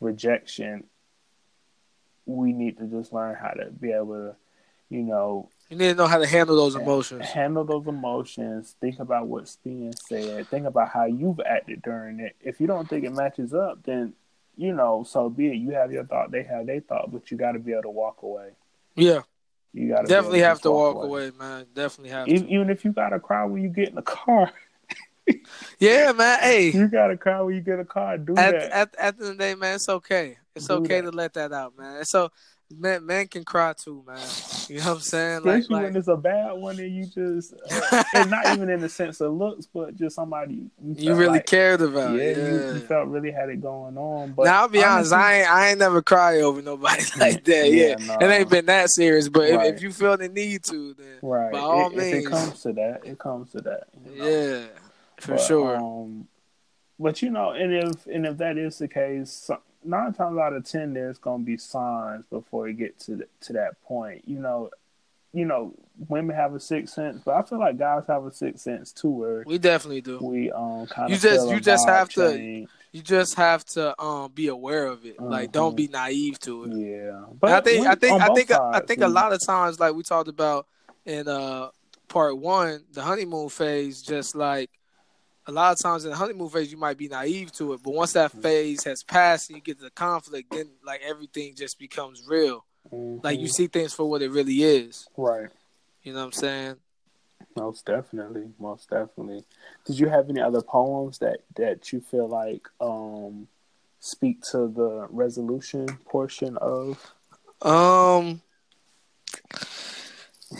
rejection, 0.00 0.84
we 2.26 2.52
need 2.52 2.78
to 2.78 2.84
just 2.86 3.12
learn 3.12 3.34
how 3.34 3.50
to 3.50 3.70
be 3.70 3.92
able 3.92 4.14
to, 4.14 4.36
you 4.88 5.02
know, 5.02 5.48
You 5.68 5.76
need 5.76 5.88
to 5.88 5.94
know 5.94 6.06
how 6.06 6.18
to 6.18 6.26
handle 6.26 6.56
those 6.56 6.74
emotions. 6.76 7.26
handle 7.28 7.64
those 7.64 7.86
emotions. 7.86 8.76
Think 8.80 8.98
about 9.00 9.26
what's 9.26 9.56
being 9.56 9.92
said. 10.06 10.48
Think 10.48 10.66
about 10.66 10.88
how 10.90 11.04
you've 11.06 11.40
acted 11.40 11.82
during 11.82 12.20
it. 12.20 12.36
If 12.40 12.60
you 12.60 12.66
don't 12.66 12.88
think 12.88 13.04
it 13.04 13.12
matches 13.12 13.52
up, 13.54 13.82
then 13.84 14.12
you 14.56 14.74
know, 14.74 15.02
so 15.02 15.30
be 15.30 15.46
it. 15.48 15.54
You 15.56 15.70
have 15.70 15.90
your 15.92 16.04
thought, 16.04 16.30
they 16.30 16.42
have 16.42 16.66
their 16.66 16.80
thought, 16.80 17.10
but 17.10 17.30
you 17.30 17.38
got 17.38 17.52
to 17.52 17.58
be 17.58 17.72
able 17.72 17.82
to 17.82 17.90
walk 17.90 18.22
away. 18.22 18.50
Yeah, 18.94 19.22
You 19.72 19.88
got 19.88 20.06
definitely 20.06 20.40
have 20.40 20.60
to 20.60 20.70
walk 20.70 20.96
away. 20.96 21.06
away, 21.06 21.30
man. 21.38 21.64
Definitely 21.74 22.10
have 22.10 22.28
Even, 22.28 22.46
to. 22.46 22.52
even 22.52 22.70
if 22.70 22.84
you 22.84 22.92
got 22.92 23.08
to 23.10 23.18
cry 23.18 23.46
when 23.46 23.62
you 23.62 23.70
get 23.70 23.88
in 23.88 23.94
the 23.94 24.02
car, 24.02 24.52
Yeah, 25.78 26.12
man. 26.12 26.38
Hey, 26.40 26.70
you 26.70 26.88
got 26.88 27.06
to 27.08 27.16
cry 27.16 27.40
when 27.40 27.54
you 27.54 27.60
get 27.62 27.74
in 27.74 27.78
the 27.80 27.84
car. 27.86 28.18
Do 28.18 28.36
at, 28.36 28.50
that. 28.52 28.72
at 28.72 28.72
at 28.72 28.92
the 28.92 29.02
end 29.04 29.20
of 29.20 29.26
the 29.28 29.34
day, 29.36 29.54
man, 29.54 29.76
it's 29.76 29.88
okay. 29.88 30.36
It's 30.54 30.66
Do 30.68 30.74
okay 30.74 31.00
that. 31.00 31.10
to 31.10 31.16
let 31.16 31.34
that 31.34 31.52
out, 31.52 31.76
man. 31.78 32.04
So, 32.04 32.30
man, 32.78 33.04
man 33.06 33.26
can 33.28 33.42
cry 33.44 33.72
too, 33.74 34.04
man. 34.06 34.18
You 34.68 34.78
know 34.78 34.84
what 34.86 34.92
I'm 34.94 35.00
saying? 35.00 35.42
Like, 35.44 35.60
Especially 35.60 35.74
when 35.74 35.84
like 35.92 35.96
it's 35.98 36.08
a 36.08 36.16
bad 36.16 36.52
one 36.52 36.78
and 36.78 36.94
you 36.94 37.06
just, 37.06 37.54
uh, 37.70 38.02
and 38.14 38.30
not 38.30 38.46
even 38.54 38.68
in 38.70 38.80
the 38.80 38.88
sense 38.88 39.20
of 39.20 39.32
looks, 39.32 39.66
but 39.66 39.96
just 39.96 40.14
somebody 40.16 40.54
you, 40.54 40.70
you 40.96 41.14
really 41.14 41.32
like- 41.38 41.46
cared 41.46 41.80
about. 41.80 42.14
Yeah, 42.16 42.22
Yeah. 42.30 42.36
You, 42.36 42.74
you 42.74 42.80
felt 42.80 43.08
really 43.08 43.30
had 43.30 43.48
it 43.48 43.60
going 43.62 43.96
on. 43.96 44.32
But 44.32 44.44
now 44.44 44.62
I'll 44.62 44.68
be 44.68 44.82
honest, 44.84 45.12
I 45.12 45.40
ain't 45.40 45.50
I 45.50 45.68
ain't 45.70 45.78
never 45.78 46.02
cry 46.02 46.40
over 46.40 46.60
nobody 46.62 47.02
like 47.18 47.44
that. 47.44 47.70
Yeah, 47.72 47.96
Yeah, 47.98 48.18
it 48.20 48.30
ain't 48.30 48.50
been 48.50 48.66
that 48.66 48.90
serious. 48.90 49.28
But 49.28 49.48
if, 49.48 49.56
Right. 49.56 49.74
if 49.74 49.82
you 49.82 49.90
feel 49.92 50.16
the 50.16 50.28
need 50.28 50.64
to, 50.64 50.94
then 50.94 51.18
right. 51.22 51.52
by 51.52 51.58
all 51.58 51.86
if, 51.86 51.92
if 51.92 51.98
means. 52.12 52.26
it 52.26 52.30
comes 52.30 52.60
to 52.62 52.72
that, 52.74 53.00
it 53.04 53.18
comes 53.18 53.52
to 53.52 53.60
that. 53.62 53.84
you 54.06 54.18
know? 54.18 54.26
yeah, 54.28 54.64
for 55.18 55.32
But, 55.32 55.40
sure. 55.40 55.76
Um, 55.76 56.28
but 56.98 57.20
you 57.20 57.30
know, 57.30 57.50
and 57.50 57.72
if 57.74 58.06
and 58.06 58.24
if 58.26 58.36
that 58.38 58.56
is 58.56 58.78
the 58.78 58.86
case, 58.86 59.50
nine 59.84 60.12
times 60.12 60.38
out 60.38 60.52
of 60.52 60.64
ten, 60.64 60.94
there's 60.94 61.18
gonna 61.18 61.42
be 61.44 61.56
signs 61.56 62.24
before 62.26 62.68
you 62.68 62.74
get 62.74 62.98
to 63.00 63.16
the, 63.16 63.26
to 63.42 63.52
that 63.54 63.82
point. 63.82 64.22
You 64.26 64.38
know, 64.38 64.70
you 65.32 65.44
know, 65.46 65.74
women 66.08 66.36
have 66.36 66.54
a 66.54 66.60
sixth 66.60 66.94
sense, 66.94 67.20
but 67.24 67.34
I 67.34 67.42
feel 67.42 67.58
like 67.58 67.78
guys 67.78 68.04
have 68.08 68.24
a 68.24 68.32
sixth 68.32 68.62
sense 68.62 68.92
too, 68.92 69.10
where 69.10 69.44
we 69.46 69.58
definitely 69.58 70.00
do. 70.02 70.18
we 70.18 70.50
um 70.52 70.86
kind 70.86 71.08
You 71.10 71.16
of 71.16 71.22
just- 71.22 71.48
you 71.50 71.60
just 71.60 71.88
have 71.88 72.08
to- 72.10 72.66
You 72.94 73.00
just 73.00 73.36
have 73.36 73.64
to 73.68 73.98
um 74.02 74.30
be 74.32 74.48
aware 74.48 74.84
of 74.84 75.06
it. 75.06 75.18
Like, 75.18 75.50
don't 75.50 75.74
be 75.74 75.88
naive 75.88 76.38
to 76.40 76.64
it. 76.64 76.76
Yeah, 76.76 77.24
But 77.40 77.52
I 77.52 77.60
think 77.62 77.80
we- 77.80 77.86
I 77.88 77.94
think 77.94 78.20
I 78.20 78.34
think 78.34 78.50
I 78.50 78.80
think 78.80 79.00
a 79.00 79.08
lot 79.08 79.32
of 79.32 79.40
times, 79.44 79.80
like 79.80 79.94
we 79.94 80.02
talked 80.02 80.28
about 80.28 80.66
in 81.06 81.26
uh 81.26 81.70
part 82.08 82.36
one, 82.36 82.84
the 82.92 83.00
honeymoon 83.00 83.48
phase, 83.48 84.02
just 84.02 84.34
like 84.34 84.68
a 85.46 85.52
lot 85.52 85.72
of 85.72 85.78
times 85.80 86.04
in 86.04 86.10
the 86.10 86.16
honeymoon 86.16 86.48
phase, 86.48 86.70
you 86.70 86.78
might 86.78 86.96
be 86.96 87.08
naive 87.08 87.50
to 87.52 87.72
it, 87.72 87.82
but 87.82 87.92
once 87.94 88.12
that 88.12 88.30
phase 88.32 88.84
has 88.84 89.02
passed 89.02 89.50
and 89.50 89.56
you 89.56 89.62
get 89.62 89.78
to 89.78 89.84
the 89.84 89.90
conflict, 89.90 90.50
then 90.52 90.70
like 90.84 91.00
everything 91.02 91.54
just 91.56 91.78
becomes 91.78 92.22
real. 92.26 92.64
Like 93.22 93.38
you 93.40 93.46
Mhm. 93.46 93.52
see 93.52 93.66
things 93.68 93.92
for 93.92 94.08
what 94.08 94.22
it 94.22 94.30
really 94.30 94.62
is. 94.62 95.08
right. 95.16 95.50
You 96.02 96.12
know 96.12 96.18
what 96.20 96.24
I'm 96.26 96.32
saying? 96.32 96.76
Most 97.56 97.86
definitely, 97.86 98.52
most 98.58 98.88
definitely. 98.90 99.44
Did 99.84 99.98
you 99.98 100.08
have 100.08 100.28
any 100.30 100.40
other 100.40 100.62
poems 100.62 101.18
that 101.18 101.40
that 101.56 101.92
you 101.92 102.00
feel 102.00 102.26
like 102.28 102.66
um 102.80 103.46
speak 104.00 104.42
to 104.50 104.66
the 104.68 105.06
resolution 105.10 105.86
portion 106.06 106.56
of? 106.58 107.12
Um. 107.62 108.42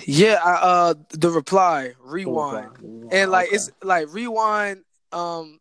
Yeah, 0.07 0.41
I, 0.43 0.51
uh, 0.53 0.95
the 1.11 1.31
reply, 1.31 1.93
rewind. 2.03 3.09
and 3.13 3.31
like 3.31 3.49
Okay. 3.49 3.57
it's 3.57 3.71
like 3.83 4.13
rewind 4.13 4.85
um 5.13 5.59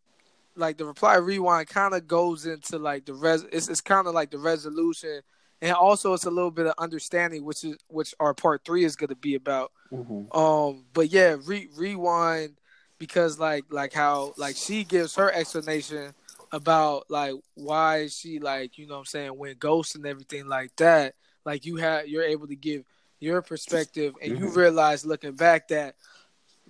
like 0.56 0.78
the 0.78 0.86
reply 0.86 1.16
rewind 1.16 1.68
kind 1.68 1.94
of 1.94 2.08
goes 2.08 2.46
into 2.46 2.78
like 2.78 3.06
the 3.06 3.14
res 3.14 3.44
it's, 3.52 3.68
it's 3.70 3.82
kind 3.82 4.08
of 4.08 4.14
like 4.14 4.32
the 4.32 4.38
resolution 4.38 5.22
and 5.62 5.74
also 5.74 6.14
it's 6.14 6.26
a 6.26 6.30
little 6.32 6.52
bit 6.52 6.68
of 6.68 6.74
understanding 6.78 7.44
which 7.44 7.64
is 7.64 7.78
which 7.88 8.14
our 8.20 8.34
part 8.34 8.62
three 8.66 8.84
is 8.86 8.96
going 8.96 9.10
to 9.10 9.16
be 9.16 9.36
about 9.36 9.72
Mhm. 9.92 10.34
um 10.36 10.86
but 10.94 11.10
yeah 11.10 11.36
re- 11.46 11.70
rewind 11.76 12.56
because 13.00 13.40
like 13.40 13.66
like 13.72 13.92
how 13.94 14.34
like 14.38 14.56
she 14.56 14.84
gives 14.86 15.16
her 15.16 15.32
explanation 15.32 16.14
about 16.54 17.10
like 17.10 17.34
why 17.56 18.08
she 18.08 18.40
like 18.40 18.78
you 18.78 18.88
know 18.88 18.94
what 18.96 19.00
i'm 19.00 19.06
saying 19.06 19.38
went 19.38 19.60
ghost 19.60 19.96
and 19.96 20.06
everything 20.06 20.48
like 20.48 20.74
that 20.78 21.16
like 21.46 21.66
you 21.66 21.78
have 21.78 22.08
you're 22.08 22.24
able 22.24 22.48
to 22.48 22.56
give 22.56 22.84
your 23.22 23.42
perspective 23.42 24.16
and 24.22 24.38
you 24.38 24.48
Mhm. 24.48 24.56
realize 24.56 25.06
looking 25.06 25.36
back 25.36 25.70
that 25.70 25.96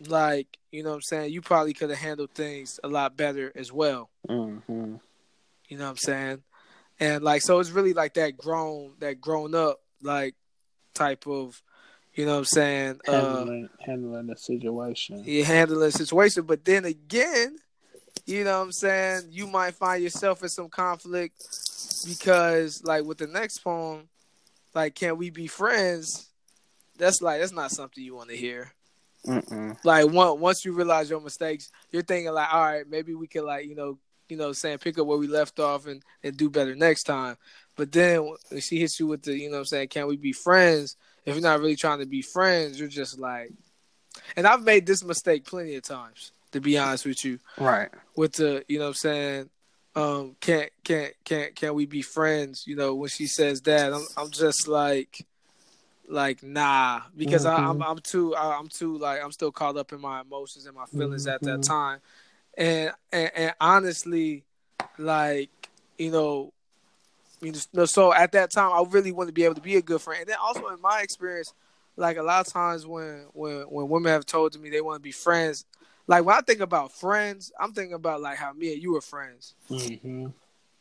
like 0.08 0.60
you 0.72 0.84
know 0.84 0.90
what 0.90 0.96
i'm 0.96 1.02
saying 1.02 1.32
you 1.34 1.42
probably 1.42 1.74
could 1.74 1.90
have 1.90 1.98
handled 2.00 2.30
things 2.32 2.80
a 2.84 2.88
lot 2.88 3.18
better 3.18 3.52
as 3.56 3.72
well 3.72 4.10
Mhm. 4.30 5.00
you 5.68 5.78
know 5.78 5.86
what 5.86 5.90
i'm 5.92 5.98
saying 5.98 6.44
and 7.00 7.24
like 7.24 7.42
so 7.42 7.60
it's 7.60 7.72
really 7.72 7.94
like 7.94 8.14
that 8.16 8.38
grown 8.38 8.94
that 9.00 9.20
grown 9.22 9.56
up 9.56 9.80
like 10.02 10.36
type 10.94 11.26
of 11.26 11.62
you 12.14 12.26
know 12.26 12.34
what 12.34 12.40
i'm 12.40 12.46
saying 12.46 13.00
uh 13.08 13.12
handling 13.14 13.70
handling 13.80 14.28
the 14.28 14.36
situation. 14.38 15.24
you 15.24 15.44
handling 15.46 15.80
the 15.80 15.92
situation. 15.92 16.44
But 16.44 16.66
then 16.66 16.84
again, 16.86 17.58
you 18.26 18.44
know 18.44 18.60
what 18.60 18.66
I'm 18.66 18.72
saying, 18.72 19.28
you 19.30 19.48
might 19.48 19.76
find 19.76 20.04
yourself 20.04 20.44
in 20.44 20.50
some 20.50 20.68
conflict 20.70 21.36
because 22.06 22.84
like 22.84 23.04
with 23.06 23.18
the 23.20 23.28
next 23.28 23.60
poem, 23.60 24.10
like 24.74 24.96
can 24.96 25.18
we 25.18 25.30
be 25.30 25.48
friends? 25.48 26.31
That's 27.02 27.22
like 27.22 27.40
that's 27.40 27.52
not 27.52 27.72
something 27.72 28.04
you 28.04 28.16
want 28.16 28.30
to 28.30 28.38
hear. 28.38 28.72
Mm-mm. 29.26 29.76
Like 29.84 30.08
once 30.10 30.40
once 30.40 30.66
you 30.66 30.74
realize 30.74 31.10
your 31.10 31.20
mistakes, 31.20 31.72
you're 31.90 32.04
thinking 32.04 32.32
like, 32.32 32.54
all 32.54 32.64
right, 32.64 32.88
maybe 32.88 33.16
we 33.16 33.28
could 33.28 33.44
like, 33.44 33.66
you 33.66 33.76
know, 33.76 33.98
you 34.30 34.38
know, 34.38 34.54
saying 34.54 34.78
pick 34.78 35.00
up 35.00 35.08
where 35.08 35.18
we 35.18 35.28
left 35.28 35.60
off 35.60 35.88
and, 35.88 36.04
and 36.24 36.38
do 36.38 36.50
better 36.50 36.76
next 36.76 37.04
time. 37.04 37.38
But 37.76 37.92
then 37.92 38.22
when 38.50 38.62
she 38.62 38.80
hits 38.80 39.00
you 39.00 39.08
with 39.08 39.24
the, 39.24 39.36
you 39.36 39.50
know 39.50 39.56
what 39.56 39.62
I'm 39.62 39.66
saying, 39.66 39.88
can 39.88 40.06
we 40.08 40.16
be 40.16 40.32
friends? 40.32 40.96
If 41.26 41.36
you're 41.36 41.42
not 41.42 41.60
really 41.60 41.76
trying 41.76 42.00
to 42.00 42.06
be 42.06 42.22
friends, 42.22 42.80
you're 42.80 42.88
just 42.88 43.20
like 43.20 43.52
and 44.36 44.46
I've 44.46 44.64
made 44.64 44.86
this 44.86 45.04
mistake 45.04 45.46
plenty 45.46 45.76
of 45.76 45.84
times, 45.84 46.32
to 46.52 46.62
be 46.62 46.78
honest 46.78 47.06
with 47.06 47.26
you. 47.26 47.40
Right. 47.58 47.90
With 48.16 48.34
the, 48.34 48.64
you 48.68 48.78
know 48.78 48.86
what 48.86 48.90
I'm 48.90 48.94
saying, 48.96 49.50
um, 49.96 50.36
can't 50.40 50.70
can't 50.84 51.14
can't 51.26 51.56
can 51.56 51.74
we 51.74 51.86
be 51.86 52.02
friends? 52.02 52.66
You 52.66 52.76
know, 52.76 52.96
when 52.96 53.10
she 53.10 53.28
says 53.28 53.62
that, 53.62 53.94
I'm 53.94 54.06
I'm 54.16 54.32
just 54.32 54.68
like 54.68 55.26
like 56.12 56.44
nah 56.44 57.02
because 57.16 57.46
I, 57.46 57.56
I'm 57.56 57.82
I'm 57.82 57.98
too 58.00 58.36
I- 58.36 58.58
I'm 58.58 58.68
too 58.68 58.98
like 58.98 59.24
I'm 59.24 59.32
still 59.32 59.52
caught 59.52 59.78
up 59.78 59.94
in 59.94 60.02
my 60.02 60.22
emotions 60.22 60.66
and 60.66 60.76
my 60.76 60.86
feelings 60.86 61.26
at 61.26 61.42
that 61.42 61.60
Mhm. 61.62 61.68
time, 61.68 62.00
and, 62.58 62.92
and 63.12 63.32
and 63.36 63.54
honestly, 63.62 64.44
like 64.98 65.50
you 65.98 66.12
know, 66.12 66.52
you 67.42 67.54
know, 67.74 67.86
so 67.86 68.14
at 68.14 68.34
that 68.34 68.52
time 68.52 68.72
I 68.74 68.84
really 68.90 69.12
want 69.12 69.30
to 69.30 69.34
be 69.34 69.46
able 69.46 69.56
to 69.56 69.62
be 69.62 69.78
a 69.78 69.82
good 69.82 70.02
friend, 70.02 70.22
and 70.22 70.30
then 70.30 70.38
also 70.42 70.68
in 70.68 70.82
my 70.82 71.02
experience, 71.02 71.54
like 71.96 72.18
a 72.18 72.24
lot 72.24 72.46
of 72.46 72.52
times 72.52 72.86
when 72.86 73.28
when 73.34 73.62
when 73.64 73.88
women 73.90 74.12
have 74.12 74.26
told 74.26 74.60
me 74.60 74.70
they 74.70 74.82
want 74.82 74.98
to 74.98 75.02
be 75.04 75.12
friends, 75.14 75.66
like 76.08 76.26
when 76.26 76.36
I 76.36 76.42
think 76.42 76.60
about 76.60 76.92
friends, 76.92 77.52
I'm 77.60 77.72
thinking 77.74 77.94
about 77.94 78.20
like 78.22 78.38
how 78.38 78.52
me 78.54 78.74
and 78.74 78.82
you 78.84 78.94
were 78.94 79.02
friends. 79.02 79.56
Mm-hmm. 79.70 80.28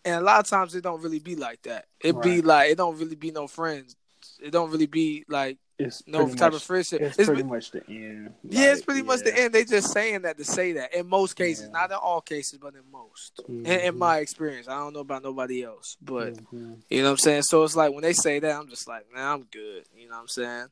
And 0.02 0.14
a 0.14 0.20
lot 0.22 0.40
of 0.40 0.46
times 0.48 0.74
it 0.74 0.80
don't 0.82 1.02
really 1.02 1.18
be 1.18 1.36
like 1.36 1.62
that. 1.62 1.86
It 2.00 2.20
be 2.22 2.40
like 2.42 2.70
it 2.70 2.78
don't 2.78 2.98
really 2.98 3.16
be 3.16 3.30
no 3.30 3.46
friends. 3.46 3.94
It 4.42 4.50
don't 4.50 4.70
really 4.70 4.86
be 4.86 5.24
like 5.28 5.58
It's 5.78 6.02
no 6.06 6.28
type 6.28 6.52
much, 6.52 6.54
of 6.54 6.62
friendship. 6.62 7.00
It's, 7.00 7.18
It's 7.18 7.26
pretty 7.26 7.42
be- 7.42 7.48
much 7.48 7.70
the 7.70 7.86
end. 7.88 8.34
yeah, 8.48 8.72
it's 8.72 8.80
Like, 8.80 8.86
pretty 8.86 9.02
much 9.02 9.20
the 9.20 9.38
end. 9.38 9.54
They 9.54 9.64
just 9.64 9.92
saying 9.92 10.22
that 10.22 10.36
to 10.38 10.44
say 10.44 10.72
that 10.72 10.94
in 10.94 11.06
most 11.08 11.34
cases, 11.36 11.66
Yeah. 11.66 11.80
not 11.80 11.90
in 11.90 11.96
all 11.96 12.20
cases, 12.20 12.58
but 12.58 12.74
in 12.74 12.82
most. 12.90 13.40
In, 13.48 13.66
in 13.66 13.94
Mhm. 13.94 13.98
my 13.98 14.18
experience, 14.18 14.68
I 14.68 14.78
don't 14.78 14.92
know 14.92 15.00
about 15.00 15.22
nobody 15.22 15.62
else, 15.64 15.96
but 16.02 16.34
Mhm. 16.34 16.78
you 16.90 16.98
know 16.98 17.04
what 17.04 17.10
I'm 17.12 17.16
saying. 17.18 17.42
So 17.42 17.64
it's 17.64 17.76
like 17.76 17.92
when 17.92 18.02
they 18.02 18.12
say 18.12 18.38
that, 18.40 18.56
I'm 18.56 18.68
just 18.68 18.86
like, 18.88 19.06
man, 19.12 19.24
I'm 19.26 19.42
good. 19.44 19.84
You 19.96 20.08
know 20.08 20.16
what 20.16 20.22
I'm 20.22 20.28
saying. 20.28 20.66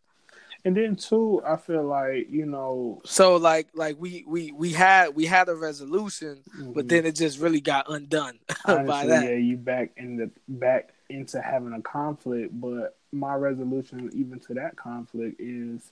And 0.65 0.77
then 0.77 0.97
too, 0.97 1.41
I 1.47 1.57
feel 1.57 1.85
like 1.85 2.27
you 2.31 2.45
know, 2.45 3.01
So 3.05 3.37
like 3.37 3.69
like 3.75 3.97
we 3.99 4.25
we 4.27 4.51
we 4.51 4.73
had 4.73 5.15
we 5.15 5.25
had 5.25 5.49
a 5.49 5.55
resolution, 5.55 6.43
but 6.75 6.85
mhm. 6.85 6.89
then 6.89 7.07
it 7.07 7.15
just 7.15 7.39
really 7.39 7.61
got 7.61 7.87
undone 7.89 8.41
by 8.67 8.75
honestly, 8.75 9.09
that. 9.09 9.25
yeah, 9.25 9.37
you 9.37 9.57
back 9.57 9.93
in 9.97 10.17
the 10.17 10.31
back 10.49 10.91
into 11.09 11.41
having 11.41 11.73
a 11.73 11.81
conflict. 11.81 12.61
But 12.61 12.98
my 13.13 13.35
resolution, 13.35 14.11
even 14.15 14.39
to 14.41 14.55
that 14.55 14.77
conflict, 14.77 15.41
is, 15.41 15.91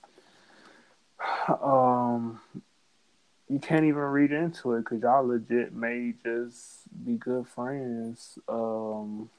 um, 1.61 2.39
you 3.49 3.59
can't 3.59 3.85
even 3.85 3.95
read 4.01 4.31
into 4.31 4.73
it 4.73 4.79
because 4.83 5.01
y'all 5.01 5.25
legit 5.27 5.73
may 5.73 6.13
just 6.23 6.81
be 7.05 7.13
good 7.13 7.47
friends. 7.47 8.37
Um. 8.47 9.29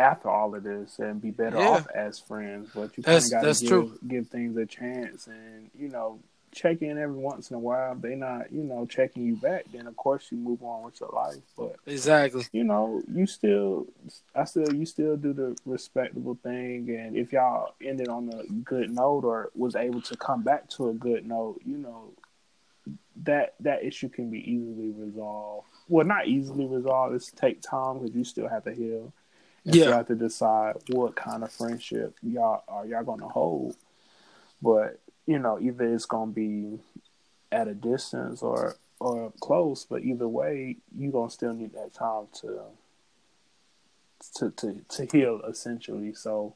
After 0.00 0.30
all 0.30 0.54
of 0.54 0.62
this, 0.62 1.00
and 1.00 1.20
be 1.20 1.32
better 1.32 1.58
Yeah. 1.58 1.70
off 1.70 1.88
as 1.92 2.20
friends, 2.20 2.70
but 2.72 2.96
you 2.96 3.02
kind 3.02 3.16
of 3.24 3.30
got 3.32 3.42
that's 3.42 3.58
to 3.58 3.66
true. 3.66 3.98
give, 4.00 4.08
give 4.08 4.28
things 4.28 4.56
a 4.56 4.64
chance, 4.64 5.26
and 5.26 5.72
you 5.76 5.88
know, 5.88 6.20
check 6.52 6.82
in 6.82 6.98
every 6.98 7.16
once 7.16 7.50
in 7.50 7.56
a 7.56 7.60
while. 7.60 7.92
If 7.92 8.02
they 8.02 8.14
not, 8.14 8.52
you 8.52 8.62
know, 8.62 8.86
checking 8.86 9.24
you 9.24 9.36
back, 9.36 9.64
then 9.72 9.86
of 9.86 9.96
course 9.96 10.28
you 10.30 10.38
move 10.38 10.62
on 10.62 10.84
with 10.84 11.00
your 11.00 11.10
life. 11.10 11.42
But 11.56 11.76
Exactly. 11.86 12.44
you 12.52 12.64
know, 12.64 13.02
you 13.12 13.26
still, 13.26 13.86
I 14.34 14.44
still, 14.44 14.72
you 14.72 14.86
still 14.86 15.16
do 15.16 15.32
the 15.32 15.56
respectable 15.64 16.38
thing. 16.42 16.88
And 16.90 17.16
if 17.16 17.32
y'all 17.32 17.74
ended 17.82 18.08
on 18.08 18.28
a 18.30 18.50
good 18.64 18.90
note 18.90 19.24
or 19.24 19.50
was 19.54 19.76
able 19.76 20.00
to 20.02 20.16
come 20.16 20.42
back 20.42 20.68
to 20.70 20.88
a 20.88 20.94
good 20.94 21.26
note, 21.26 21.60
you 21.64 21.78
know, 21.78 22.12
that 23.24 23.54
that 23.60 23.84
issue 23.84 24.08
can 24.08 24.30
be 24.30 24.38
easily 24.38 24.90
resolved. 24.90 25.66
Well, 25.88 26.06
not 26.06 26.28
easily 26.28 26.66
resolved. 26.66 27.14
It's 27.14 27.30
take 27.30 27.60
time 27.60 27.98
because 27.98 28.14
you 28.14 28.24
still 28.24 28.48
have 28.48 28.64
to 28.64 28.72
heal. 28.72 29.12
And 29.64 29.74
Yeah. 29.74 29.82
still 29.82 29.96
have 29.96 30.06
to 30.08 30.14
decide 30.14 30.76
what 30.90 31.16
kind 31.16 31.42
of 31.42 31.52
friendship 31.52 32.16
y'all 32.22 32.62
are 32.68 32.86
y'all 32.86 33.04
gonna 33.04 33.28
hold. 33.28 33.76
But 34.62 35.00
you 35.28 35.38
know, 35.38 35.60
either 35.60 35.84
it's 35.94 36.06
gonna 36.06 36.32
be 36.32 36.78
at 37.52 37.68
a 37.68 37.74
distance 37.74 38.42
or 38.42 38.76
or 38.98 39.32
close, 39.40 39.84
but 39.88 40.02
either 40.02 40.26
way, 40.26 40.76
you're 40.96 41.12
gonna 41.12 41.30
still 41.30 41.52
need 41.52 41.72
that 41.74 41.92
time 41.94 42.26
to 42.40 42.60
to 44.36 44.50
to 44.50 44.80
to 44.88 45.04
heal 45.12 45.40
essentially. 45.48 46.14
So 46.14 46.54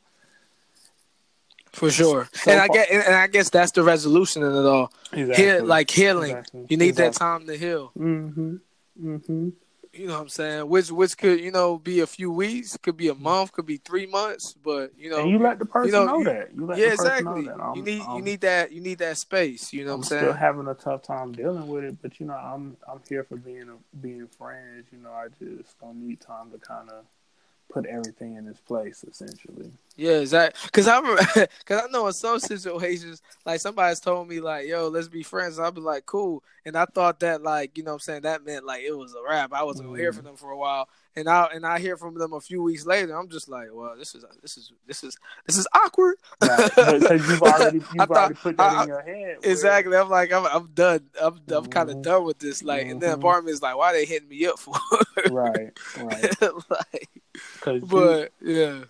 For 1.73 1.91
sure, 1.91 2.29
So 2.33 2.51
and 2.51 2.61
I 2.61 2.67
far- 2.67 2.77
get, 2.77 2.91
and 2.91 3.15
I 3.15 3.27
guess 3.29 3.49
that's 3.51 3.73
the 3.73 3.83
resolution 3.83 4.43
in 4.43 4.53
it 4.53 4.67
all. 4.67 4.93
Heal, 5.15 5.65
like 5.65 5.91
healing, 5.91 6.33
Exactly. 6.37 6.67
you 6.69 6.77
need 6.77 6.97
that 6.97 7.13
time 7.15 7.47
to 7.47 7.57
heal. 7.57 7.93
Mm-hmm. 7.99 8.57
Mm-hmm. 9.03 9.49
You 9.93 10.07
know 10.07 10.15
what 10.15 10.23
I'm 10.23 10.29
saying? 10.31 10.69
Which 10.69 10.91
which 10.91 11.19
could 11.19 11.39
you 11.41 11.51
know 11.51 11.79
be 11.79 12.01
a 12.01 12.07
few 12.07 12.33
weeks, 12.33 12.79
could 12.79 12.97
be 12.97 13.09
a 13.09 13.15
mm-hmm. 13.15 13.25
month, 13.25 13.53
could 13.53 13.67
be 13.67 13.77
three 13.77 14.07
months, 14.07 14.55
but 14.55 14.93
you 14.97 15.11
know, 15.11 15.19
and 15.19 15.31
you 15.31 15.39
let 15.39 15.59
the 15.59 15.67
person 15.67 15.93
know, 15.93 16.07
know, 16.07 16.19
you- 16.19 16.25
that. 16.25 16.55
You 16.55 16.67
let 16.67 16.79
yeah, 16.79 16.91
the 16.91 16.97
person 16.97 17.13
exactly. 17.13 17.43
know. 17.43 17.57
I'm, 17.61 17.77
you 17.77 17.83
need 17.83 17.99
you 17.99 18.03
I'm- 18.05 18.25
need 18.25 18.41
that 18.41 18.73
you 18.73 18.81
need 18.81 18.99
that 18.99 19.19
space. 19.19 19.71
You 19.73 19.85
know 19.85 19.93
I'm 19.93 19.99
what 19.99 20.07
I'm 20.07 20.09
saying? 20.09 20.23
still 20.23 20.33
having 20.33 20.67
a 20.67 20.75
tough 20.75 21.03
time 21.03 21.33
dealing 21.33 21.69
with 21.69 21.85
it, 21.85 21.99
but 22.01 22.19
you 22.19 22.27
know, 22.27 22.35
I'm 22.35 22.77
I'm 22.91 23.01
here 23.07 23.25
for 23.25 23.37
being 23.37 23.69
a, 23.69 23.97
being 23.99 24.29
friends. 24.29 24.87
You 24.93 24.99
know, 24.99 25.13
I 25.13 25.29
just 25.39 25.79
don't 25.79 26.07
need 26.07 26.23
time 26.23 26.51
to 26.53 26.59
kind 26.59 26.89
of 26.89 27.05
put 27.73 27.87
everything 27.87 28.37
in 28.37 28.47
its 28.47 28.61
place, 28.61 29.05
essentially. 29.05 29.71
Yeah, 29.97 30.19
exactly. 30.19 30.61
Because 30.67 30.89
I'm, 30.89 31.05
because 31.17 31.49
I 31.85 31.87
know 31.91 32.07
in 32.07 32.13
some 32.13 32.39
situations, 32.39 33.23
like 33.45 33.61
somebody's 33.61 34.01
told 34.01 34.29
me 34.29 34.41
like, 34.41 34.67
"Yo, 34.67 34.89
let's 34.89 35.09
be 35.09 35.23
friends." 35.23 35.59
I'll 35.59 35.73
be 35.73 35.81
like, 35.81 36.07
"Cool," 36.07 36.43
and 36.65 36.77
I 36.77 36.87
thought 36.87 37.21
that 37.21 37.43
like 37.43 37.77
you 37.77 37.85
know 37.85 37.93
what 37.93 37.95
I'm 37.97 38.01
saying 38.01 38.23
that 38.23 38.45
meant 38.45 38.65
like 38.65 38.83
it 38.83 38.97
was 38.97 39.15
a 39.15 39.23
wrap. 39.23 39.53
I 39.53 39.63
wasn't 39.63 39.89
Mm. 39.91 40.15
from 40.15 40.25
them 40.25 40.37
for 40.37 40.51
a 40.51 40.57
while, 40.57 40.89
and 41.17 41.29
I 41.29 41.47
and 41.55 41.65
I 41.67 41.79
hear 41.79 41.97
from 41.97 42.15
them 42.19 42.33
a 42.33 42.41
few 42.41 42.63
weeks 42.63 42.87
later. 42.87 43.15
I'm 43.17 43.29
just 43.29 43.49
like, 43.49 43.69
"Well, 43.73 43.95
this 43.99 44.15
is 44.15 44.25
this 44.41 44.57
is 44.57 44.73
this 44.87 45.05
is 45.05 45.17
this 45.47 45.57
is 45.59 45.67
awkward." 45.75 46.17
Right. 46.43 46.71
You've 47.11 47.43
already 47.43 47.79
you've 47.79 47.89
I 48.01 48.07
thought- 48.07 48.17
already 48.17 48.35
put 48.35 48.57
that 48.57 48.73
I- 48.73 48.83
in 48.83 48.89
your 48.89 49.03
head. 49.03 49.37
where- 49.41 49.51
Exactly. 49.53 49.97
I'm 49.97 50.09
like, 50.09 50.33
I'm, 50.33 50.47
I'm 50.47 50.67
done. 50.75 51.09
I'm, 51.21 51.41
I'm 51.49 51.67
kind 51.67 51.91
of 51.91 52.03
done 52.03 52.25
with 52.25 52.39
this. 52.39 52.63
Like, 52.63 52.87
and 52.87 53.01
then 53.01 53.19
Mhm. 53.19 53.23
part 53.23 53.39
of 53.41 53.45
me 53.45 53.53
is 53.53 53.63
like, 53.63 53.77
why 53.77 53.91
are 53.91 53.95
they 53.95 54.05
hitting 54.07 54.29
me 54.29 54.47
up 54.47 54.59
for? 54.59 54.75
Right. 55.31 55.71
Right. 55.99 56.35
like, 56.71 57.83
but 57.89 58.33
yeah, 58.41 58.85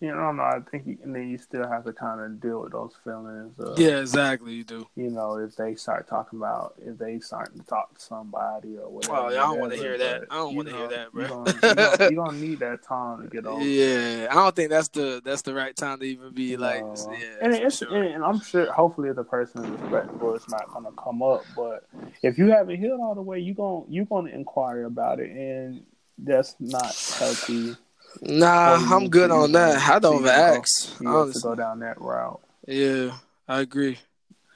you 0.00 0.14
know, 0.14 0.30
no, 0.30 0.42
I 0.44 0.60
think, 0.70 0.86
you, 0.86 0.98
and 1.02 1.12
then 1.12 1.28
you 1.28 1.38
still 1.38 1.68
have 1.68 1.84
to 1.84 1.92
kind 1.92 2.20
of 2.20 2.40
deal 2.40 2.60
with 2.60 2.70
those 2.70 2.94
feelings. 3.02 3.58
Of, 3.58 3.78
yeah, 3.78 3.98
exactly. 3.98 4.54
You 4.54 4.62
do. 4.62 4.86
You 4.94 5.10
know, 5.10 5.38
if 5.38 5.56
they 5.56 5.74
start 5.74 6.08
talking 6.08 6.38
about 6.38 6.74
if 6.80 6.98
they 6.98 7.18
start 7.18 7.56
to 7.56 7.62
talk 7.64 7.98
to 7.98 8.00
somebody 8.00 8.76
or 8.76 8.88
whatever. 8.88 9.16
Oh, 9.16 9.28
yeah, 9.30 9.42
I 9.42 9.46
don't 9.46 9.58
wanna 9.58 9.76
hear 9.76 9.98
that. 9.98 10.24
I 10.30 10.36
don't 10.36 10.54
wanna 10.54 10.70
hear 10.70 10.88
that, 10.88 11.12
bro. 11.12 11.22
You 11.22 11.28
don't, 11.28 11.48
you, 11.48 11.74
don't, 11.74 12.10
you 12.12 12.16
don't 12.16 12.40
need 12.40 12.58
that 12.60 12.82
time 12.84 13.22
to 13.22 13.28
get 13.28 13.44
over. 13.44 13.64
Yeah, 13.64 14.28
I 14.30 14.34
don't 14.34 14.54
think 14.54 14.70
that's 14.70 14.88
the 14.88 15.20
that's 15.24 15.42
the 15.42 15.54
right 15.54 15.74
time 15.74 15.98
to 15.98 16.04
even 16.04 16.32
be 16.32 16.56
like, 16.56 16.80
No. 16.82 16.94
yeah. 17.12 17.26
and 17.42 17.54
it's 17.54 17.78
sure. 17.78 17.92
and, 17.96 18.14
and 18.14 18.24
I'm 18.24 18.40
sure 18.40 18.70
hopefully 18.72 19.08
if 19.08 19.16
the 19.16 19.24
person 19.24 19.64
is 19.64 19.70
respectful, 19.80 20.36
it's 20.36 20.48
not 20.48 20.72
gonna 20.72 20.92
come 20.92 21.22
up. 21.22 21.44
But 21.56 21.88
if 22.22 22.38
you 22.38 22.50
haven't 22.52 22.78
healed 22.78 23.00
all 23.00 23.16
the 23.16 23.22
way, 23.22 23.40
you 23.40 23.54
gon' 23.54 23.86
you 23.88 24.04
gonna 24.04 24.30
inquire 24.30 24.84
about 24.84 25.18
it, 25.18 25.30
and 25.30 25.82
that's 26.18 26.54
not 26.60 26.94
healthy. 27.18 27.74
Nah, 28.22 28.74
I'm 28.90 29.08
good 29.08 29.30
on 29.30 29.52
that. 29.52 29.88
I 29.88 29.98
don't 29.98 30.16
even 30.20 30.28
ask. 30.28 31.00
You 31.00 31.08
have 31.16 31.32
to 31.32 31.40
go 31.40 31.54
down 31.54 31.80
that 31.80 32.00
route. 32.00 32.40
Yeah, 32.66 33.12
I 33.46 33.60
agree. 33.60 33.98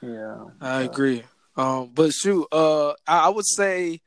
Yeah, 0.01 0.45
I 0.61 0.83
but- 0.85 0.91
agree. 0.91 1.23
Um, 1.55 1.91
but 1.93 2.11
shoot, 2.13 2.47
uh, 2.51 2.89
I, 3.07 3.25
I 3.25 3.29
would 3.29 3.45
say, 3.45 4.01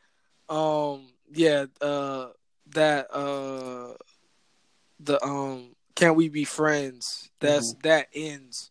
um, 0.48 1.07
yeah, 1.32 1.66
uh, 1.80 2.30
that 2.70 3.07
uh, 3.14 3.94
the 4.98 5.22
um, 5.24 5.76
can 5.94 6.16
we 6.16 6.28
be 6.28 6.44
friends? 6.44 7.30
That's 7.40 7.74
that 7.84 8.09
ends 8.14 8.70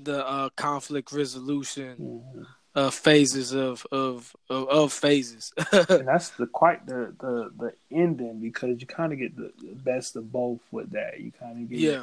the 0.00 0.26
uh 0.26 0.48
conflict 0.56 1.12
resolution 1.12 1.96
Mhm. 2.34 2.46
Uh 2.78 2.90
phases 2.90 3.52
of 3.52 3.84
of 3.90 4.36
of, 4.48 4.68
of 4.68 4.92
phases. 4.92 5.52
and 5.72 6.06
that's 6.06 6.30
the 6.30 6.46
quite 6.46 6.86
the 6.86 7.12
the 7.18 7.50
the 7.58 7.72
ending 7.90 8.38
because 8.40 8.80
you 8.80 8.86
kind 8.86 9.12
of 9.12 9.18
get 9.18 9.36
the, 9.36 9.52
the 9.60 9.74
best 9.74 10.14
of 10.14 10.30
both 10.30 10.60
with 10.70 10.90
that. 10.92 11.18
You 11.20 11.32
kind 11.32 11.62
of 11.62 11.68
get 11.68 11.78
yeah, 11.78 12.02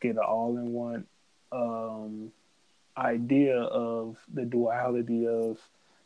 get 0.00 0.12
an 0.12 0.18
all 0.18 0.56
in 0.56 0.72
one 0.72 1.06
um, 1.52 2.32
idea 2.96 3.60
of 3.60 4.16
the 4.32 4.44
duality 4.44 5.26
of 5.26 5.58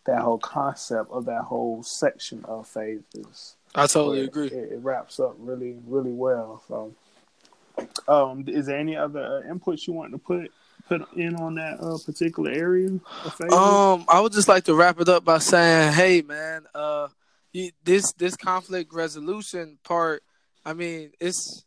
that 0.06 0.22
whole 0.22 0.38
concept 0.38 1.10
of 1.12 1.26
that 1.26 1.42
whole 1.42 1.82
section 1.84 2.44
of 2.46 2.66
phases. 2.66 3.54
I 3.76 3.86
totally 3.86 4.22
agree. 4.24 4.48
It, 4.48 4.72
it 4.72 4.80
wraps 4.82 5.20
up 5.20 5.36
really 5.38 5.76
really 5.86 6.12
well. 6.12 6.64
So, 6.66 6.94
um, 8.08 8.44
is 8.48 8.66
there 8.66 8.78
any 8.78 8.96
other 8.96 9.44
uh, 9.44 9.52
inputs 9.52 9.86
you 9.86 9.92
want 9.92 10.10
to 10.10 10.18
put 10.18 10.50
put 10.90 11.12
in 11.14 11.36
on 11.36 11.54
that 11.54 11.80
uh, 11.80 11.98
particular 12.04 12.50
area? 12.50 12.88
Um, 13.52 14.04
I 14.08 14.20
would 14.20 14.32
just 14.32 14.48
like 14.48 14.64
to 14.64 14.74
wrap 14.74 15.00
it 15.00 15.08
up 15.08 15.24
by 15.24 15.38
saying, 15.38 15.92
hey, 15.92 16.22
man, 16.22 16.66
uh, 16.74 17.08
you, 17.52 17.70
this 17.84 18.12
this 18.12 18.36
conflict 18.36 18.92
resolution 18.92 19.78
part, 19.84 20.22
I 20.64 20.72
mean, 20.74 21.12
it's 21.20 21.64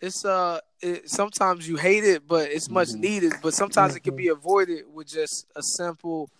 it's 0.00 0.24
uh, 0.24 0.60
it, 0.80 1.10
sometimes 1.10 1.68
you 1.68 1.76
hate 1.76 2.04
it, 2.04 2.26
but 2.26 2.50
it's 2.50 2.70
much 2.70 2.88
Mhm. 2.88 3.00
needed. 3.00 3.32
But 3.42 3.54
sometimes 3.54 3.94
it 3.96 4.00
can 4.00 4.16
be 4.16 4.28
avoided 4.28 4.84
with 4.92 5.08
just 5.08 5.46
a 5.54 5.62
simple 5.62 6.30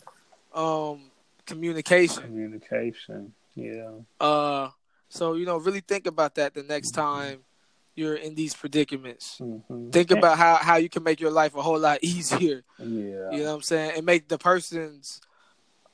um 0.54 1.10
communication. 1.46 2.22
Communication. 2.22 3.34
Yeah. 3.54 3.90
Uh, 4.18 4.70
so 5.08 5.34
you 5.34 5.44
know, 5.44 5.58
really 5.58 5.80
think 5.80 6.06
about 6.06 6.34
that 6.36 6.54
the 6.54 6.62
next 6.62 6.92
time 6.92 7.44
you're 7.94 8.16
in 8.16 8.34
these 8.34 8.54
predicaments. 8.54 9.38
Mhm. 9.40 9.92
Think 9.92 10.10
about 10.10 10.36
how 10.36 10.56
how 10.56 10.76
you 10.76 10.88
can 10.88 11.02
make 11.02 11.20
your 11.20 11.30
life 11.30 11.54
a 11.54 11.62
whole 11.62 11.78
lot 11.78 11.98
easier. 12.02 12.64
Yeah. 12.78 13.30
You 13.30 13.38
know 13.38 13.50
what 13.50 13.54
I'm 13.54 13.62
saying? 13.62 13.92
And 13.96 14.06
make 14.06 14.28
the 14.28 14.38
person's 14.38 15.20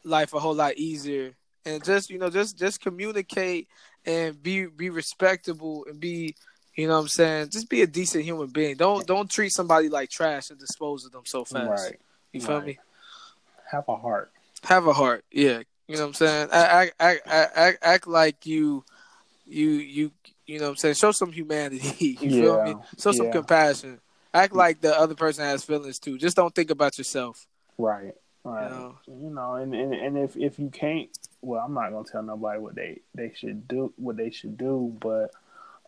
life 0.04 0.32
a 0.32 0.40
whole 0.40 0.54
lot 0.54 0.76
easier. 0.76 1.36
And 1.66 1.84
just, 1.84 2.08
you 2.08 2.18
know, 2.18 2.30
just 2.30 2.58
just 2.58 2.80
communicate 2.80 3.68
and 4.06 4.42
be 4.42 4.66
be 4.66 4.88
respectable 4.88 5.84
and 5.88 6.00
be, 6.00 6.34
you 6.74 6.88
know 6.88 6.94
what 6.94 7.02
I'm 7.02 7.08
saying? 7.08 7.50
Just 7.50 7.68
be 7.68 7.82
a 7.82 7.86
decent 7.86 8.24
human 8.24 8.48
being. 8.48 8.76
Don't 8.76 9.06
don't 9.06 9.30
treat 9.30 9.52
somebody 9.52 9.88
like 9.88 10.08
trash 10.08 10.50
and 10.50 10.58
dispose 10.58 11.04
of 11.04 11.12
them 11.12 11.26
so 11.26 11.44
fast. 11.44 11.84
Right. 11.84 12.00
You 12.32 12.40
feel 12.40 12.56
right. 12.56 12.66
me? 12.66 12.78
Have 13.70 13.88
a 13.88 13.96
heart. 13.96 14.32
Have 14.64 14.86
a 14.86 14.92
heart. 14.92 15.24
Yeah. 15.30 15.62
You 15.86 15.96
know 15.96 16.02
what 16.02 16.08
I'm 16.08 16.14
saying? 16.14 16.48
Act 16.52 16.94
act 16.98 17.22
act, 17.26 17.56
act, 17.56 17.78
act 17.82 18.06
like 18.06 18.46
you 18.46 18.84
you 19.46 19.70
you 19.70 20.12
you 20.50 20.58
know 20.58 20.66
what 20.66 20.70
I'm 20.70 20.76
saying? 20.76 20.94
Show 20.94 21.12
some 21.12 21.32
humanity. 21.32 22.16
You 22.20 22.30
feel 22.30 22.56
Yeah. 22.56 22.64
me? 22.64 22.76
Show 22.98 23.12
some 23.12 23.26
Yeah. 23.26 23.32
compassion. 23.32 24.00
Act 24.34 24.54
like 24.54 24.80
the 24.80 24.98
other 24.98 25.14
person 25.14 25.44
has 25.44 25.64
feelings 25.64 25.98
too. 25.98 26.18
Just 26.18 26.36
don't 26.36 26.54
think 26.54 26.70
about 26.70 26.98
yourself. 26.98 27.46
Right. 27.78 28.14
Right. 28.44 28.64
You 28.64 28.70
know? 28.70 28.98
You 29.06 29.30
know, 29.30 29.54
and, 29.54 29.74
and, 29.74 29.94
and 29.94 30.18
if, 30.18 30.36
if 30.36 30.58
you 30.58 30.70
can't 30.70 31.08
well, 31.42 31.62
I'm 31.64 31.72
not 31.72 31.90
gonna 31.90 32.04
tell 32.04 32.22
nobody 32.22 32.58
what 32.60 32.74
they, 32.74 33.00
they 33.14 33.32
should 33.34 33.66
do 33.66 33.92
what 33.96 34.16
they 34.16 34.30
should 34.30 34.58
do, 34.58 34.96
but 35.00 35.30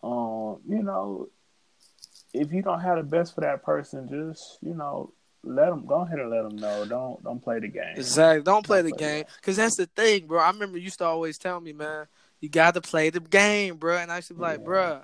um, 0.02 0.60
you 0.68 0.82
know, 0.82 1.28
if 2.32 2.52
you 2.52 2.62
don't 2.62 2.80
have 2.80 2.96
the 2.96 3.02
best 3.02 3.34
for 3.34 3.42
that 3.42 3.62
person, 3.62 4.08
just, 4.08 4.58
you 4.62 4.74
know, 4.74 5.12
let 5.44 5.66
them 5.70 5.84
go 5.86 6.00
ahead 6.00 6.18
and 6.18 6.30
let 6.30 6.42
them 6.42 6.56
know. 6.56 6.84
Don't 6.84 7.22
don't 7.22 7.42
play 7.42 7.58
the 7.60 7.68
game. 7.68 7.96
Exactly. 7.96 8.42
Don't 8.42 8.64
play 8.64 8.78
Don't 8.78 8.90
the 8.90 8.96
play 8.96 9.16
game 9.16 9.24
because 9.36 9.56
that's 9.56 9.76
the 9.76 9.86
thing, 9.86 10.26
bro. 10.26 10.40
I 10.40 10.50
remember 10.50 10.78
you 10.78 10.84
used 10.84 10.98
to 10.98 11.04
always 11.04 11.36
tell 11.36 11.60
me, 11.60 11.72
man, 11.72 12.06
you 12.42 12.50
got 12.50 12.74
to 12.74 12.82
play 12.82 13.10
the 13.10 13.20
game, 13.20 13.78
bro. 13.78 13.98
And 13.98 14.12
I 14.12 14.16
used 14.16 14.28
to 14.28 14.34
be 14.34 14.42
like, 14.42 14.60
Yeah. 14.60 14.64
bro, 14.64 15.02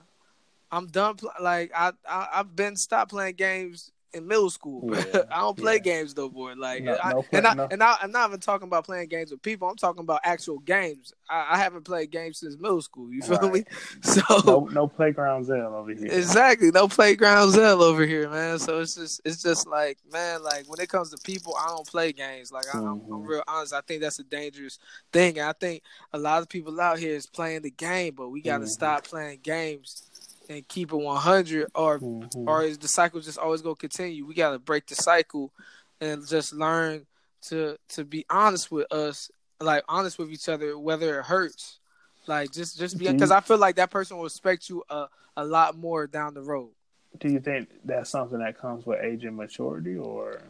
I'm 0.70 0.88
done. 0.88 1.16
Pl- 1.16 1.32
like 1.40 1.72
I, 1.74 1.92
I 2.08 2.28
I've 2.34 2.54
been 2.56 2.76
stopped 2.76 3.12
playing 3.12 3.36
games 3.36 3.92
in 4.14 4.26
middle 4.26 4.50
school. 4.50 4.82
Yeah, 4.98 5.22
I 5.30 5.40
don't 5.40 5.56
play 5.56 5.74
yeah. 5.74 5.78
games 5.80 6.16
no 6.16 6.30
more. 6.30 6.54
Like 6.56 6.82
No- 6.82 6.96
I, 7.02 7.12
no 7.12 7.24
and 7.32 7.46
I 7.46 7.54
no. 7.54 7.68
and 7.70 7.82
I, 7.82 7.96
I'm 8.02 8.10
not 8.10 8.28
even 8.30 8.40
talking 8.40 8.66
about 8.66 8.84
playing 8.84 9.08
games 9.08 9.30
with 9.30 9.42
people. 9.42 9.68
I'm 9.68 9.76
talking 9.76 10.00
about 10.02 10.20
actual 10.24 10.58
games. 10.60 11.12
I, 11.30 11.46
I 11.52 11.58
haven't 11.58 11.84
played 11.84 12.10
games 12.10 12.38
since 12.38 12.56
middle 12.58 12.80
school. 12.82 13.12
You 13.12 13.22
feel 13.22 13.38
Right. 13.38 13.52
me? 13.52 13.64
So 14.02 14.22
No 14.46 14.68
no 14.72 14.86
playground 14.88 15.44
Zell 15.44 15.74
over 15.74 15.92
here. 15.92 16.06
Exactly. 16.10 16.70
No 16.70 16.88
playground 16.88 17.50
Zell 17.52 17.82
over 17.82 18.04
here, 18.06 18.28
man. 18.30 18.58
So 18.58 18.80
it's 18.80 18.94
just 18.94 19.20
it's 19.24 19.42
just 19.42 19.66
like, 19.66 19.98
man, 20.12 20.42
like 20.42 20.64
when 20.68 20.80
it 20.80 20.88
comes 20.88 21.10
to 21.10 21.18
people, 21.22 21.54
I 21.60 21.68
don't 21.68 21.86
play 21.86 22.12
games. 22.12 22.50
Like 22.52 22.64
I, 22.74 22.78
I'm, 22.78 22.86
I'm 22.86 23.00
Mhm. 23.00 23.26
real 23.28 23.42
honest. 23.46 23.72
I 23.74 23.80
think 23.82 24.00
that's 24.02 24.18
a 24.18 24.24
dangerous 24.24 24.78
thing. 25.12 25.40
I 25.40 25.52
think 25.52 25.82
a 26.12 26.18
lot 26.18 26.42
of 26.42 26.48
people 26.48 26.80
out 26.80 26.98
here 26.98 27.14
is 27.14 27.26
playing 27.26 27.62
the 27.62 27.70
game, 27.70 28.14
but 28.16 28.30
we 28.30 28.40
got 28.42 28.58
to 28.58 28.64
Mhm. 28.64 28.68
stop 28.68 29.04
playing 29.04 29.40
games 29.42 30.04
and 30.48 30.66
keep 30.68 30.92
it 30.92 30.96
100 30.96 31.68
or 31.74 32.00
Mhm. 32.00 32.46
or 32.46 32.62
is 32.64 32.78
the 32.78 32.88
cycle 32.88 33.20
just 33.20 33.38
always 33.38 33.62
going 33.62 33.76
to 33.76 33.80
continue? 33.80 34.24
We 34.26 34.34
got 34.34 34.52
to 34.52 34.58
break 34.58 34.86
the 34.86 34.94
cycle 34.94 35.52
and 36.00 36.26
just 36.26 36.52
learn 36.52 37.06
to 37.42 37.76
to 37.90 38.04
be 38.04 38.24
honest 38.30 38.70
with 38.70 38.90
us, 38.92 39.30
like 39.60 39.84
honest 39.88 40.18
with 40.18 40.30
each 40.30 40.48
other 40.48 40.78
whether 40.78 41.18
it 41.20 41.24
hurts. 41.26 41.78
Like 42.26 42.52
just 42.52 42.78
just 42.78 42.98
be 42.98 43.04
Do 43.04 43.10
you- 43.10 43.16
because 43.16 43.30
I 43.30 43.40
feel 43.40 43.58
like 43.58 43.76
that 43.76 43.90
person 43.90 44.16
will 44.16 44.24
respect 44.24 44.68
you 44.68 44.82
a 44.88 45.08
a 45.36 45.44
lot 45.44 45.76
more 45.76 46.06
down 46.06 46.34
the 46.34 46.42
road. 46.42 46.70
Do 47.18 47.28
you 47.28 47.40
think 47.40 47.70
that's 47.84 48.10
something 48.10 48.38
that 48.38 48.58
comes 48.58 48.84
with 48.86 49.00
age 49.02 49.24
and 49.24 49.36
maturity 49.36 49.96
or 49.96 50.40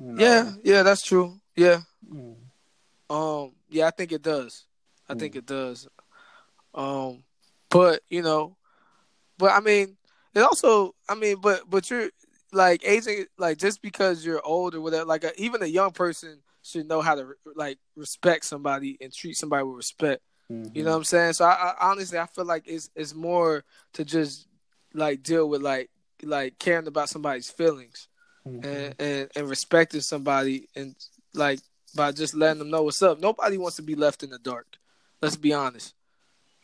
you 0.00 0.12
know, 0.12 0.22
Yeah, 0.22 0.52
yeah, 0.62 0.82
that's 0.82 1.02
true. 1.02 1.40
Yeah. 1.56 1.82
mm, 2.08 2.36
Um, 3.10 3.52
yeah, 3.70 3.86
I 3.86 3.90
think 3.90 4.12
it 4.12 4.22
does. 4.22 4.64
I 5.08 5.14
think 5.14 5.34
Mm. 5.34 5.38
it 5.38 5.46
does. 5.46 5.88
Um, 6.74 7.24
but 7.70 8.02
you 8.08 8.22
know, 8.22 8.56
but 9.38 9.52
I 9.52 9.60
mean, 9.60 9.96
it 10.34 10.40
also, 10.40 10.94
I 11.08 11.14
mean, 11.14 11.36
but 11.40 11.62
but 11.68 11.90
you're 11.90 12.10
like 12.52 12.84
aging, 12.84 13.26
like 13.38 13.58
just 13.58 13.82
because 13.82 14.24
you're 14.24 14.44
old 14.44 14.74
or 14.74 14.80
whatever, 14.80 15.04
like 15.04 15.24
a, 15.24 15.32
even 15.40 15.62
a 15.62 15.66
young 15.66 15.90
person 15.92 16.40
should 16.62 16.86
know 16.88 17.00
how 17.00 17.14
to 17.14 17.32
like 17.56 17.78
respect 17.96 18.44
somebody 18.44 18.96
and 19.00 19.12
treat 19.12 19.36
somebody 19.36 19.64
with 19.64 19.76
respect. 19.76 20.22
mhm. 20.50 20.74
You 20.74 20.82
know 20.84 20.90
what 20.90 20.96
I'm 20.98 21.04
saying? 21.04 21.32
So 21.34 21.44
I, 21.44 21.72
I 21.78 21.90
honestly, 21.90 22.18
I 22.18 22.26
feel 22.26 22.44
like 22.44 22.64
it's 22.66 22.90
it's 22.94 23.14
more 23.14 23.64
to 23.94 24.04
just 24.04 24.46
like 24.94 25.22
deal 25.22 25.48
with 25.48 25.62
like 25.62 25.90
like 26.22 26.58
caring 26.58 26.86
about 26.88 27.08
somebody's 27.08 27.50
feelings 27.50 28.08
Mhm. 28.46 28.64
and, 28.64 28.94
and 28.98 29.30
and 29.36 29.48
respecting 29.48 30.00
somebody 30.00 30.68
and 30.74 30.94
like 31.34 31.60
by 31.94 32.12
just 32.12 32.34
letting 32.34 32.58
them 32.58 32.70
know 32.70 32.82
what's 32.82 33.02
up. 33.02 33.20
Nobody 33.20 33.56
wants 33.58 33.76
to 33.76 33.82
be 33.82 33.94
left 33.94 34.22
in 34.22 34.30
the 34.30 34.38
dark. 34.38 34.66
Let's 35.22 35.36
be 35.36 35.52
honest. 35.52 35.94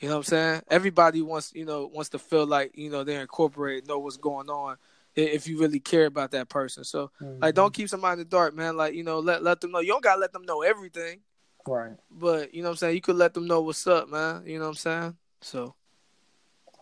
You 0.04 0.10
know 0.10 0.16
what 0.16 0.26
I'm 0.26 0.36
saying? 0.36 0.62
Everybody 0.68 1.22
wants, 1.22 1.54
you 1.54 1.64
know, 1.64 1.86
wants 1.86 2.10
to 2.10 2.18
feel 2.18 2.46
like, 2.46 2.76
you 2.76 2.90
know, 2.90 3.04
they're 3.04 3.22
incorporated, 3.22 3.88
know 3.88 3.98
what's 4.00 4.18
going 4.18 4.50
on 4.50 4.76
if 5.16 5.48
you 5.48 5.58
really 5.58 5.80
care 5.80 6.04
about 6.04 6.32
that 6.32 6.50
person. 6.50 6.84
So 6.84 7.10
like 7.40 7.54
don't 7.54 7.72
keep 7.72 7.88
somebody 7.88 8.12
in 8.12 8.18
the 8.18 8.24
dark, 8.26 8.54
man. 8.54 8.76
Like, 8.76 8.92
you 8.92 9.02
know, 9.02 9.20
let 9.20 9.42
let 9.42 9.62
them 9.62 9.70
know. 9.70 9.78
You 9.78 9.92
don't 9.92 10.04
gotta 10.04 10.20
let 10.20 10.34
them 10.34 10.42
know 10.42 10.60
everything. 10.60 11.20
right. 11.66 11.94
But 12.10 12.52
you 12.52 12.60
know 12.60 12.68
what 12.68 12.72
I'm 12.72 12.76
saying, 12.76 12.96
you 12.96 13.00
could 13.00 13.16
let 13.16 13.32
them 13.32 13.46
know 13.46 13.62
what's 13.62 13.86
up, 13.86 14.10
man. 14.10 14.42
You 14.44 14.58
know 14.58 14.64
what 14.66 14.72
I'm 14.72 14.74
saying? 14.74 15.16
So 15.40 15.74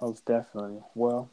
Most 0.00 0.24
definitely. 0.24 0.80
Well, 0.96 1.30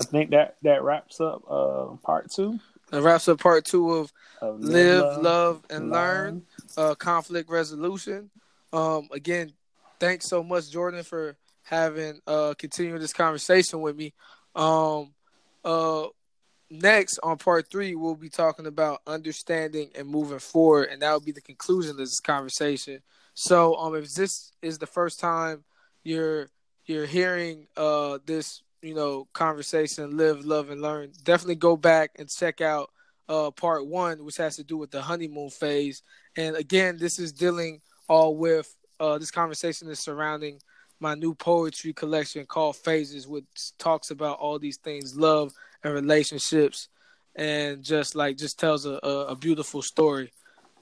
I 0.00 0.04
think 0.04 0.30
that 0.30 0.56
that 0.62 0.82
wraps 0.82 1.20
up 1.20 1.42
uh, 1.46 1.88
part 2.02 2.30
two 2.30 2.58
that 2.90 3.02
wraps 3.02 3.28
up 3.28 3.38
part 3.38 3.66
two 3.66 3.92
of 3.92 4.10
of 4.40 4.60
Live, 4.60 5.18
Love, 5.18 5.62
and 5.68 5.90
Learn. 5.90 6.46
uh, 6.78 6.94
conflict 6.94 7.50
resolution. 7.50 8.30
Um, 8.72 9.10
again, 9.12 9.52
thanks 10.00 10.28
so 10.28 10.42
much, 10.42 10.70
Jordan, 10.70 11.02
for 11.02 11.36
having 11.62 12.20
uh 12.26 12.54
continuing 12.58 13.00
this 13.00 13.12
conversation 13.12 13.80
with 13.80 13.96
me. 13.96 14.14
Um, 14.54 15.12
uh, 15.64 16.06
next 16.70 17.18
on 17.22 17.38
part 17.38 17.68
three, 17.70 17.94
we'll 17.94 18.14
be 18.14 18.28
talking 18.28 18.66
about 18.66 19.02
understanding 19.06 19.90
and 19.94 20.08
moving 20.08 20.38
forward, 20.38 20.88
and 20.90 21.02
that 21.02 21.12
will 21.12 21.20
be 21.20 21.32
the 21.32 21.40
conclusion 21.40 21.92
of 21.92 21.96
this 21.96 22.20
conversation. 22.20 23.00
So, 23.34 23.74
um, 23.76 23.94
if 23.94 24.14
this 24.14 24.52
is 24.62 24.78
the 24.78 24.86
first 24.86 25.20
time 25.20 25.64
you're 26.04 26.48
you're 26.86 27.06
hearing 27.06 27.66
uh 27.76 28.18
this 28.26 28.62
you 28.82 28.94
know 28.94 29.26
conversation, 29.32 30.16
live, 30.16 30.44
love, 30.44 30.70
and 30.70 30.80
learn, 30.80 31.12
definitely 31.24 31.56
go 31.56 31.76
back 31.76 32.12
and 32.18 32.28
check 32.28 32.60
out 32.60 32.90
uh 33.28 33.50
part 33.50 33.86
one, 33.86 34.24
which 34.24 34.36
has 34.36 34.56
to 34.56 34.64
do 34.64 34.76
with 34.76 34.90
the 34.90 35.02
honeymoon 35.02 35.50
phase. 35.50 36.02
And 36.36 36.54
again, 36.54 36.96
this 36.98 37.18
is 37.18 37.32
dealing 37.32 37.80
all 38.08 38.36
with 38.36 38.75
uh 39.00 39.18
this 39.18 39.30
conversation 39.30 39.88
is 39.88 40.00
surrounding 40.00 40.58
my 41.00 41.14
new 41.14 41.34
poetry 41.34 41.92
collection 41.92 42.46
called 42.46 42.76
Phases, 42.76 43.28
which 43.28 43.44
talks 43.78 44.10
about 44.10 44.38
all 44.38 44.58
these 44.58 44.78
things, 44.78 45.16
love 45.16 45.52
and 45.84 45.92
relationships, 45.92 46.88
and 47.34 47.82
just 47.82 48.14
like 48.14 48.36
just 48.36 48.58
tells 48.58 48.86
a, 48.86 48.98
a, 49.02 49.26
a 49.28 49.36
beautiful 49.36 49.82
story. 49.82 50.32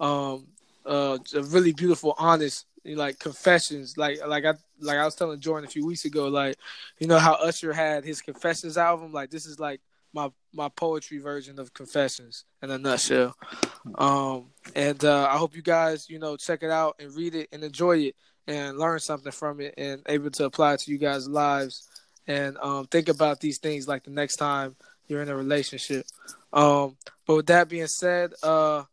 Um 0.00 0.46
uh 0.86 1.18
a 1.34 1.42
really 1.42 1.72
beautiful, 1.72 2.14
honest 2.18 2.66
like 2.84 3.18
confessions. 3.18 3.96
Like 3.96 4.18
like 4.26 4.44
I 4.44 4.54
like 4.80 4.98
I 4.98 5.04
was 5.04 5.14
telling 5.14 5.40
Jordan 5.40 5.66
a 5.66 5.70
few 5.70 5.86
weeks 5.86 6.04
ago, 6.04 6.28
like, 6.28 6.56
you 6.98 7.06
know 7.06 7.18
how 7.18 7.34
Usher 7.34 7.72
had 7.72 8.04
his 8.04 8.20
confessions 8.20 8.76
album? 8.76 9.12
Like 9.12 9.30
this 9.30 9.46
is 9.46 9.58
like 9.58 9.80
my 10.14 10.30
my 10.52 10.68
poetry 10.68 11.18
version 11.18 11.58
of 11.58 11.74
confessions 11.74 12.44
in 12.62 12.70
a 12.70 12.78
nutshell. 12.78 13.34
Um 13.96 14.52
and 14.74 15.04
uh 15.04 15.28
I 15.30 15.36
hope 15.36 15.56
you 15.56 15.62
guys, 15.62 16.08
you 16.08 16.18
know, 16.18 16.36
check 16.36 16.62
it 16.62 16.70
out 16.70 16.96
and 17.00 17.14
read 17.14 17.34
it 17.34 17.48
and 17.52 17.62
enjoy 17.64 17.98
it 17.98 18.16
and 18.46 18.78
learn 18.78 19.00
something 19.00 19.32
from 19.32 19.60
it 19.60 19.74
and 19.76 20.02
able 20.06 20.30
to 20.30 20.44
apply 20.44 20.76
to 20.76 20.90
you 20.90 20.98
guys' 20.98 21.28
lives 21.28 21.88
and 22.26 22.56
um 22.58 22.86
think 22.86 23.08
about 23.08 23.40
these 23.40 23.58
things 23.58 23.88
like 23.88 24.04
the 24.04 24.10
next 24.10 24.36
time 24.36 24.76
you're 25.06 25.22
in 25.22 25.28
a 25.28 25.36
relationship. 25.36 26.06
Um 26.52 26.96
but 27.26 27.36
with 27.36 27.46
that 27.46 27.68
being 27.68 27.88
said, 27.88 28.32
uh 28.42 28.84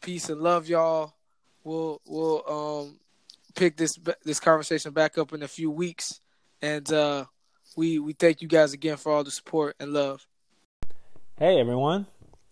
peace 0.00 0.30
and 0.30 0.40
love 0.40 0.68
y'all. 0.68 1.14
We'll 1.62 2.00
we'll 2.06 2.42
um 2.48 2.98
pick 3.54 3.76
this 3.76 3.92
this 4.24 4.40
conversation 4.40 4.92
back 4.92 5.18
up 5.18 5.34
in 5.34 5.42
a 5.42 5.48
few 5.48 5.70
weeks 5.70 6.20
and 6.62 6.90
uh 6.90 7.26
we 7.76 7.98
we 7.98 8.14
thank 8.14 8.42
you 8.42 8.48
guys 8.48 8.72
again 8.72 8.96
for 8.96 9.12
all 9.12 9.22
the 9.24 9.30
support 9.30 9.76
and 9.78 9.92
love. 9.92 10.26
Hey 11.42 11.58
everyone. 11.58 12.06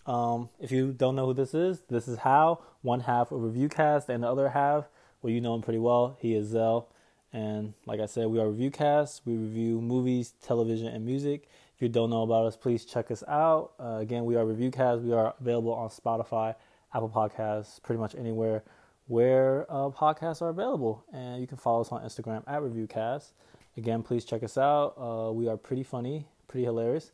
Um, 0.07 0.49
if 0.59 0.73
you 0.73 0.95
don't 0.95 1.15
know 1.15 1.27
who 1.27 1.35
this 1.35 1.53
is, 1.53 1.83
this 1.91 2.09
is 2.09 2.21
Hal, 2.21 2.65
one 2.81 3.01
half 3.01 3.31
of 3.31 3.43
Reviewcast, 3.43 4.09
and 4.09 4.23
the 4.23 4.29
other 4.29 4.49
half, 4.49 4.87
well, 5.21 5.31
you 5.31 5.43
know 5.43 5.55
him 5.55 5.61
pretty 5.61 5.79
well. 5.79 6.17
He 6.19 6.35
is 6.35 6.49
Zell. 6.49 6.89
And 7.31 7.75
like 7.85 8.01
I 8.01 8.07
said, 8.07 8.29
we 8.29 8.41
are 8.41 8.47
Reviewcast. 8.47 9.21
We 9.27 9.35
review 9.35 9.83
movies, 9.83 10.33
television, 10.41 10.87
and 10.87 11.05
music. 11.05 11.51
If 11.77 11.83
you 11.83 11.91
don't 11.91 12.09
know 12.09 12.23
about 12.23 12.47
us, 12.47 12.57
please 12.57 12.87
check 12.87 13.11
us 13.11 13.23
out. 13.29 13.73
Uh, 13.79 13.99
again, 14.01 14.25
we 14.25 14.37
are 14.37 14.45
Reviewcast. 14.47 15.03
We 15.03 15.13
are 15.13 15.35
available 15.39 15.75
on 15.75 15.91
Spotify, 15.91 16.55
Apple 16.95 17.11
Podcasts, 17.11 17.83
pretty 17.83 18.01
much 18.01 18.15
anywhere 18.15 18.63
where 19.07 19.67
uh, 19.69 19.91
podcasts 19.91 20.41
are 20.41 20.49
available. 20.49 21.05
And 21.13 21.43
you 21.43 21.47
can 21.47 21.59
follow 21.59 21.83
us 21.83 21.93
on 21.93 22.01
Instagram 22.01 22.43
at 22.47 22.63
Reviewcast. 22.63 23.33
Again, 23.77 24.03
please 24.03 24.25
check 24.25 24.43
us 24.43 24.57
out. 24.57 24.95
Uh, 24.97 25.31
we 25.31 25.47
are 25.47 25.59
pretty 25.59 25.83
funny, 25.83 26.27
pretty 26.49 26.65
hilarious. 26.65 27.13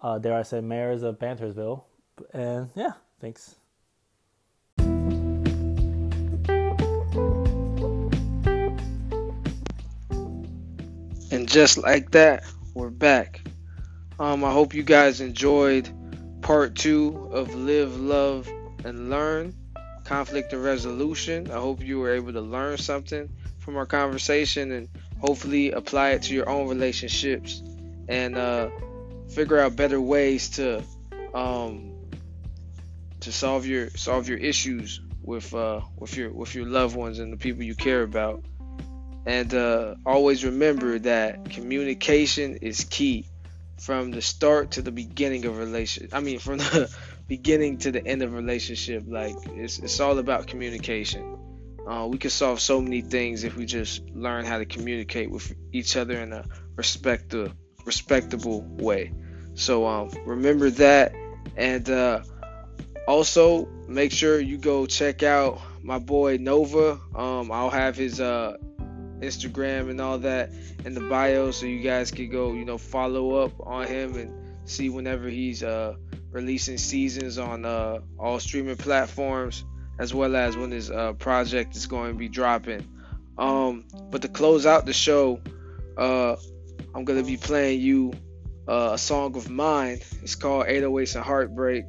Uh, 0.00 0.18
dare 0.18 0.34
I 0.34 0.42
say, 0.42 0.60
mayors 0.60 1.02
of 1.02 1.18
Bantersville. 1.18 1.82
And 2.32 2.68
yeah, 2.74 2.92
thanks. 3.20 3.56
And 11.30 11.48
just 11.48 11.78
like 11.78 12.12
that, 12.12 12.44
we're 12.74 12.90
back. 12.90 13.42
Um, 14.18 14.44
I 14.44 14.52
hope 14.52 14.74
you 14.74 14.82
guys 14.82 15.20
enjoyed 15.20 15.88
part 16.42 16.74
two 16.74 17.28
of 17.32 17.54
Live, 17.54 17.98
Love, 17.98 18.48
and 18.84 19.10
Learn 19.10 19.54
Conflict 20.04 20.52
and 20.52 20.64
Resolution. 20.64 21.50
I 21.50 21.56
hope 21.56 21.82
you 21.82 21.98
were 21.98 22.12
able 22.12 22.32
to 22.32 22.40
learn 22.40 22.78
something 22.78 23.28
from 23.58 23.76
our 23.76 23.86
conversation 23.86 24.72
and 24.72 24.88
hopefully 25.20 25.72
apply 25.72 26.10
it 26.10 26.22
to 26.22 26.34
your 26.34 26.48
own 26.48 26.68
relationships 26.68 27.62
and 28.08 28.36
uh, 28.36 28.70
figure 29.30 29.58
out 29.58 29.76
better 29.76 30.00
ways 30.00 30.50
to 30.50 30.82
um, 31.34 31.92
to 33.20 33.32
solve 33.32 33.66
your 33.66 33.90
solve 33.90 34.28
your 34.28 34.38
issues 34.38 35.00
with 35.22 35.54
uh, 35.54 35.80
with 35.96 36.16
your 36.16 36.32
with 36.32 36.54
your 36.54 36.66
loved 36.66 36.96
ones 36.96 37.18
and 37.18 37.32
the 37.32 37.36
people 37.36 37.62
you 37.62 37.74
care 37.74 38.02
about. 38.02 38.44
And 39.26 39.52
uh, 39.52 39.96
always 40.06 40.44
remember 40.44 40.98
that 41.00 41.50
communication 41.50 42.56
is 42.56 42.84
key 42.84 43.26
from 43.78 44.10
the 44.10 44.22
start 44.22 44.72
to 44.72 44.82
the 44.82 44.90
beginning 44.90 45.44
of 45.44 45.56
a 45.56 45.60
relationship. 45.60 46.14
I 46.14 46.20
mean, 46.20 46.38
from 46.38 46.58
the 46.58 46.94
beginning 47.28 47.76
to 47.78 47.92
the 47.92 48.04
end 48.04 48.22
of 48.22 48.32
relationship. 48.32 49.04
Like 49.06 49.36
it's 49.54 49.78
it's 49.78 50.00
all 50.00 50.18
about 50.18 50.46
communication. 50.46 51.36
Uh, 51.86 52.06
we 52.06 52.18
can 52.18 52.30
solve 52.30 52.60
so 52.60 52.80
many 52.80 53.00
things 53.00 53.44
if 53.44 53.56
we 53.56 53.64
just 53.64 54.02
learn 54.10 54.44
how 54.44 54.58
to 54.58 54.66
communicate 54.66 55.30
with 55.30 55.54
each 55.72 55.96
other 55.96 56.18
in 56.18 56.32
a 56.32 56.44
respectable 56.76 57.52
respectable 57.88 58.60
way. 58.62 59.12
So 59.54 59.86
um, 59.86 60.10
remember 60.24 60.70
that, 60.70 61.12
and 61.56 61.88
uh, 61.90 62.22
also 63.08 63.66
make 63.88 64.12
sure 64.12 64.38
you 64.38 64.58
go 64.58 64.86
check 64.86 65.22
out 65.22 65.58
my 65.82 65.98
boy 65.98 66.36
Nova. 66.36 67.00
Um, 67.16 67.50
I'll 67.50 67.70
have 67.70 67.96
his 67.96 68.20
uh, 68.20 68.56
Instagram 69.20 69.90
and 69.90 70.00
all 70.00 70.18
that 70.18 70.50
in 70.84 70.94
the 70.94 71.00
bio, 71.00 71.50
so 71.50 71.66
you 71.66 71.80
guys 71.80 72.10
can 72.10 72.30
go, 72.30 72.52
you 72.52 72.64
know, 72.64 72.78
follow 72.78 73.36
up 73.36 73.52
on 73.66 73.86
him 73.86 74.16
and 74.16 74.68
see 74.68 74.90
whenever 74.90 75.28
he's 75.28 75.62
uh, 75.62 75.94
releasing 76.30 76.78
seasons 76.78 77.38
on 77.38 77.64
uh, 77.64 78.00
all 78.18 78.38
streaming 78.38 78.76
platforms, 78.76 79.64
as 79.98 80.12
well 80.12 80.36
as 80.36 80.56
when 80.56 80.70
his 80.70 80.90
uh, 80.90 81.14
project 81.14 81.74
is 81.74 81.86
going 81.86 82.12
to 82.12 82.18
be 82.18 82.28
dropping. 82.28 82.86
Um, 83.38 83.84
but 84.10 84.22
to 84.22 84.28
close 84.28 84.66
out 84.66 84.84
the 84.84 84.92
show, 84.92 85.40
uh, 85.96 86.36
I'm 86.94 87.04
gonna 87.04 87.22
be 87.22 87.36
playing 87.36 87.80
you 87.80 88.12
uh, 88.66 88.90
a 88.92 88.98
song 88.98 89.36
of 89.36 89.48
mine. 89.48 90.00
It's 90.22 90.34
called 90.34 90.66
808s 90.66 91.16
and 91.16 91.24
Heartbreak. 91.24 91.84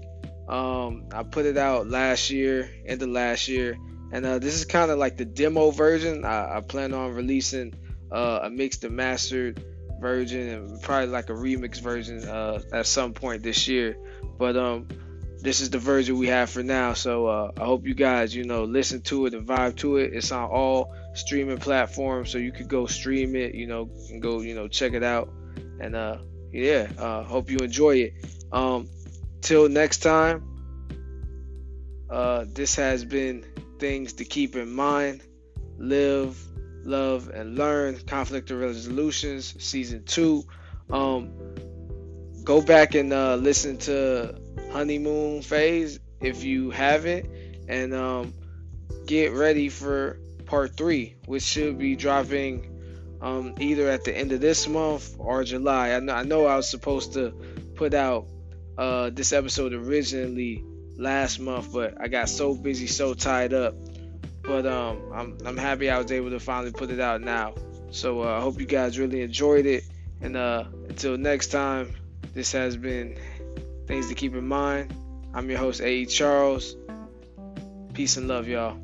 Um, 0.47 1.09
I 1.13 1.23
put 1.23 1.45
it 1.45 1.57
out 1.57 1.87
last 1.87 2.29
year, 2.29 2.69
end 2.85 3.01
of 3.01 3.09
last 3.09 3.47
year, 3.47 3.77
and 4.11 4.25
uh, 4.25 4.39
this 4.39 4.55
is 4.55 4.65
kind 4.65 4.89
of 4.89 4.97
like 4.97 5.17
the 5.17 5.25
demo 5.25 5.71
version. 5.71 6.25
I, 6.25 6.57
I 6.57 6.61
plan 6.61 6.93
on 6.93 7.13
releasing 7.13 7.73
uh, 8.11 8.39
a 8.43 8.49
mixed 8.49 8.83
and 8.83 8.95
mastered 8.95 9.63
version, 9.99 10.47
and 10.49 10.81
probably 10.81 11.07
like 11.09 11.29
a 11.29 11.33
remix 11.33 11.79
version 11.79 12.27
uh, 12.27 12.61
at 12.73 12.87
some 12.87 13.13
point 13.13 13.43
this 13.43 13.67
year. 13.67 13.97
But 14.37 14.57
um, 14.57 14.87
this 15.41 15.61
is 15.61 15.69
the 15.69 15.79
version 15.79 16.17
we 16.17 16.27
have 16.27 16.49
for 16.49 16.63
now. 16.63 16.93
So 16.93 17.27
uh, 17.27 17.51
I 17.59 17.65
hope 17.65 17.85
you 17.85 17.93
guys, 17.93 18.35
you 18.35 18.43
know, 18.43 18.63
listen 18.63 19.01
to 19.03 19.25
it 19.25 19.33
and 19.33 19.47
vibe 19.47 19.77
to 19.77 19.97
it. 19.97 20.13
It's 20.13 20.31
on 20.31 20.49
all 20.49 20.95
streaming 21.19 21.57
platform, 21.57 22.25
so 22.25 22.37
you 22.37 22.51
could 22.51 22.67
go 22.67 22.85
stream 22.85 23.35
it, 23.35 23.53
you 23.53 23.67
know, 23.67 23.89
and 24.09 24.21
go, 24.21 24.41
you 24.41 24.55
know, 24.55 24.67
check 24.67 24.93
it 24.93 25.03
out. 25.03 25.29
And 25.79 25.95
uh, 25.95 26.17
yeah, 26.51 26.87
uh, 26.97 27.23
hope 27.23 27.49
you 27.49 27.57
enjoy 27.57 27.95
it. 27.97 28.13
Um, 28.51 28.89
till 29.41 29.69
next 29.69 29.99
time, 29.99 30.45
uh, 32.09 32.45
this 32.47 32.75
has 32.75 33.05
been 33.05 33.45
things 33.79 34.13
to 34.13 34.25
keep 34.25 34.55
in 34.55 34.71
mind. 34.71 35.21
Live, 35.77 36.37
love, 36.83 37.29
and 37.29 37.57
learn. 37.57 37.97
Conflict 37.99 38.51
and 38.51 38.59
resolutions, 38.59 39.55
season 39.63 40.03
two. 40.03 40.43
Um, 40.89 41.31
go 42.43 42.61
back 42.61 42.95
and 42.95 43.13
uh, 43.13 43.35
listen 43.35 43.77
to 43.77 44.35
honeymoon 44.71 45.41
phase 45.41 45.99
if 46.21 46.43
you 46.43 46.71
haven't, 46.71 47.27
and 47.67 47.93
um, 47.93 48.33
get 49.05 49.33
ready 49.33 49.69
for 49.69 50.19
part 50.49 50.75
three, 50.75 51.15
which 51.25 51.43
should 51.43 51.77
be 51.77 51.95
dropping 51.95 52.75
um, 53.21 53.53
either 53.59 53.87
at 53.89 54.03
the 54.03 54.15
end 54.15 54.31
of 54.31 54.41
this 54.41 54.67
month 54.67 55.15
or 55.19 55.43
July. 55.43 55.91
I 55.91 55.99
know 55.99 56.13
I, 56.13 56.23
know 56.23 56.45
I 56.47 56.55
was 56.55 56.69
supposed 56.69 57.13
to 57.13 57.31
put 57.75 57.93
out 57.93 58.27
uh, 58.77 59.11
this 59.11 59.31
episode 59.31 59.73
originally 59.73 60.63
last 60.97 61.39
month, 61.39 61.71
but 61.71 62.01
I 62.01 62.07
got 62.07 62.29
so 62.29 62.55
busy, 62.55 62.87
so 62.87 63.13
tied 63.13 63.53
up. 63.53 63.75
But 64.41 64.65
um, 64.65 65.11
I'm 65.13 65.37
I'm 65.45 65.57
happy 65.57 65.89
I 65.89 65.99
was 65.99 66.11
able 66.11 66.31
to 66.31 66.39
finally 66.39 66.71
put 66.71 66.89
it 66.89 66.99
out 66.99 67.21
now. 67.21 67.53
So 67.91 68.23
uh, 68.23 68.37
I 68.37 68.41
hope 68.41 68.59
you 68.59 68.65
guys 68.65 68.97
really 68.97 69.21
enjoyed 69.21 69.65
it. 69.65 69.83
And 70.21 70.35
uh, 70.35 70.65
until 70.87 71.17
next 71.17 71.47
time, 71.47 71.93
this 72.33 72.51
has 72.53 72.75
been 72.75 73.17
things 73.85 74.09
to 74.09 74.15
keep 74.15 74.33
in 74.35 74.47
mind. 74.47 74.93
I'm 75.33 75.49
your 75.49 75.59
host, 75.59 75.81
A.E. 75.81 76.07
Charles. 76.07 76.75
Peace 77.93 78.17
and 78.17 78.27
love, 78.27 78.47
y'all. 78.47 78.77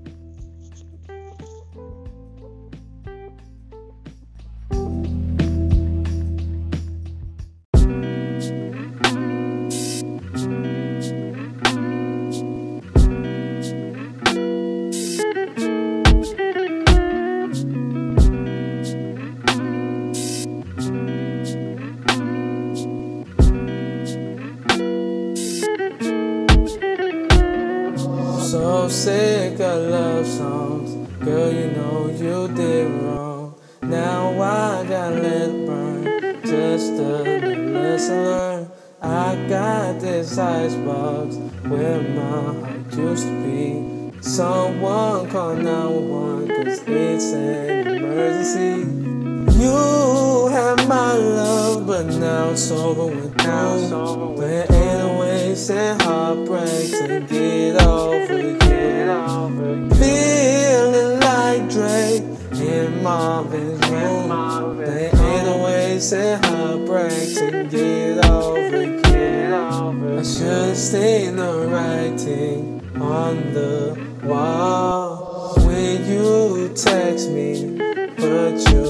Feeling 59.99 61.19
like 61.19 61.69
Drake 61.69 62.23
in 62.59 63.03
Marvin's 63.03 63.87
room. 63.89 64.77
There 64.77 65.09
ain't 65.13 65.45
no 65.45 65.63
waste 65.63 66.13
and 66.13 66.45
heartbreak 66.45 67.35
to 67.35 67.63
get 67.69 68.25
over 68.29 68.83
you. 68.83 70.19
I 70.19 70.23
should've 70.23 70.77
seen 70.77 71.35
the 71.37 71.67
writing 71.67 72.81
on 73.01 73.53
the 73.53 73.97
wall 74.23 75.55
when 75.65 76.05
you 76.09 76.69
text 76.75 77.29
me, 77.29 77.77
but 78.17 78.57
you 78.71 78.83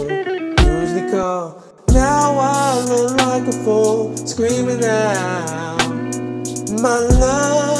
usually 0.65 1.11
call. 1.11 1.63
Now 1.89 2.37
I 2.39 2.83
look 2.89 3.17
like 3.17 3.47
a 3.47 3.51
fool, 3.63 4.15
screaming 4.17 4.83
out, 4.83 5.77
My 6.81 6.97
love, 6.99 7.74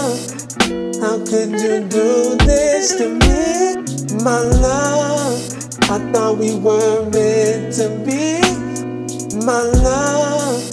could 1.36 1.52
you 1.52 1.84
do 1.90 2.38
this 2.46 2.96
to 2.96 3.10
me? 3.10 3.76
My 4.24 4.40
love, 4.40 5.36
I 5.92 5.98
thought 6.14 6.38
we 6.38 6.56
were 6.56 7.10
meant 7.10 7.74
to 7.74 7.90
be. 8.06 8.40
My 9.46 9.62
love, 9.62 10.64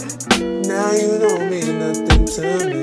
now 0.65 0.93
you 0.93 1.19
don't 1.19 1.51
mean 1.51 1.81
nothing 1.81 2.25
to 2.35 2.43
me. 2.71 2.83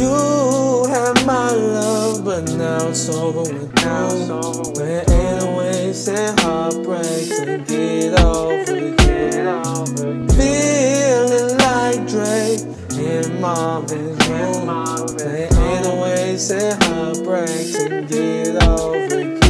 You 0.00 0.84
had 0.92 1.26
my 1.26 1.50
love, 1.50 2.24
but 2.24 2.44
now 2.52 2.86
it's 2.86 3.08
over 3.08 3.40
with 3.52 3.72
you. 3.82 4.72
There 4.74 5.04
ain't 5.10 5.40
no 5.40 5.41
waste 5.92 6.08
and 6.08 6.40
heartbreak 6.40 7.28
to 7.28 7.58
get 7.68 8.18
over 8.24 8.76
you. 8.78 8.96
Feeling 10.32 11.58
like 11.58 12.08
Drake 12.08 12.64
in 12.98 13.38
Marvin's 13.38 14.26
room. 14.26 15.16
There 15.18 15.48
ain't 15.52 16.00
waste 16.00 16.50
and 16.52 16.82
heartbreak 16.84 17.72
to 17.74 18.06
get 18.08 18.66
over 18.66 19.20
you. 19.20 19.42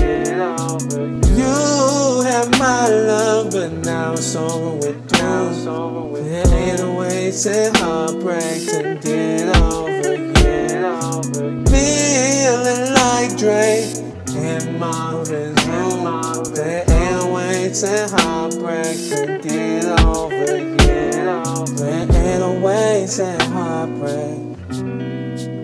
You 1.38 2.22
have 2.24 2.50
my 2.58 2.88
love, 2.88 3.52
but 3.52 3.70
now 3.84 4.14
it's 4.14 4.34
over 4.34 4.74
with 4.74 4.96
you. 5.12 6.22
There 6.24 6.46
ain't 6.48 6.98
waste 6.98 7.46
and 7.46 7.76
heartbreak 7.76 8.66
to 8.66 8.98
get 9.00 9.56
over 9.62 10.16
you. 10.16 10.32
Feeling 11.66 12.94
like 12.94 13.38
Drake 13.38 13.94
in 14.34 14.76
Marvin's 14.80 15.51
no 16.50 17.32
waste 17.34 17.84
and 17.84 18.10
heartbreak 18.10 18.96
to 19.10 19.38
get 19.42 19.84
over 20.00 20.58
you. 20.58 20.78
No 22.38 22.60
waste 22.60 23.20
and 23.20 23.42
heartbreak 23.42 24.68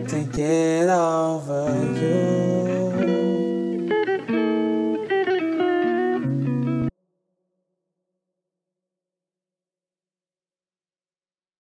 to 0.08 0.24
get 0.32 0.88
over 0.88 1.84
you. 1.84 1.87